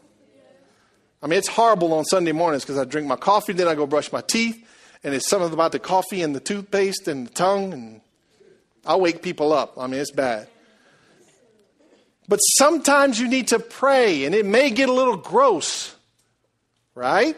I 1.22 1.28
mean, 1.28 1.39
it's 1.39 1.49
horrible 1.49 1.93
on 1.93 2.05
Sunday 2.05 2.33
mornings 2.33 2.64
because 2.64 2.78
I 2.78 2.85
drink 2.85 3.07
my 3.07 3.16
coffee, 3.16 3.53
then 3.53 3.68
I 3.68 3.76
go 3.76 3.87
brush 3.87 4.12
my 4.12 4.20
teeth, 4.20 4.64
and 5.05 5.15
it's 5.15 5.29
something 5.29 5.53
about 5.53 5.73
the 5.73 5.79
coffee 5.79 6.23
and 6.23 6.35
the 6.35 6.41
toothpaste 6.41 7.09
and 7.09 7.27
the 7.27 7.33
tongue, 7.33 7.73
and 7.73 8.01
I'll 8.87 9.01
wake 9.01 9.23
people 9.23 9.53
up. 9.53 9.75
I 9.79 9.87
mean, 9.87 10.01
it's 10.01 10.11
bad. 10.11 10.49
But 12.29 12.39
sometimes 12.39 13.19
you 13.19 13.29
need 13.29 13.49
to 13.49 13.59
pray, 13.59 14.25
and 14.25 14.35
it 14.35 14.47
may 14.47 14.71
get 14.71 14.89
a 14.89 14.93
little 14.93 15.17
gross, 15.17 15.95
right? 16.95 17.37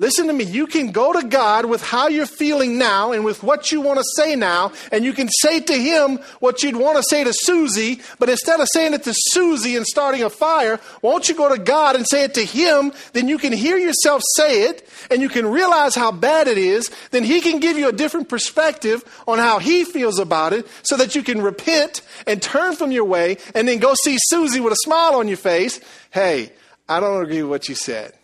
Listen 0.00 0.28
to 0.28 0.32
me. 0.32 0.44
You 0.44 0.68
can 0.68 0.92
go 0.92 1.12
to 1.12 1.26
God 1.26 1.64
with 1.64 1.82
how 1.82 2.06
you're 2.06 2.24
feeling 2.24 2.78
now 2.78 3.10
and 3.10 3.24
with 3.24 3.42
what 3.42 3.72
you 3.72 3.80
want 3.80 3.98
to 3.98 4.04
say 4.14 4.36
now, 4.36 4.70
and 4.92 5.04
you 5.04 5.12
can 5.12 5.28
say 5.28 5.58
to 5.58 5.72
Him 5.72 6.20
what 6.38 6.62
you'd 6.62 6.76
want 6.76 6.98
to 6.98 7.02
say 7.02 7.24
to 7.24 7.32
Susie, 7.34 8.00
but 8.20 8.28
instead 8.28 8.60
of 8.60 8.68
saying 8.72 8.94
it 8.94 9.02
to 9.04 9.12
Susie 9.12 9.74
and 9.74 9.84
starting 9.84 10.22
a 10.22 10.30
fire, 10.30 10.78
won't 11.02 11.28
you 11.28 11.34
go 11.34 11.52
to 11.52 11.60
God 11.60 11.96
and 11.96 12.06
say 12.06 12.22
it 12.22 12.34
to 12.34 12.44
Him? 12.44 12.92
Then 13.12 13.26
you 13.26 13.38
can 13.38 13.52
hear 13.52 13.76
yourself 13.76 14.22
say 14.36 14.68
it, 14.68 14.88
and 15.10 15.20
you 15.20 15.28
can 15.28 15.44
realize 15.44 15.96
how 15.96 16.12
bad 16.12 16.46
it 16.46 16.58
is. 16.58 16.88
Then 17.10 17.24
He 17.24 17.40
can 17.40 17.58
give 17.58 17.76
you 17.76 17.88
a 17.88 17.92
different 17.92 18.28
perspective 18.28 19.02
on 19.26 19.38
how 19.38 19.58
He 19.58 19.84
feels 19.84 20.20
about 20.20 20.52
it 20.52 20.68
so 20.84 20.96
that 20.96 21.16
you 21.16 21.24
can 21.24 21.42
repent 21.42 22.02
and 22.24 22.40
turn 22.40 22.76
from 22.76 22.92
your 22.92 23.04
way 23.04 23.38
and 23.52 23.66
then 23.66 23.80
go 23.80 23.94
see 24.04 24.16
Susie 24.20 24.60
with 24.60 24.74
a 24.74 24.84
smile 24.84 25.16
on 25.16 25.26
your 25.26 25.36
face. 25.36 25.80
Hey, 26.12 26.52
I 26.88 27.00
don't 27.00 27.20
agree 27.20 27.42
with 27.42 27.50
what 27.50 27.68
you 27.68 27.74
said. 27.74 28.17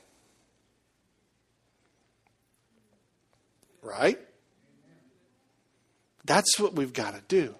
Right? 3.84 4.18
That's 6.24 6.58
what 6.58 6.74
we've 6.74 6.92
got 6.92 7.14
to 7.14 7.20
do. 7.28 7.54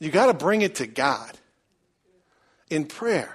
You 0.00 0.10
got 0.10 0.26
to 0.26 0.34
bring 0.34 0.62
it 0.62 0.76
to 0.76 0.86
God 0.86 1.32
in 2.68 2.86
prayer. 2.86 3.34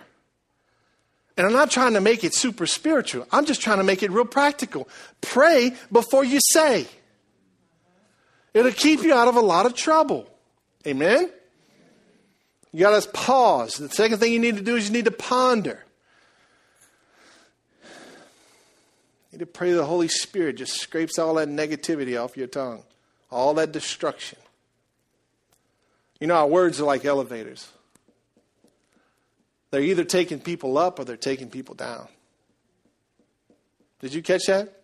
And 1.38 1.48
I'm 1.48 1.54
not 1.54 1.72
trying 1.72 1.94
to 1.94 2.02
make 2.02 2.26
it 2.26 2.34
super 2.34 2.68
spiritual. 2.68 3.26
I'm 3.32 3.46
just 3.46 3.62
trying 3.62 3.78
to 3.78 3.84
make 3.84 4.04
it 4.04 4.12
real 4.12 4.26
practical. 4.26 4.90
Pray 5.22 5.74
before 5.92 6.26
you 6.26 6.40
say. 6.52 6.86
It'll 8.54 8.74
keep 8.74 9.04
you 9.04 9.14
out 9.14 9.30
of 9.30 9.38
a 9.38 9.42
lot 9.42 9.66
of 9.66 9.74
trouble. 9.74 10.30
Amen? 10.86 11.32
You 12.74 12.80
got 12.82 13.02
to 13.02 13.10
pause. 13.10 13.76
The 13.76 13.90
second 13.90 14.20
thing 14.20 14.34
you 14.34 14.40
need 14.40 14.58
to 14.58 14.62
do 14.62 14.76
is 14.76 14.88
you 14.88 14.94
need 14.94 15.06
to 15.06 15.12
ponder. 15.12 15.84
Need 19.40 19.46
to 19.46 19.52
pray 19.52 19.72
the 19.72 19.86
Holy 19.86 20.10
Spirit 20.10 20.58
just 20.58 20.74
scrapes 20.74 21.18
all 21.18 21.36
that 21.36 21.48
negativity 21.48 22.22
off 22.22 22.36
your 22.36 22.48
tongue, 22.48 22.84
all 23.32 23.54
that 23.54 23.72
destruction. 23.72 24.38
You 26.20 26.28
know, 26.28 26.36
our 26.36 26.48
words 26.48 26.82
are 26.82 26.84
like 26.84 27.06
elevators. 27.06 27.70
They're 29.72 29.82
either 29.82 30.04
taking 30.04 30.42
people 30.42 30.78
up 30.78 31.00
or 31.00 31.06
they're 31.06 31.16
taking 31.16 31.50
people 31.50 31.74
down. 31.74 32.10
Did 34.02 34.14
you 34.14 34.22
catch 34.22 34.46
that? 34.48 34.82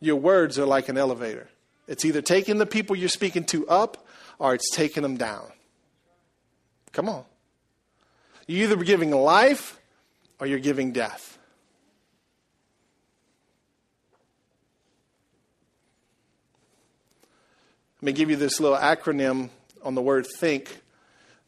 Your 0.00 0.16
words 0.16 0.58
are 0.58 0.66
like 0.66 0.90
an 0.90 0.98
elevator. 0.98 1.48
It's 1.88 2.04
either 2.04 2.20
taking 2.20 2.58
the 2.58 2.66
people 2.66 2.96
you're 2.96 3.08
speaking 3.08 3.44
to 3.44 3.66
up 3.66 4.06
or 4.38 4.54
it's 4.54 4.70
taking 4.74 5.02
them 5.02 5.16
down. 5.16 5.46
Come 6.92 7.08
on. 7.08 7.24
You're 8.46 8.64
either 8.64 8.84
giving 8.84 9.10
life 9.10 9.78
or 10.38 10.46
you're 10.46 10.58
giving 10.58 10.92
death. 10.92 11.38
Let 18.00 18.06
me 18.06 18.12
give 18.12 18.30
you 18.30 18.36
this 18.36 18.60
little 18.60 18.78
acronym 18.78 19.50
on 19.82 19.94
the 19.94 20.00
word 20.00 20.26
think. 20.38 20.80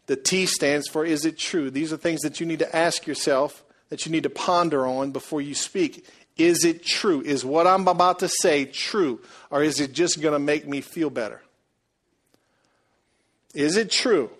The 0.07 0.16
T 0.16 0.44
stands 0.44 0.86
for 0.88 1.05
is 1.05 1.24
it 1.24 1.38
true? 1.38 1.70
These 1.70 1.92
are 1.92 1.96
things 1.96 2.20
that 2.20 2.40
you 2.40 2.46
need 2.46 2.59
to 2.59 2.76
ask 2.76 3.07
yourself, 3.07 3.64
that 3.88 4.05
you 4.05 4.12
need 4.12 4.24
to 4.24 4.30
ponder 4.30 4.86
on 4.86 5.12
before 5.12 5.40
you 5.40 5.55
speak. 5.55 6.07
Is 6.36 6.64
it 6.64 6.84
true? 6.84 7.22
Is 7.22 7.44
what 7.44 7.66
I'm 7.66 7.88
about 7.88 8.18
to 8.18 8.28
say 8.28 8.66
true? 8.66 9.20
Or 9.50 9.62
is 9.62 9.80
it 9.80 9.92
just 9.92 10.20
going 10.20 10.32
to 10.34 10.38
make 10.38 10.66
me 10.66 10.80
feel 10.80 11.09
better? 11.09 11.40
Is 13.55 13.76
it 13.76 13.90
true? 13.90 14.30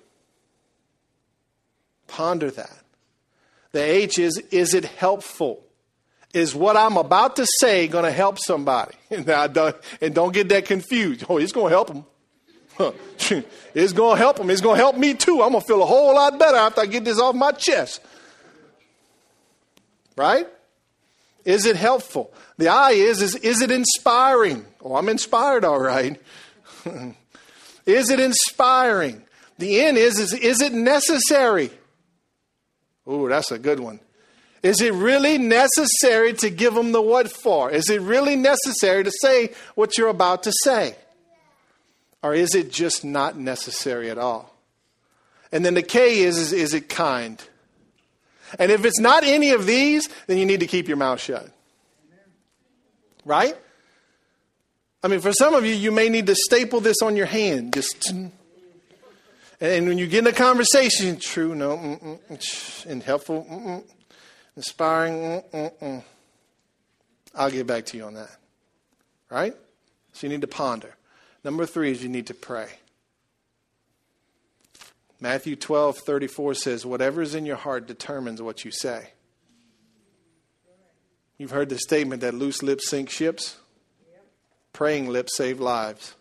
Ponder 2.09 2.51
that. 2.51 2.79
The 3.73 3.83
H 3.83 4.19
is, 4.19 4.37
is 4.51 4.75
it 4.75 4.85
helpful? 4.85 5.65
Is 6.33 6.55
what 6.55 6.77
I'm 6.77 6.97
about 6.97 7.37
to 7.37 7.47
say 7.61 7.89
going 7.89 8.05
to 8.05 8.11
help 8.11 8.39
somebody? 8.39 8.95
And 9.11 9.27
don't, 9.27 9.77
and 10.01 10.15
don't 10.15 10.33
get 10.33 10.49
that 10.49 10.65
confused. 10.65 11.27
Oh, 11.29 11.37
it's 11.37 11.53
going 11.53 11.71
to 11.71 11.77
help 11.77 11.89
them. 11.89 12.07
it's 13.75 13.93
going 13.93 14.17
to 14.17 14.19
help 14.19 14.39
them. 14.39 14.49
It's 14.49 14.63
going 14.63 14.77
to 14.77 14.83
help 14.83 14.97
me 14.97 15.13
too. 15.13 15.43
I'm 15.43 15.51
going 15.51 15.61
to 15.61 15.67
feel 15.67 15.83
a 15.83 15.87
whole 15.87 16.15
lot 16.15 16.39
better 16.39 16.57
after 16.57 16.81
I 16.81 16.87
get 16.87 17.05
this 17.05 17.21
off 17.21 17.35
my 17.35 17.53
chest. 17.53 18.01
Right? 20.17 20.47
Is 21.45 21.67
it 21.67 21.77
helpful? 21.77 22.33
The 22.57 22.69
I 22.69 22.93
is, 22.93 23.21
is, 23.21 23.35
is 23.37 23.61
it 23.61 23.71
inspiring? 23.71 24.65
Oh, 24.81 24.97
I'm 24.97 25.09
inspired, 25.09 25.65
all 25.65 25.81
right. 25.81 26.21
is 27.87 28.11
it 28.11 28.21
inspiring? 28.21 29.23
The 29.59 29.81
N 29.81 29.97
is, 29.97 30.19
is, 30.19 30.33
is 30.33 30.61
it 30.61 30.73
necessary? 30.73 31.71
Oh, 33.07 33.29
that's 33.29 33.51
a 33.51 33.59
good 33.59 33.81
one. 33.81 34.01
Is 34.63 34.81
it 34.81 34.93
really 34.93 35.39
necessary 35.39 36.33
to 36.35 36.51
give 36.51 36.75
them 36.75 36.93
the 36.93 37.03
what 37.03 37.31
for? 37.33 37.71
Is 37.71 37.91
it 37.91 38.01
really 38.01 38.37
necessary 38.37 39.03
to 39.03 39.11
say 39.21 39.51
what 39.75 39.99
you're 39.99 40.09
about 40.09 40.45
to 40.45 40.53
say? 40.63 40.97
Or 42.23 42.35
is 42.35 42.55
it 42.55 42.71
just 42.71 43.05
not 43.05 43.37
necessary 43.37 44.09
at 44.11 44.19
all? 44.19 44.55
And 45.51 45.65
then 45.65 45.75
the 45.75 45.83
K 45.83 46.21
is, 46.21 46.39
is, 46.39 46.53
is 46.53 46.75
it 46.75 46.89
kind? 46.89 47.43
And 48.59 48.71
if 48.71 48.85
it's 48.85 49.01
not 49.01 49.25
any 49.25 49.51
of 49.51 49.67
these, 49.67 50.09
then 50.27 50.39
you 50.39 50.47
need 50.47 50.61
to 50.61 50.67
keep 50.67 50.87
your 50.87 50.97
mouth 50.97 51.21
shut. 51.21 51.49
Right? 53.25 53.57
I 55.03 55.09
mean, 55.09 55.21
for 55.21 55.33
some 55.33 55.55
of 55.55 55.67
you, 55.67 55.75
you 55.75 55.91
may 55.91 56.09
need 56.09 56.27
to 56.27 56.37
staple 56.37 56.81
this 56.81 57.03
on 57.03 57.17
your 57.17 57.27
hand. 57.27 57.75
Just, 57.75 58.13
and 59.61 59.89
when 59.89 59.99
you 59.99 60.07
get 60.07 60.21
in 60.21 60.27
a 60.29 60.33
conversation, 60.33 61.19
true, 61.19 61.57
no, 61.57 61.77
mm-mm, 61.77 62.87
and 62.87 63.03
helpful, 63.03 63.45
mm-mm, 63.51 63.83
inspiring. 64.57 65.43
Mm-mm. 65.53 66.03
I'll 67.35 67.51
get 67.51 67.67
back 67.67 67.87
to 67.87 67.97
you 67.97 68.05
on 68.05 68.15
that. 68.15 68.37
Right? 69.31 69.55
So 70.13 70.27
you 70.27 70.33
need 70.33 70.43
to 70.43 70.47
ponder. 70.47 70.95
Number 71.45 71.67
three 71.67 71.91
is 71.91 72.03
you 72.03 72.09
need 72.09 72.27
to 72.27 72.35
pray. 72.35 72.69
Matthew 75.21 75.57
12, 75.57 75.99
34 75.99 76.55
says, 76.55 76.85
Whatever 76.85 77.23
is 77.23 77.35
in 77.35 77.47
your 77.47 77.57
heart 77.57 77.87
determines 77.87 78.43
what 78.43 78.65
you 78.65 78.71
say. 78.73 79.11
You've 81.39 81.53
heard 81.53 81.69
the 81.69 81.79
statement 81.79 82.21
that 82.23 82.35
loose 82.35 82.63
lips 82.63 82.91
sink 82.91 83.09
ships. 83.09 83.57
Praying 84.73 85.09
lips 85.09 85.37
save 85.37 85.61
lives. 85.61 86.15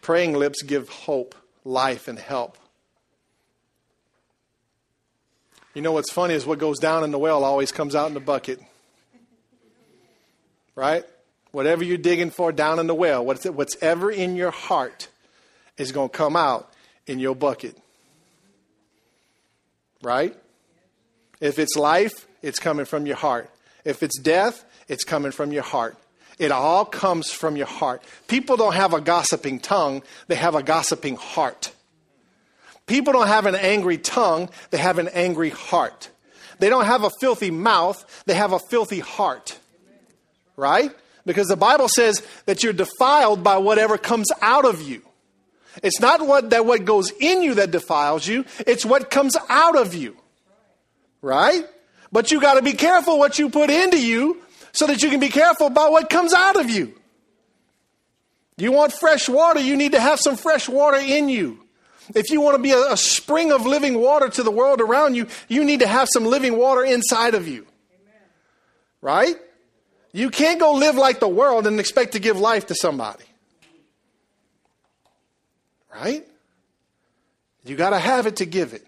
Praying 0.00 0.34
lips 0.34 0.62
give 0.62 0.88
hope, 0.88 1.34
life, 1.64 2.08
and 2.08 2.18
help. 2.18 2.56
You 5.74 5.82
know 5.82 5.92
what's 5.92 6.12
funny 6.12 6.34
is 6.34 6.46
what 6.46 6.58
goes 6.58 6.78
down 6.78 7.04
in 7.04 7.10
the 7.10 7.18
well 7.18 7.44
always 7.44 7.72
comes 7.72 7.94
out 7.94 8.08
in 8.08 8.14
the 8.14 8.20
bucket. 8.20 8.60
Right? 10.74 11.04
Whatever 11.50 11.84
you're 11.84 11.98
digging 11.98 12.30
for 12.30 12.52
down 12.52 12.78
in 12.78 12.86
the 12.86 12.94
well, 12.94 13.24
what's, 13.24 13.76
ever 13.82 14.10
in 14.10 14.36
your 14.36 14.50
heart 14.50 15.08
is 15.76 15.92
going 15.92 16.10
to 16.10 16.16
come 16.16 16.36
out 16.36 16.72
in 17.06 17.18
your 17.18 17.34
bucket. 17.34 17.76
Right? 20.02 20.36
If 21.40 21.58
it's 21.58 21.76
life, 21.76 22.26
it's 22.42 22.58
coming 22.58 22.84
from 22.84 23.06
your 23.06 23.16
heart. 23.16 23.50
If 23.84 24.02
it's 24.02 24.18
death, 24.18 24.64
it's 24.88 25.04
coming 25.04 25.32
from 25.32 25.52
your 25.52 25.62
heart. 25.62 25.96
It 26.38 26.52
all 26.52 26.84
comes 26.84 27.30
from 27.30 27.56
your 27.56 27.66
heart. 27.66 28.02
People 28.28 28.56
don't 28.56 28.74
have 28.74 28.94
a 28.94 29.00
gossiping 29.00 29.58
tongue, 29.58 30.02
they 30.28 30.36
have 30.36 30.54
a 30.54 30.62
gossiping 30.62 31.16
heart. 31.16 31.72
People 32.88 33.12
don't 33.12 33.28
have 33.28 33.46
an 33.46 33.54
angry 33.54 33.98
tongue, 33.98 34.50
they 34.70 34.78
have 34.78 34.98
an 34.98 35.08
angry 35.08 35.50
heart. 35.50 36.10
They 36.58 36.70
don't 36.70 36.86
have 36.86 37.04
a 37.04 37.10
filthy 37.20 37.50
mouth, 37.50 38.24
they 38.26 38.34
have 38.34 38.52
a 38.52 38.58
filthy 38.58 38.98
heart. 38.98 39.58
Right? 40.56 40.90
Because 41.24 41.46
the 41.46 41.56
Bible 41.56 41.88
says 41.88 42.26
that 42.46 42.64
you're 42.64 42.72
defiled 42.72 43.44
by 43.44 43.58
whatever 43.58 43.98
comes 43.98 44.28
out 44.40 44.64
of 44.64 44.82
you. 44.82 45.02
It's 45.82 46.00
not 46.00 46.26
what 46.26 46.50
that 46.50 46.66
what 46.66 46.84
goes 46.84 47.12
in 47.20 47.42
you 47.42 47.54
that 47.54 47.70
defiles 47.70 48.26
you, 48.26 48.44
it's 48.66 48.84
what 48.84 49.10
comes 49.10 49.36
out 49.48 49.76
of 49.76 49.94
you. 49.94 50.16
Right? 51.20 51.64
But 52.10 52.32
you 52.32 52.40
got 52.40 52.54
to 52.54 52.62
be 52.62 52.72
careful 52.72 53.18
what 53.18 53.38
you 53.38 53.50
put 53.50 53.70
into 53.70 54.00
you 54.00 54.42
so 54.72 54.86
that 54.86 55.02
you 55.02 55.10
can 55.10 55.20
be 55.20 55.28
careful 55.28 55.66
about 55.66 55.92
what 55.92 56.08
comes 56.08 56.32
out 56.32 56.58
of 56.58 56.70
you. 56.70 56.94
You 58.56 58.72
want 58.72 58.92
fresh 58.92 59.28
water, 59.28 59.60
you 59.60 59.76
need 59.76 59.92
to 59.92 60.00
have 60.00 60.18
some 60.18 60.36
fresh 60.36 60.68
water 60.68 60.96
in 60.96 61.28
you. 61.28 61.67
If 62.14 62.30
you 62.30 62.40
want 62.40 62.56
to 62.56 62.62
be 62.62 62.72
a, 62.72 62.92
a, 62.92 62.96
spring 62.96 63.52
of 63.52 63.66
living 63.66 64.00
water 64.00 64.28
to 64.28 64.42
the 64.42 64.50
world 64.50 64.80
around 64.80 65.14
you, 65.14 65.26
you 65.48 65.64
need 65.64 65.80
to 65.80 65.86
have 65.86 66.08
some 66.12 66.24
living 66.24 66.56
water 66.56 66.84
inside 66.84 67.34
of 67.34 67.46
you. 67.46 67.66
Amen. 67.92 68.22
Right? 69.00 69.36
You 70.12 70.30
can't 70.30 70.58
go 70.58 70.72
live 70.72 70.96
like 70.96 71.20
the 71.20 71.28
world 71.28 71.66
and 71.66 71.78
expect 71.78 72.12
to 72.12 72.18
give 72.18 72.38
life 72.38 72.66
to 72.66 72.74
somebody. 72.74 73.24
Right? 75.94 76.26
You 77.64 77.76
got 77.76 77.90
to 77.90 77.98
have 77.98 78.26
it 78.26 78.36
to 78.36 78.46
give 78.46 78.72
it. 78.72 78.86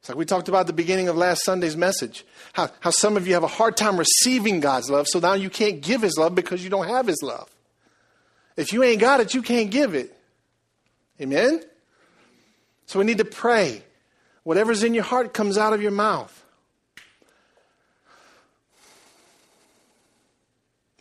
It's 0.00 0.08
like 0.08 0.18
we 0.18 0.24
talked 0.24 0.48
about 0.48 0.68
the 0.68 0.72
beginning 0.72 1.08
of 1.08 1.16
last 1.16 1.44
Sunday's 1.44 1.76
message. 1.76 2.24
How, 2.52 2.70
how 2.78 2.90
some 2.90 3.16
of 3.16 3.26
you 3.26 3.34
have 3.34 3.42
a 3.42 3.48
hard 3.48 3.76
time 3.76 3.96
receiving 3.96 4.60
God's 4.60 4.88
love, 4.88 5.06
so 5.08 5.18
now 5.18 5.32
you 5.34 5.50
can't 5.50 5.80
give 5.80 6.02
His 6.02 6.16
love 6.16 6.32
because 6.32 6.62
you 6.62 6.70
don't 6.70 6.86
have 6.86 7.08
His 7.08 7.20
love. 7.24 7.50
If 8.56 8.72
you 8.72 8.84
ain't 8.84 9.00
got 9.00 9.20
it, 9.20 9.34
you 9.34 9.42
can't 9.42 9.68
give 9.68 9.94
it. 9.94 10.15
Amen? 11.20 11.62
So 12.86 12.98
we 12.98 13.04
need 13.04 13.18
to 13.18 13.24
pray. 13.24 13.82
Whatever's 14.42 14.82
in 14.82 14.94
your 14.94 15.04
heart 15.04 15.34
comes 15.34 15.58
out 15.58 15.72
of 15.72 15.82
your 15.82 15.90
mouth. 15.90 16.44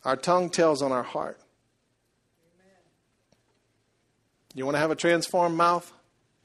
Our 0.04 0.16
tongue 0.16 0.50
tells 0.50 0.82
on 0.82 0.92
our 0.92 1.04
heart. 1.04 1.40
You 4.54 4.66
want 4.66 4.76
to 4.76 4.80
have 4.80 4.92
a 4.92 4.96
transformed 4.96 5.58
mouth? 5.58 5.92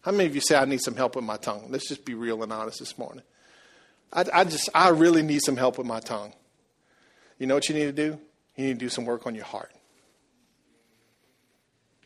How 0.00 0.10
many 0.12 0.26
of 0.26 0.34
you 0.34 0.40
say, 0.40 0.56
I 0.56 0.64
need 0.64 0.80
some 0.80 0.96
help 0.96 1.14
with 1.14 1.24
my 1.24 1.36
tongue? 1.36 1.66
Let's 1.68 1.88
just 1.88 2.04
be 2.04 2.14
real 2.14 2.42
and 2.42 2.52
honest 2.52 2.80
this 2.80 2.98
morning. 2.98 3.22
I, 4.12 4.24
I 4.32 4.44
just, 4.44 4.68
I 4.74 4.88
really 4.88 5.22
need 5.22 5.42
some 5.42 5.56
help 5.56 5.78
with 5.78 5.86
my 5.86 6.00
tongue. 6.00 6.32
You 7.38 7.46
know 7.46 7.54
what 7.54 7.68
you 7.68 7.74
need 7.74 7.84
to 7.84 7.92
do? 7.92 8.18
You 8.56 8.66
need 8.66 8.72
to 8.74 8.78
do 8.78 8.88
some 8.88 9.04
work 9.04 9.26
on 9.26 9.34
your 9.34 9.44
heart. 9.44 9.70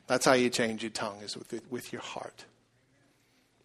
That's 0.06 0.26
how 0.26 0.34
you 0.34 0.50
change 0.50 0.82
your 0.82 0.90
tongue, 0.90 1.20
is 1.22 1.36
with, 1.36 1.62
with 1.70 1.92
your 1.92 2.02
heart. 2.02 2.44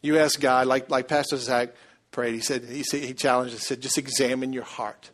You 0.02 0.18
ask 0.18 0.40
God, 0.40 0.68
like, 0.68 0.90
like 0.90 1.08
Pastor 1.08 1.38
Zach 1.38 1.70
prayed, 2.12 2.34
he 2.34 2.40
said, 2.40 2.64
he, 2.64 2.84
said, 2.84 3.04
he 3.04 3.14
challenged 3.14 3.56
us, 3.56 3.68
said, 3.68 3.82
just 3.82 3.98
examine 3.98 4.54
your 4.54 4.64
heart. 4.64 5.12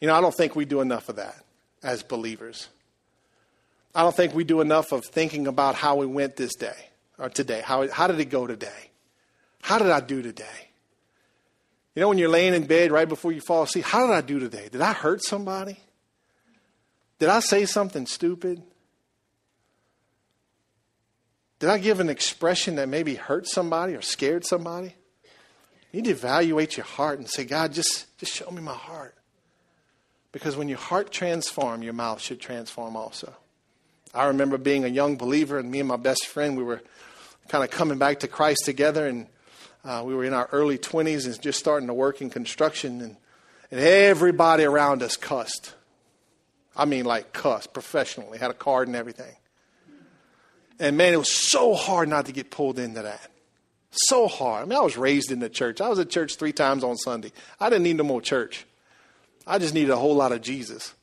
You 0.00 0.08
know, 0.08 0.14
I 0.14 0.20
don't 0.20 0.34
think 0.34 0.54
we 0.54 0.64
do 0.64 0.80
enough 0.80 1.08
of 1.08 1.16
that 1.16 1.42
as 1.82 2.02
believers. 2.02 2.68
I 3.94 4.02
don't 4.02 4.14
think 4.14 4.34
we 4.34 4.44
do 4.44 4.60
enough 4.60 4.92
of 4.92 5.04
thinking 5.04 5.46
about 5.46 5.74
how 5.74 5.96
we 5.96 6.06
went 6.06 6.36
this 6.36 6.54
day 6.54 6.76
or 7.18 7.28
today. 7.28 7.62
How, 7.64 7.88
how 7.88 8.06
did 8.06 8.20
it 8.20 8.26
go 8.26 8.46
today? 8.46 8.90
How 9.62 9.78
did 9.78 9.90
I 9.90 10.00
do 10.00 10.22
today? 10.22 10.68
You 11.94 12.00
know, 12.00 12.08
when 12.08 12.18
you're 12.18 12.28
laying 12.28 12.54
in 12.54 12.66
bed 12.66 12.92
right 12.92 13.08
before 13.08 13.32
you 13.32 13.40
fall 13.40 13.64
asleep, 13.64 13.84
how 13.84 14.06
did 14.06 14.14
I 14.14 14.20
do 14.20 14.38
today? 14.38 14.68
Did 14.70 14.80
I 14.80 14.92
hurt 14.92 15.24
somebody? 15.24 15.78
Did 17.18 17.28
I 17.28 17.40
say 17.40 17.66
something 17.66 18.06
stupid? 18.06 18.62
Did 21.60 21.68
I 21.68 21.78
give 21.78 22.00
an 22.00 22.08
expression 22.08 22.76
that 22.76 22.88
maybe 22.88 23.14
hurt 23.14 23.46
somebody 23.46 23.94
or 23.94 24.00
scared 24.00 24.46
somebody? 24.46 24.94
You 25.92 26.00
need 26.00 26.06
to 26.06 26.10
evaluate 26.12 26.76
your 26.76 26.86
heart 26.86 27.18
and 27.18 27.28
say, 27.28 27.44
God, 27.44 27.74
just, 27.74 28.16
just 28.18 28.34
show 28.34 28.50
me 28.50 28.62
my 28.62 28.74
heart. 28.74 29.14
Because 30.32 30.56
when 30.56 30.68
your 30.68 30.78
heart 30.78 31.10
transforms, 31.10 31.84
your 31.84 31.92
mouth 31.92 32.20
should 32.20 32.40
transform 32.40 32.96
also. 32.96 33.34
I 34.14 34.26
remember 34.26 34.56
being 34.56 34.84
a 34.84 34.88
young 34.88 35.16
believer, 35.16 35.58
and 35.58 35.70
me 35.70 35.80
and 35.80 35.88
my 35.88 35.96
best 35.96 36.26
friend, 36.26 36.56
we 36.56 36.64
were 36.64 36.80
kind 37.48 37.62
of 37.62 37.70
coming 37.70 37.98
back 37.98 38.20
to 38.20 38.28
Christ 38.28 38.62
together, 38.64 39.06
and 39.06 39.26
uh, 39.84 40.02
we 40.04 40.14
were 40.14 40.24
in 40.24 40.32
our 40.32 40.48
early 40.52 40.78
20s 40.78 41.26
and 41.26 41.42
just 41.42 41.58
starting 41.58 41.88
to 41.88 41.94
work 41.94 42.22
in 42.22 42.30
construction, 42.30 43.02
and, 43.02 43.16
and 43.70 43.80
everybody 43.80 44.64
around 44.64 45.02
us 45.02 45.16
cussed. 45.16 45.74
I 46.74 46.86
mean, 46.86 47.04
like 47.04 47.32
cussed 47.32 47.74
professionally, 47.74 48.38
had 48.38 48.50
a 48.50 48.54
card 48.54 48.88
and 48.88 48.96
everything. 48.96 49.34
And 50.80 50.96
man, 50.96 51.12
it 51.12 51.18
was 51.18 51.30
so 51.30 51.74
hard 51.74 52.08
not 52.08 52.26
to 52.26 52.32
get 52.32 52.50
pulled 52.50 52.78
into 52.78 53.02
that. 53.02 53.30
So 53.92 54.26
hard. 54.28 54.62
I 54.62 54.66
mean, 54.66 54.78
I 54.78 54.82
was 54.82 54.96
raised 54.96 55.30
in 55.30 55.38
the 55.38 55.50
church. 55.50 55.80
I 55.80 55.88
was 55.88 55.98
at 55.98 56.08
church 56.08 56.36
three 56.36 56.52
times 56.52 56.82
on 56.82 56.96
Sunday. 56.96 57.32
I 57.60 57.68
didn't 57.68 57.84
need 57.84 57.96
no 57.96 58.04
more 58.04 58.22
church. 58.22 58.64
I 59.46 59.58
just 59.58 59.74
needed 59.74 59.90
a 59.90 59.96
whole 59.96 60.14
lot 60.14 60.32
of 60.32 60.40
Jesus, 60.40 60.94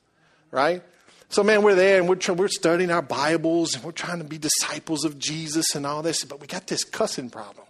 right? 0.52 0.82
So, 1.30 1.44
man, 1.44 1.62
we're 1.62 1.76
there 1.76 2.00
and 2.00 2.10
we're, 2.10 2.34
we're 2.34 2.48
studying 2.48 2.90
our 2.90 3.02
Bibles 3.02 3.76
and 3.76 3.84
we're 3.84 3.92
trying 3.92 4.18
to 4.18 4.24
be 4.24 4.38
disciples 4.38 5.06
of 5.06 5.20
Jesus 5.20 5.76
and 5.76 5.86
all 5.86 6.02
this, 6.02 6.24
but 6.24 6.40
we 6.40 6.48
got 6.48 6.66
this 6.68 6.84
cussing 6.84 7.30
problem. 7.30 7.66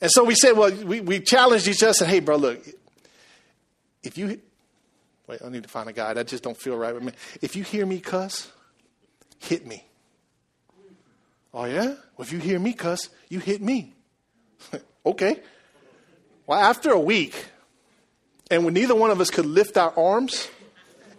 And 0.00 0.10
so 0.10 0.24
we 0.24 0.34
said, 0.34 0.52
well, 0.52 0.72
we, 0.72 1.00
we 1.00 1.20
challenged 1.20 1.68
each 1.68 1.82
other 1.82 1.88
and 1.88 1.96
said, 1.96 2.08
hey, 2.08 2.20
bro, 2.20 2.36
look, 2.36 2.64
if 4.02 4.16
you, 4.16 4.40
wait, 5.26 5.40
I 5.44 5.48
need 5.50 5.64
to 5.64 5.68
find 5.68 5.88
a 5.88 5.92
guy. 5.92 6.14
That 6.14 6.28
just 6.28 6.42
don't 6.42 6.56
feel 6.56 6.76
right 6.76 6.94
with 6.94 7.02
me. 7.02 7.12
If 7.42 7.56
you 7.56 7.64
hear 7.64 7.84
me 7.84 8.00
cuss, 8.00 8.50
hit 9.40 9.66
me. 9.66 9.84
Oh, 11.54 11.64
yeah? 11.66 11.86
Well, 11.86 12.26
if 12.26 12.32
you 12.32 12.40
hear 12.40 12.58
me 12.58 12.72
cuss, 12.72 13.08
you 13.28 13.38
hit 13.38 13.62
me. 13.62 13.94
okay. 15.06 15.40
Well, 16.48 16.58
after 16.58 16.90
a 16.90 16.98
week, 16.98 17.46
and 18.50 18.64
when 18.64 18.74
neither 18.74 18.94
one 18.94 19.12
of 19.12 19.20
us 19.20 19.30
could 19.30 19.46
lift 19.46 19.76
our 19.76 19.96
arms 19.96 20.48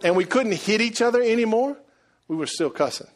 and 0.02 0.14
we 0.14 0.26
couldn't 0.26 0.52
hit 0.52 0.82
each 0.82 1.00
other 1.00 1.22
anymore, 1.22 1.76
we 2.28 2.36
were 2.36 2.46
still 2.46 2.68
cussing. 2.68 3.06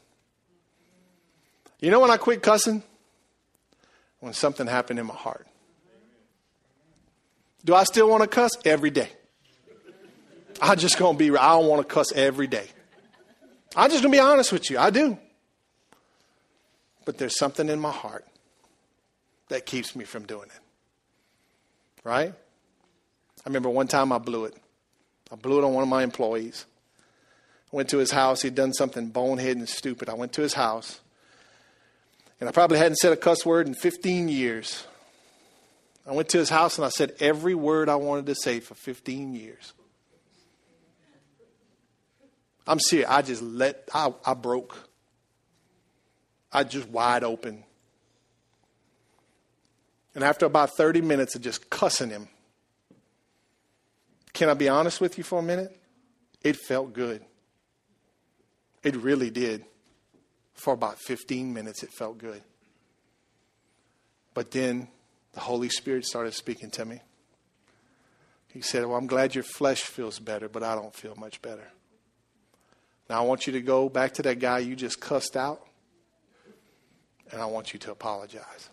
You 1.78 1.90
know 1.90 2.00
when 2.00 2.10
I 2.10 2.16
quit 2.16 2.42
cussing? 2.42 2.82
When 4.20 4.32
something 4.32 4.66
happened 4.66 4.98
in 4.98 5.06
my 5.06 5.14
heart. 5.14 5.46
Do 7.64 7.74
I 7.74 7.84
still 7.84 8.08
want 8.08 8.22
to 8.22 8.28
cuss? 8.28 8.52
Every 8.64 8.90
day. 8.90 9.10
I'm 10.62 10.78
just 10.78 10.96
to 10.96 11.14
be, 11.14 11.30
I 11.30 11.50
don't 11.50 11.66
want 11.66 11.86
to 11.86 11.94
cuss 11.94 12.12
every 12.12 12.46
day. 12.46 12.66
I'm 13.76 13.90
just 13.90 14.02
to 14.02 14.08
be 14.08 14.18
honest 14.18 14.52
with 14.52 14.70
you. 14.70 14.78
I 14.78 14.90
do. 14.90 15.18
But 17.10 17.18
there's 17.18 17.36
something 17.36 17.68
in 17.68 17.80
my 17.80 17.90
heart 17.90 18.24
that 19.48 19.66
keeps 19.66 19.96
me 19.96 20.04
from 20.04 20.26
doing 20.26 20.44
it. 20.46 20.60
Right? 22.04 22.32
I 22.32 23.48
remember 23.48 23.68
one 23.68 23.88
time 23.88 24.12
I 24.12 24.18
blew 24.18 24.44
it. 24.44 24.54
I 25.28 25.34
blew 25.34 25.58
it 25.58 25.64
on 25.64 25.74
one 25.74 25.82
of 25.82 25.88
my 25.88 26.04
employees. 26.04 26.66
I 27.72 27.74
went 27.74 27.88
to 27.88 27.98
his 27.98 28.12
house. 28.12 28.42
He'd 28.42 28.54
done 28.54 28.72
something 28.72 29.08
bonehead 29.08 29.56
and 29.56 29.68
stupid. 29.68 30.08
I 30.08 30.14
went 30.14 30.32
to 30.34 30.42
his 30.42 30.54
house. 30.54 31.00
And 32.38 32.48
I 32.48 32.52
probably 32.52 32.78
hadn't 32.78 32.98
said 32.98 33.12
a 33.12 33.16
cuss 33.16 33.44
word 33.44 33.66
in 33.66 33.74
15 33.74 34.28
years. 34.28 34.86
I 36.06 36.12
went 36.12 36.28
to 36.28 36.38
his 36.38 36.48
house 36.48 36.78
and 36.78 36.84
I 36.84 36.90
said 36.90 37.14
every 37.18 37.56
word 37.56 37.88
I 37.88 37.96
wanted 37.96 38.26
to 38.26 38.36
say 38.36 38.60
for 38.60 38.76
15 38.76 39.34
years. 39.34 39.72
I'm 42.68 42.78
serious. 42.78 43.10
I 43.10 43.22
just 43.22 43.42
let, 43.42 43.88
I, 43.92 44.14
I 44.24 44.34
broke. 44.34 44.89
I 46.52 46.64
just 46.64 46.88
wide 46.88 47.24
open. 47.24 47.64
And 50.14 50.24
after 50.24 50.46
about 50.46 50.76
30 50.76 51.02
minutes 51.02 51.34
of 51.34 51.42
just 51.42 51.70
cussing 51.70 52.10
him, 52.10 52.28
can 54.32 54.48
I 54.48 54.54
be 54.54 54.68
honest 54.68 55.00
with 55.00 55.18
you 55.18 55.24
for 55.24 55.38
a 55.38 55.42
minute? 55.42 55.76
It 56.42 56.56
felt 56.56 56.92
good. 56.92 57.24
It 58.82 58.96
really 58.96 59.30
did. 59.30 59.64
For 60.54 60.74
about 60.74 60.98
15 60.98 61.52
minutes, 61.52 61.82
it 61.82 61.90
felt 61.92 62.18
good. 62.18 62.42
But 64.34 64.50
then 64.50 64.88
the 65.32 65.40
Holy 65.40 65.68
Spirit 65.68 66.04
started 66.04 66.34
speaking 66.34 66.70
to 66.72 66.84
me. 66.84 67.00
He 68.48 68.60
said, 68.60 68.84
Well, 68.84 68.96
I'm 68.96 69.06
glad 69.06 69.34
your 69.34 69.44
flesh 69.44 69.82
feels 69.82 70.18
better, 70.18 70.48
but 70.48 70.62
I 70.62 70.74
don't 70.74 70.94
feel 70.94 71.14
much 71.16 71.40
better. 71.40 71.68
Now 73.08 73.22
I 73.22 73.26
want 73.26 73.46
you 73.46 73.52
to 73.54 73.60
go 73.60 73.88
back 73.88 74.14
to 74.14 74.22
that 74.22 74.38
guy 74.38 74.58
you 74.58 74.76
just 74.76 75.00
cussed 75.00 75.36
out 75.36 75.66
and 77.30 77.40
I 77.40 77.46
want 77.46 77.72
you 77.72 77.78
to 77.80 77.92
apologize. 77.92 78.68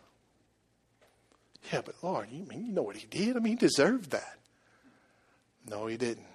Yeah, 1.72 1.82
but 1.86 1.96
Lord, 2.02 2.30
you 2.32 2.46
mean 2.46 2.66
you 2.66 2.72
know 2.72 2.82
what 2.82 2.96
he 2.96 3.08
did? 3.08 3.36
I 3.36 3.40
mean, 3.40 3.54
he 3.54 3.56
deserved 3.56 4.12
that. 4.12 4.38
No, 5.70 5.88
he 5.88 5.98
didn't. 5.98 6.26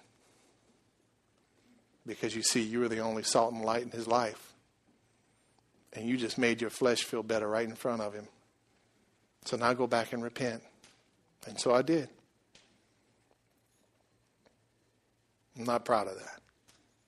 Because 2.06 2.34
you 2.34 2.42
see, 2.42 2.62
you 2.62 2.80
were 2.80 2.88
the 2.88 2.98
only 2.98 3.22
salt 3.22 3.52
and 3.52 3.64
light 3.64 3.82
in 3.82 3.90
his 3.90 4.06
life. 4.06 4.52
And 5.94 6.08
you 6.08 6.16
just 6.16 6.38
made 6.38 6.60
your 6.60 6.70
flesh 6.70 7.02
feel 7.02 7.22
better 7.22 7.48
right 7.48 7.68
in 7.68 7.74
front 7.74 8.02
of 8.02 8.12
him. 8.12 8.26
So 9.44 9.56
now 9.56 9.72
go 9.72 9.86
back 9.86 10.12
and 10.12 10.22
repent. 10.22 10.62
And 11.46 11.58
so 11.58 11.74
I 11.74 11.82
did. 11.82 12.08
I'm 15.58 15.64
not 15.64 15.84
proud 15.84 16.08
of 16.08 16.14
that. 16.14 16.40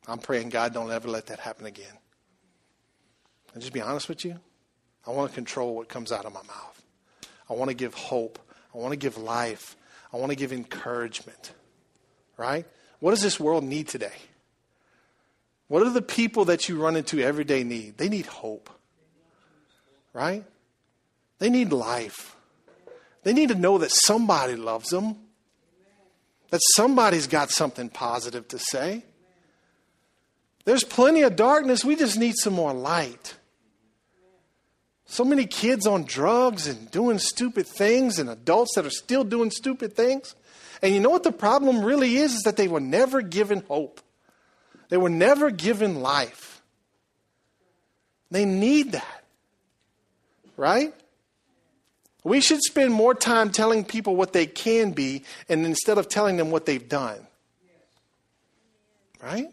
I'm 0.06 0.18
praying 0.18 0.50
God 0.50 0.74
don't 0.74 0.90
ever 0.90 1.08
let 1.08 1.26
that 1.26 1.40
happen 1.40 1.66
again. 1.66 1.98
And 3.52 3.62
just 3.62 3.72
be 3.72 3.80
honest 3.80 4.08
with 4.08 4.24
you, 4.24 4.38
I 5.06 5.10
want 5.10 5.30
to 5.30 5.34
control 5.34 5.74
what 5.74 5.88
comes 5.88 6.12
out 6.12 6.24
of 6.24 6.32
my 6.32 6.42
mouth. 6.42 6.82
I 7.48 7.54
want 7.54 7.68
to 7.70 7.74
give 7.74 7.94
hope. 7.94 8.38
I 8.74 8.78
want 8.78 8.92
to 8.92 8.96
give 8.96 9.18
life. 9.18 9.76
I 10.12 10.16
want 10.16 10.30
to 10.30 10.36
give 10.36 10.52
encouragement. 10.52 11.52
Right? 12.36 12.66
What 13.00 13.10
does 13.10 13.22
this 13.22 13.38
world 13.38 13.64
need 13.64 13.88
today? 13.88 14.14
What 15.68 15.82
do 15.82 15.90
the 15.90 16.02
people 16.02 16.46
that 16.46 16.68
you 16.68 16.80
run 16.80 16.96
into 16.96 17.20
every 17.20 17.44
day 17.44 17.64
need? 17.64 17.98
They 17.98 18.08
need 18.08 18.26
hope. 18.26 18.70
Right? 20.12 20.44
They 21.38 21.50
need 21.50 21.72
life. 21.72 22.36
They 23.22 23.32
need 23.32 23.48
to 23.48 23.54
know 23.54 23.78
that 23.78 23.90
somebody 23.90 24.54
loves 24.54 24.90
them, 24.90 25.16
that 26.50 26.60
somebody's 26.74 27.26
got 27.26 27.50
something 27.50 27.88
positive 27.88 28.46
to 28.48 28.58
say. 28.58 29.02
There's 30.64 30.84
plenty 30.84 31.22
of 31.22 31.36
darkness. 31.36 31.84
We 31.84 31.96
just 31.96 32.18
need 32.18 32.36
some 32.36 32.54
more 32.54 32.72
light. 32.72 33.34
So 35.14 35.24
many 35.24 35.46
kids 35.46 35.86
on 35.86 36.06
drugs 36.06 36.66
and 36.66 36.90
doing 36.90 37.20
stupid 37.20 37.68
things, 37.68 38.18
and 38.18 38.28
adults 38.28 38.74
that 38.74 38.84
are 38.84 38.90
still 38.90 39.22
doing 39.22 39.52
stupid 39.52 39.94
things. 39.94 40.34
And 40.82 40.92
you 40.92 40.98
know 40.98 41.08
what 41.08 41.22
the 41.22 41.30
problem 41.30 41.84
really 41.84 42.16
is? 42.16 42.34
Is 42.34 42.42
that 42.42 42.56
they 42.56 42.66
were 42.66 42.80
never 42.80 43.22
given 43.22 43.62
hope. 43.68 44.00
They 44.88 44.96
were 44.96 45.08
never 45.08 45.52
given 45.52 46.02
life. 46.02 46.60
They 48.32 48.44
need 48.44 48.90
that. 48.90 49.24
Right? 50.56 50.92
We 52.24 52.40
should 52.40 52.62
spend 52.62 52.92
more 52.92 53.14
time 53.14 53.52
telling 53.52 53.84
people 53.84 54.16
what 54.16 54.32
they 54.32 54.46
can 54.46 54.90
be 54.90 55.22
and 55.48 55.64
instead 55.64 55.96
of 55.96 56.08
telling 56.08 56.38
them 56.38 56.50
what 56.50 56.66
they've 56.66 56.88
done. 56.88 57.24
Right? 59.22 59.46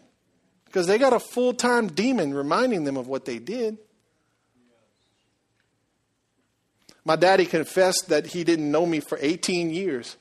Because 0.64 0.88
they 0.88 0.98
got 0.98 1.12
a 1.12 1.20
full 1.20 1.54
time 1.54 1.86
demon 1.86 2.34
reminding 2.34 2.82
them 2.82 2.96
of 2.96 3.06
what 3.06 3.26
they 3.26 3.38
did. 3.38 3.78
My 7.04 7.16
daddy 7.16 7.46
confessed 7.46 8.08
that 8.08 8.26
he 8.26 8.44
didn't 8.44 8.70
know 8.70 8.86
me 8.86 9.00
for 9.00 9.18
18 9.20 9.70
years. 9.70 10.16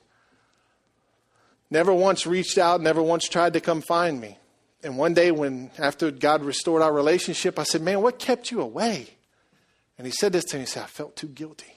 Never 1.69 1.93
once 1.93 2.25
reached 2.25 2.57
out, 2.57 2.81
never 2.81 3.01
once 3.01 3.27
tried 3.29 3.53
to 3.53 3.61
come 3.61 3.81
find 3.81 4.19
me. 4.19 4.37
And 4.83 4.97
one 4.97 5.13
day, 5.13 5.31
when 5.31 5.69
after 5.77 6.09
God 6.09 6.43
restored 6.43 6.81
our 6.81 6.91
relationship, 6.91 7.59
I 7.59 7.63
said, 7.63 7.81
Man, 7.81 8.01
what 8.01 8.17
kept 8.17 8.51
you 8.51 8.61
away? 8.61 9.07
And 9.97 10.07
he 10.07 10.11
said 10.11 10.33
this 10.33 10.43
to 10.45 10.57
me. 10.57 10.61
He 10.61 10.65
said, 10.65 10.83
I 10.83 10.87
felt 10.87 11.15
too 11.15 11.27
guilty. 11.27 11.73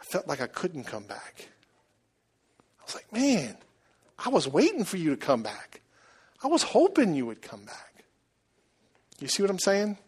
I 0.00 0.04
felt 0.04 0.26
like 0.26 0.40
I 0.40 0.46
couldn't 0.46 0.84
come 0.84 1.04
back. 1.04 1.48
I 2.80 2.84
was 2.84 2.94
like, 2.94 3.12
Man, 3.12 3.56
I 4.18 4.30
was 4.30 4.48
waiting 4.48 4.84
for 4.84 4.96
you 4.96 5.10
to 5.10 5.16
come 5.16 5.42
back. 5.42 5.82
I 6.42 6.46
was 6.46 6.62
hoping 6.62 7.14
you 7.14 7.26
would 7.26 7.42
come 7.42 7.64
back. 7.64 8.04
You 9.20 9.28
see 9.28 9.42
what 9.42 9.50
I'm 9.50 9.58
saying? 9.58 9.98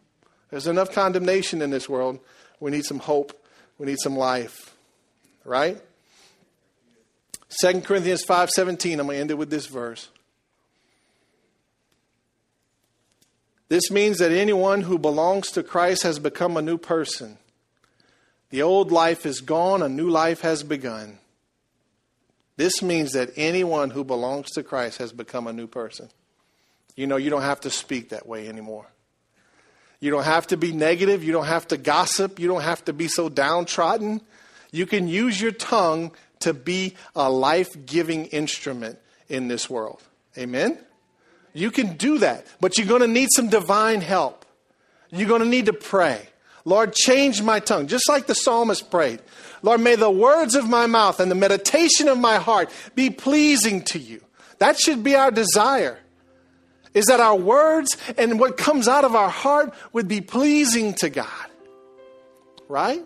There's 0.50 0.66
enough 0.66 0.92
condemnation 0.92 1.62
in 1.62 1.70
this 1.70 1.88
world. 1.88 2.20
We 2.58 2.70
need 2.70 2.84
some 2.84 3.00
hope. 3.00 3.36
We 3.80 3.86
need 3.86 3.98
some 3.98 4.16
life. 4.16 4.76
Right? 5.42 5.80
2 7.62 7.80
Corinthians 7.80 8.22
5:17, 8.24 9.00
I'm 9.00 9.06
going 9.06 9.16
to 9.16 9.20
end 9.20 9.30
it 9.30 9.38
with 9.38 9.48
this 9.48 9.66
verse. 9.66 10.08
This 13.68 13.90
means 13.90 14.18
that 14.18 14.32
anyone 14.32 14.82
who 14.82 14.98
belongs 14.98 15.50
to 15.52 15.62
Christ 15.62 16.02
has 16.02 16.18
become 16.18 16.56
a 16.56 16.62
new 16.62 16.76
person. 16.76 17.38
The 18.50 18.62
old 18.62 18.92
life 18.92 19.24
is 19.24 19.40
gone, 19.40 19.82
a 19.82 19.88
new 19.88 20.10
life 20.10 20.42
has 20.42 20.62
begun. 20.62 21.18
This 22.56 22.82
means 22.82 23.12
that 23.12 23.30
anyone 23.36 23.90
who 23.90 24.04
belongs 24.04 24.50
to 24.50 24.62
Christ 24.62 24.98
has 24.98 25.12
become 25.12 25.46
a 25.46 25.52
new 25.52 25.66
person. 25.66 26.10
You 26.96 27.06
know, 27.06 27.16
you 27.16 27.30
don't 27.30 27.42
have 27.42 27.60
to 27.62 27.70
speak 27.70 28.10
that 28.10 28.26
way 28.26 28.46
anymore. 28.48 28.86
You 30.00 30.10
don't 30.10 30.24
have 30.24 30.46
to 30.48 30.56
be 30.56 30.72
negative. 30.72 31.22
You 31.22 31.32
don't 31.32 31.46
have 31.46 31.68
to 31.68 31.76
gossip. 31.76 32.38
You 32.40 32.48
don't 32.48 32.62
have 32.62 32.84
to 32.86 32.92
be 32.92 33.06
so 33.06 33.28
downtrodden. 33.28 34.22
You 34.72 34.86
can 34.86 35.08
use 35.08 35.40
your 35.40 35.52
tongue 35.52 36.12
to 36.40 36.54
be 36.54 36.94
a 37.14 37.30
life 37.30 37.68
giving 37.86 38.26
instrument 38.26 38.98
in 39.28 39.48
this 39.48 39.68
world. 39.68 40.02
Amen? 40.38 40.78
You 41.52 41.70
can 41.70 41.96
do 41.96 42.18
that, 42.18 42.46
but 42.60 42.78
you're 42.78 42.86
going 42.86 43.02
to 43.02 43.08
need 43.08 43.28
some 43.34 43.48
divine 43.48 44.00
help. 44.00 44.46
You're 45.10 45.28
going 45.28 45.42
to 45.42 45.48
need 45.48 45.66
to 45.66 45.72
pray. 45.72 46.28
Lord, 46.64 46.94
change 46.94 47.42
my 47.42 47.58
tongue, 47.60 47.86
just 47.86 48.08
like 48.08 48.26
the 48.26 48.34
psalmist 48.34 48.90
prayed. 48.90 49.20
Lord, 49.62 49.80
may 49.80 49.96
the 49.96 50.10
words 50.10 50.54
of 50.54 50.68
my 50.68 50.86
mouth 50.86 51.20
and 51.20 51.30
the 51.30 51.34
meditation 51.34 52.08
of 52.08 52.18
my 52.18 52.36
heart 52.36 52.70
be 52.94 53.10
pleasing 53.10 53.82
to 53.86 53.98
you. 53.98 54.22
That 54.58 54.78
should 54.78 55.02
be 55.02 55.16
our 55.16 55.30
desire. 55.30 55.98
Is 56.92 57.06
that 57.06 57.20
our 57.20 57.36
words 57.36 57.96
and 58.18 58.40
what 58.40 58.56
comes 58.56 58.88
out 58.88 59.04
of 59.04 59.14
our 59.14 59.28
heart 59.28 59.72
would 59.92 60.08
be 60.08 60.20
pleasing 60.20 60.94
to 60.94 61.08
God. 61.08 61.26
Right? 62.68 63.04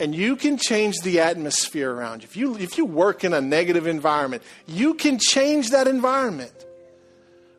And 0.00 0.14
you 0.14 0.34
can 0.34 0.56
change 0.56 0.96
the 1.02 1.20
atmosphere 1.20 1.92
around 1.92 2.22
you. 2.22 2.26
If 2.26 2.36
you 2.36 2.56
if 2.56 2.78
you 2.78 2.84
work 2.84 3.22
in 3.22 3.32
a 3.32 3.40
negative 3.40 3.86
environment, 3.86 4.42
you 4.66 4.94
can 4.94 5.18
change 5.18 5.70
that 5.70 5.86
environment 5.86 6.52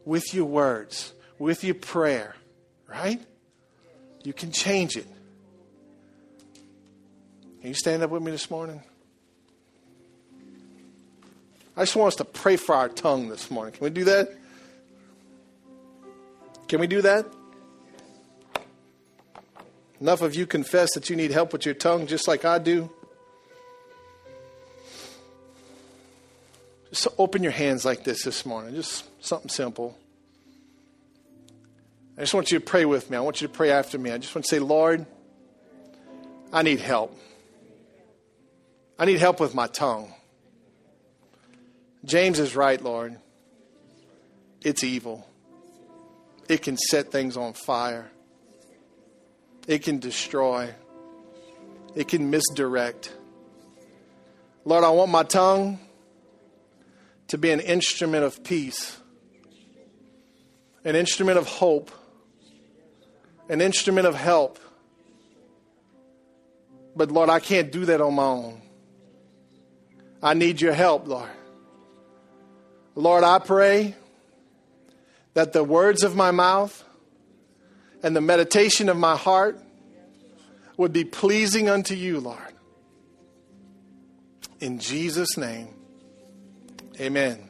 with 0.04 0.34
your 0.34 0.46
words, 0.46 1.14
with 1.40 1.64
your 1.64 1.76
prayer, 1.76 2.36
right? 2.88 3.22
You 4.24 4.34
can 4.34 4.52
change 4.52 4.98
it. 4.98 5.08
Can 7.62 7.70
you 7.70 7.74
stand 7.74 8.04
up 8.04 8.12
with 8.12 8.22
me 8.22 8.32
this 8.32 8.52
morning? 8.52 8.82
I 11.78 11.82
just 11.82 11.96
want 11.96 12.10
us 12.10 12.16
to 12.18 12.26
pray 12.26 12.58
for 12.58 12.76
our 12.76 12.88
tongue 12.88 13.28
this 13.28 13.50
morning. 13.52 13.74
Can 13.74 13.84
we 13.84 13.90
do 13.90 14.04
that? 14.06 14.30
Can 16.68 16.80
we 16.80 16.88
do 16.88 17.02
that? 17.02 17.26
Enough 20.02 20.22
of 20.22 20.36
you 20.36 20.46
confess 20.46 20.94
that 20.94 21.10
you 21.10 21.16
need 21.16 21.32
help 21.32 21.54
with 21.54 21.66
your 21.66 21.76
tongue 21.76 22.08
just 22.08 22.28
like 22.28 22.44
I 22.44 22.60
do. 22.60 22.90
Just 26.90 27.08
open 27.18 27.44
your 27.44 27.52
hands 27.52 27.86
like 27.86 28.04
this 28.04 28.24
this 28.24 28.46
morning. 28.46 28.74
Just 28.76 29.06
something 29.24 29.50
simple. 29.50 29.98
I 32.18 32.22
just 32.22 32.34
want 32.34 32.52
you 32.52 32.60
to 32.60 32.66
pray 32.66 32.86
with 32.86 33.10
me. 33.10 33.18
I 33.18 33.20
want 33.20 33.42
you 33.42 33.48
to 33.48 33.54
pray 33.54 33.72
after 33.72 33.98
me. 33.98 34.12
I 34.12 34.18
just 34.18 34.34
want 34.34 34.46
to 34.46 34.50
say, 34.50 34.60
Lord, 34.60 35.06
I 36.54 36.62
need 36.62 36.80
help. 36.80 37.18
I 38.98 39.06
need 39.06 39.20
help 39.20 39.42
with 39.42 39.54
my 39.54 39.68
tongue. 39.68 40.14
James 42.06 42.40
is 42.40 42.56
right, 42.56 42.82
Lord. 42.82 43.18
It's 44.62 44.84
evil. 44.84 45.28
It 46.48 46.62
can 46.62 46.78
set 46.78 47.12
things 47.12 47.38
on 47.38 47.54
fire. 47.54 48.10
It 49.68 49.84
can 49.84 50.00
destroy. 50.00 50.74
It 51.96 52.08
can 52.08 52.30
misdirect. 52.30 53.12
Lord, 54.64 54.84
I 54.84 54.90
want 54.90 55.12
my 55.12 55.24
tongue 55.24 55.80
to 57.28 57.38
be 57.38 57.52
an 57.52 57.60
instrument 57.60 58.24
of 58.24 58.44
peace, 58.44 58.98
an 60.84 60.96
instrument 60.96 61.38
of 61.38 61.48
hope, 61.48 61.92
an 63.50 63.62
instrument 63.62 64.08
of 64.08 64.16
help. 64.16 64.60
But 66.96 67.12
Lord, 67.12 67.30
I 67.30 67.40
can't 67.40 67.72
do 67.72 67.86
that 67.86 68.02
on 68.02 68.16
my 68.16 68.24
own. 68.24 68.62
I 70.22 70.34
need 70.34 70.62
your 70.62 70.74
help, 70.74 71.08
Lord. 71.08 71.30
Lord, 72.96 73.24
I 73.24 73.40
pray 73.40 73.96
that 75.36 75.54
the 75.54 75.64
words 75.64 76.04
of 76.04 76.16
my 76.16 76.32
mouth 76.32 76.84
and 78.02 78.16
the 78.16 78.22
meditation 78.22 78.90
of 78.90 78.98
my 78.98 79.16
heart 79.16 79.62
would 80.78 80.92
be 80.92 81.04
pleasing 81.04 81.70
unto 81.70 81.94
you, 81.94 82.20
Lord. 82.20 82.40
In 84.60 84.80
Jesus' 84.80 85.38
name, 85.38 85.68
amen. 87.00 87.50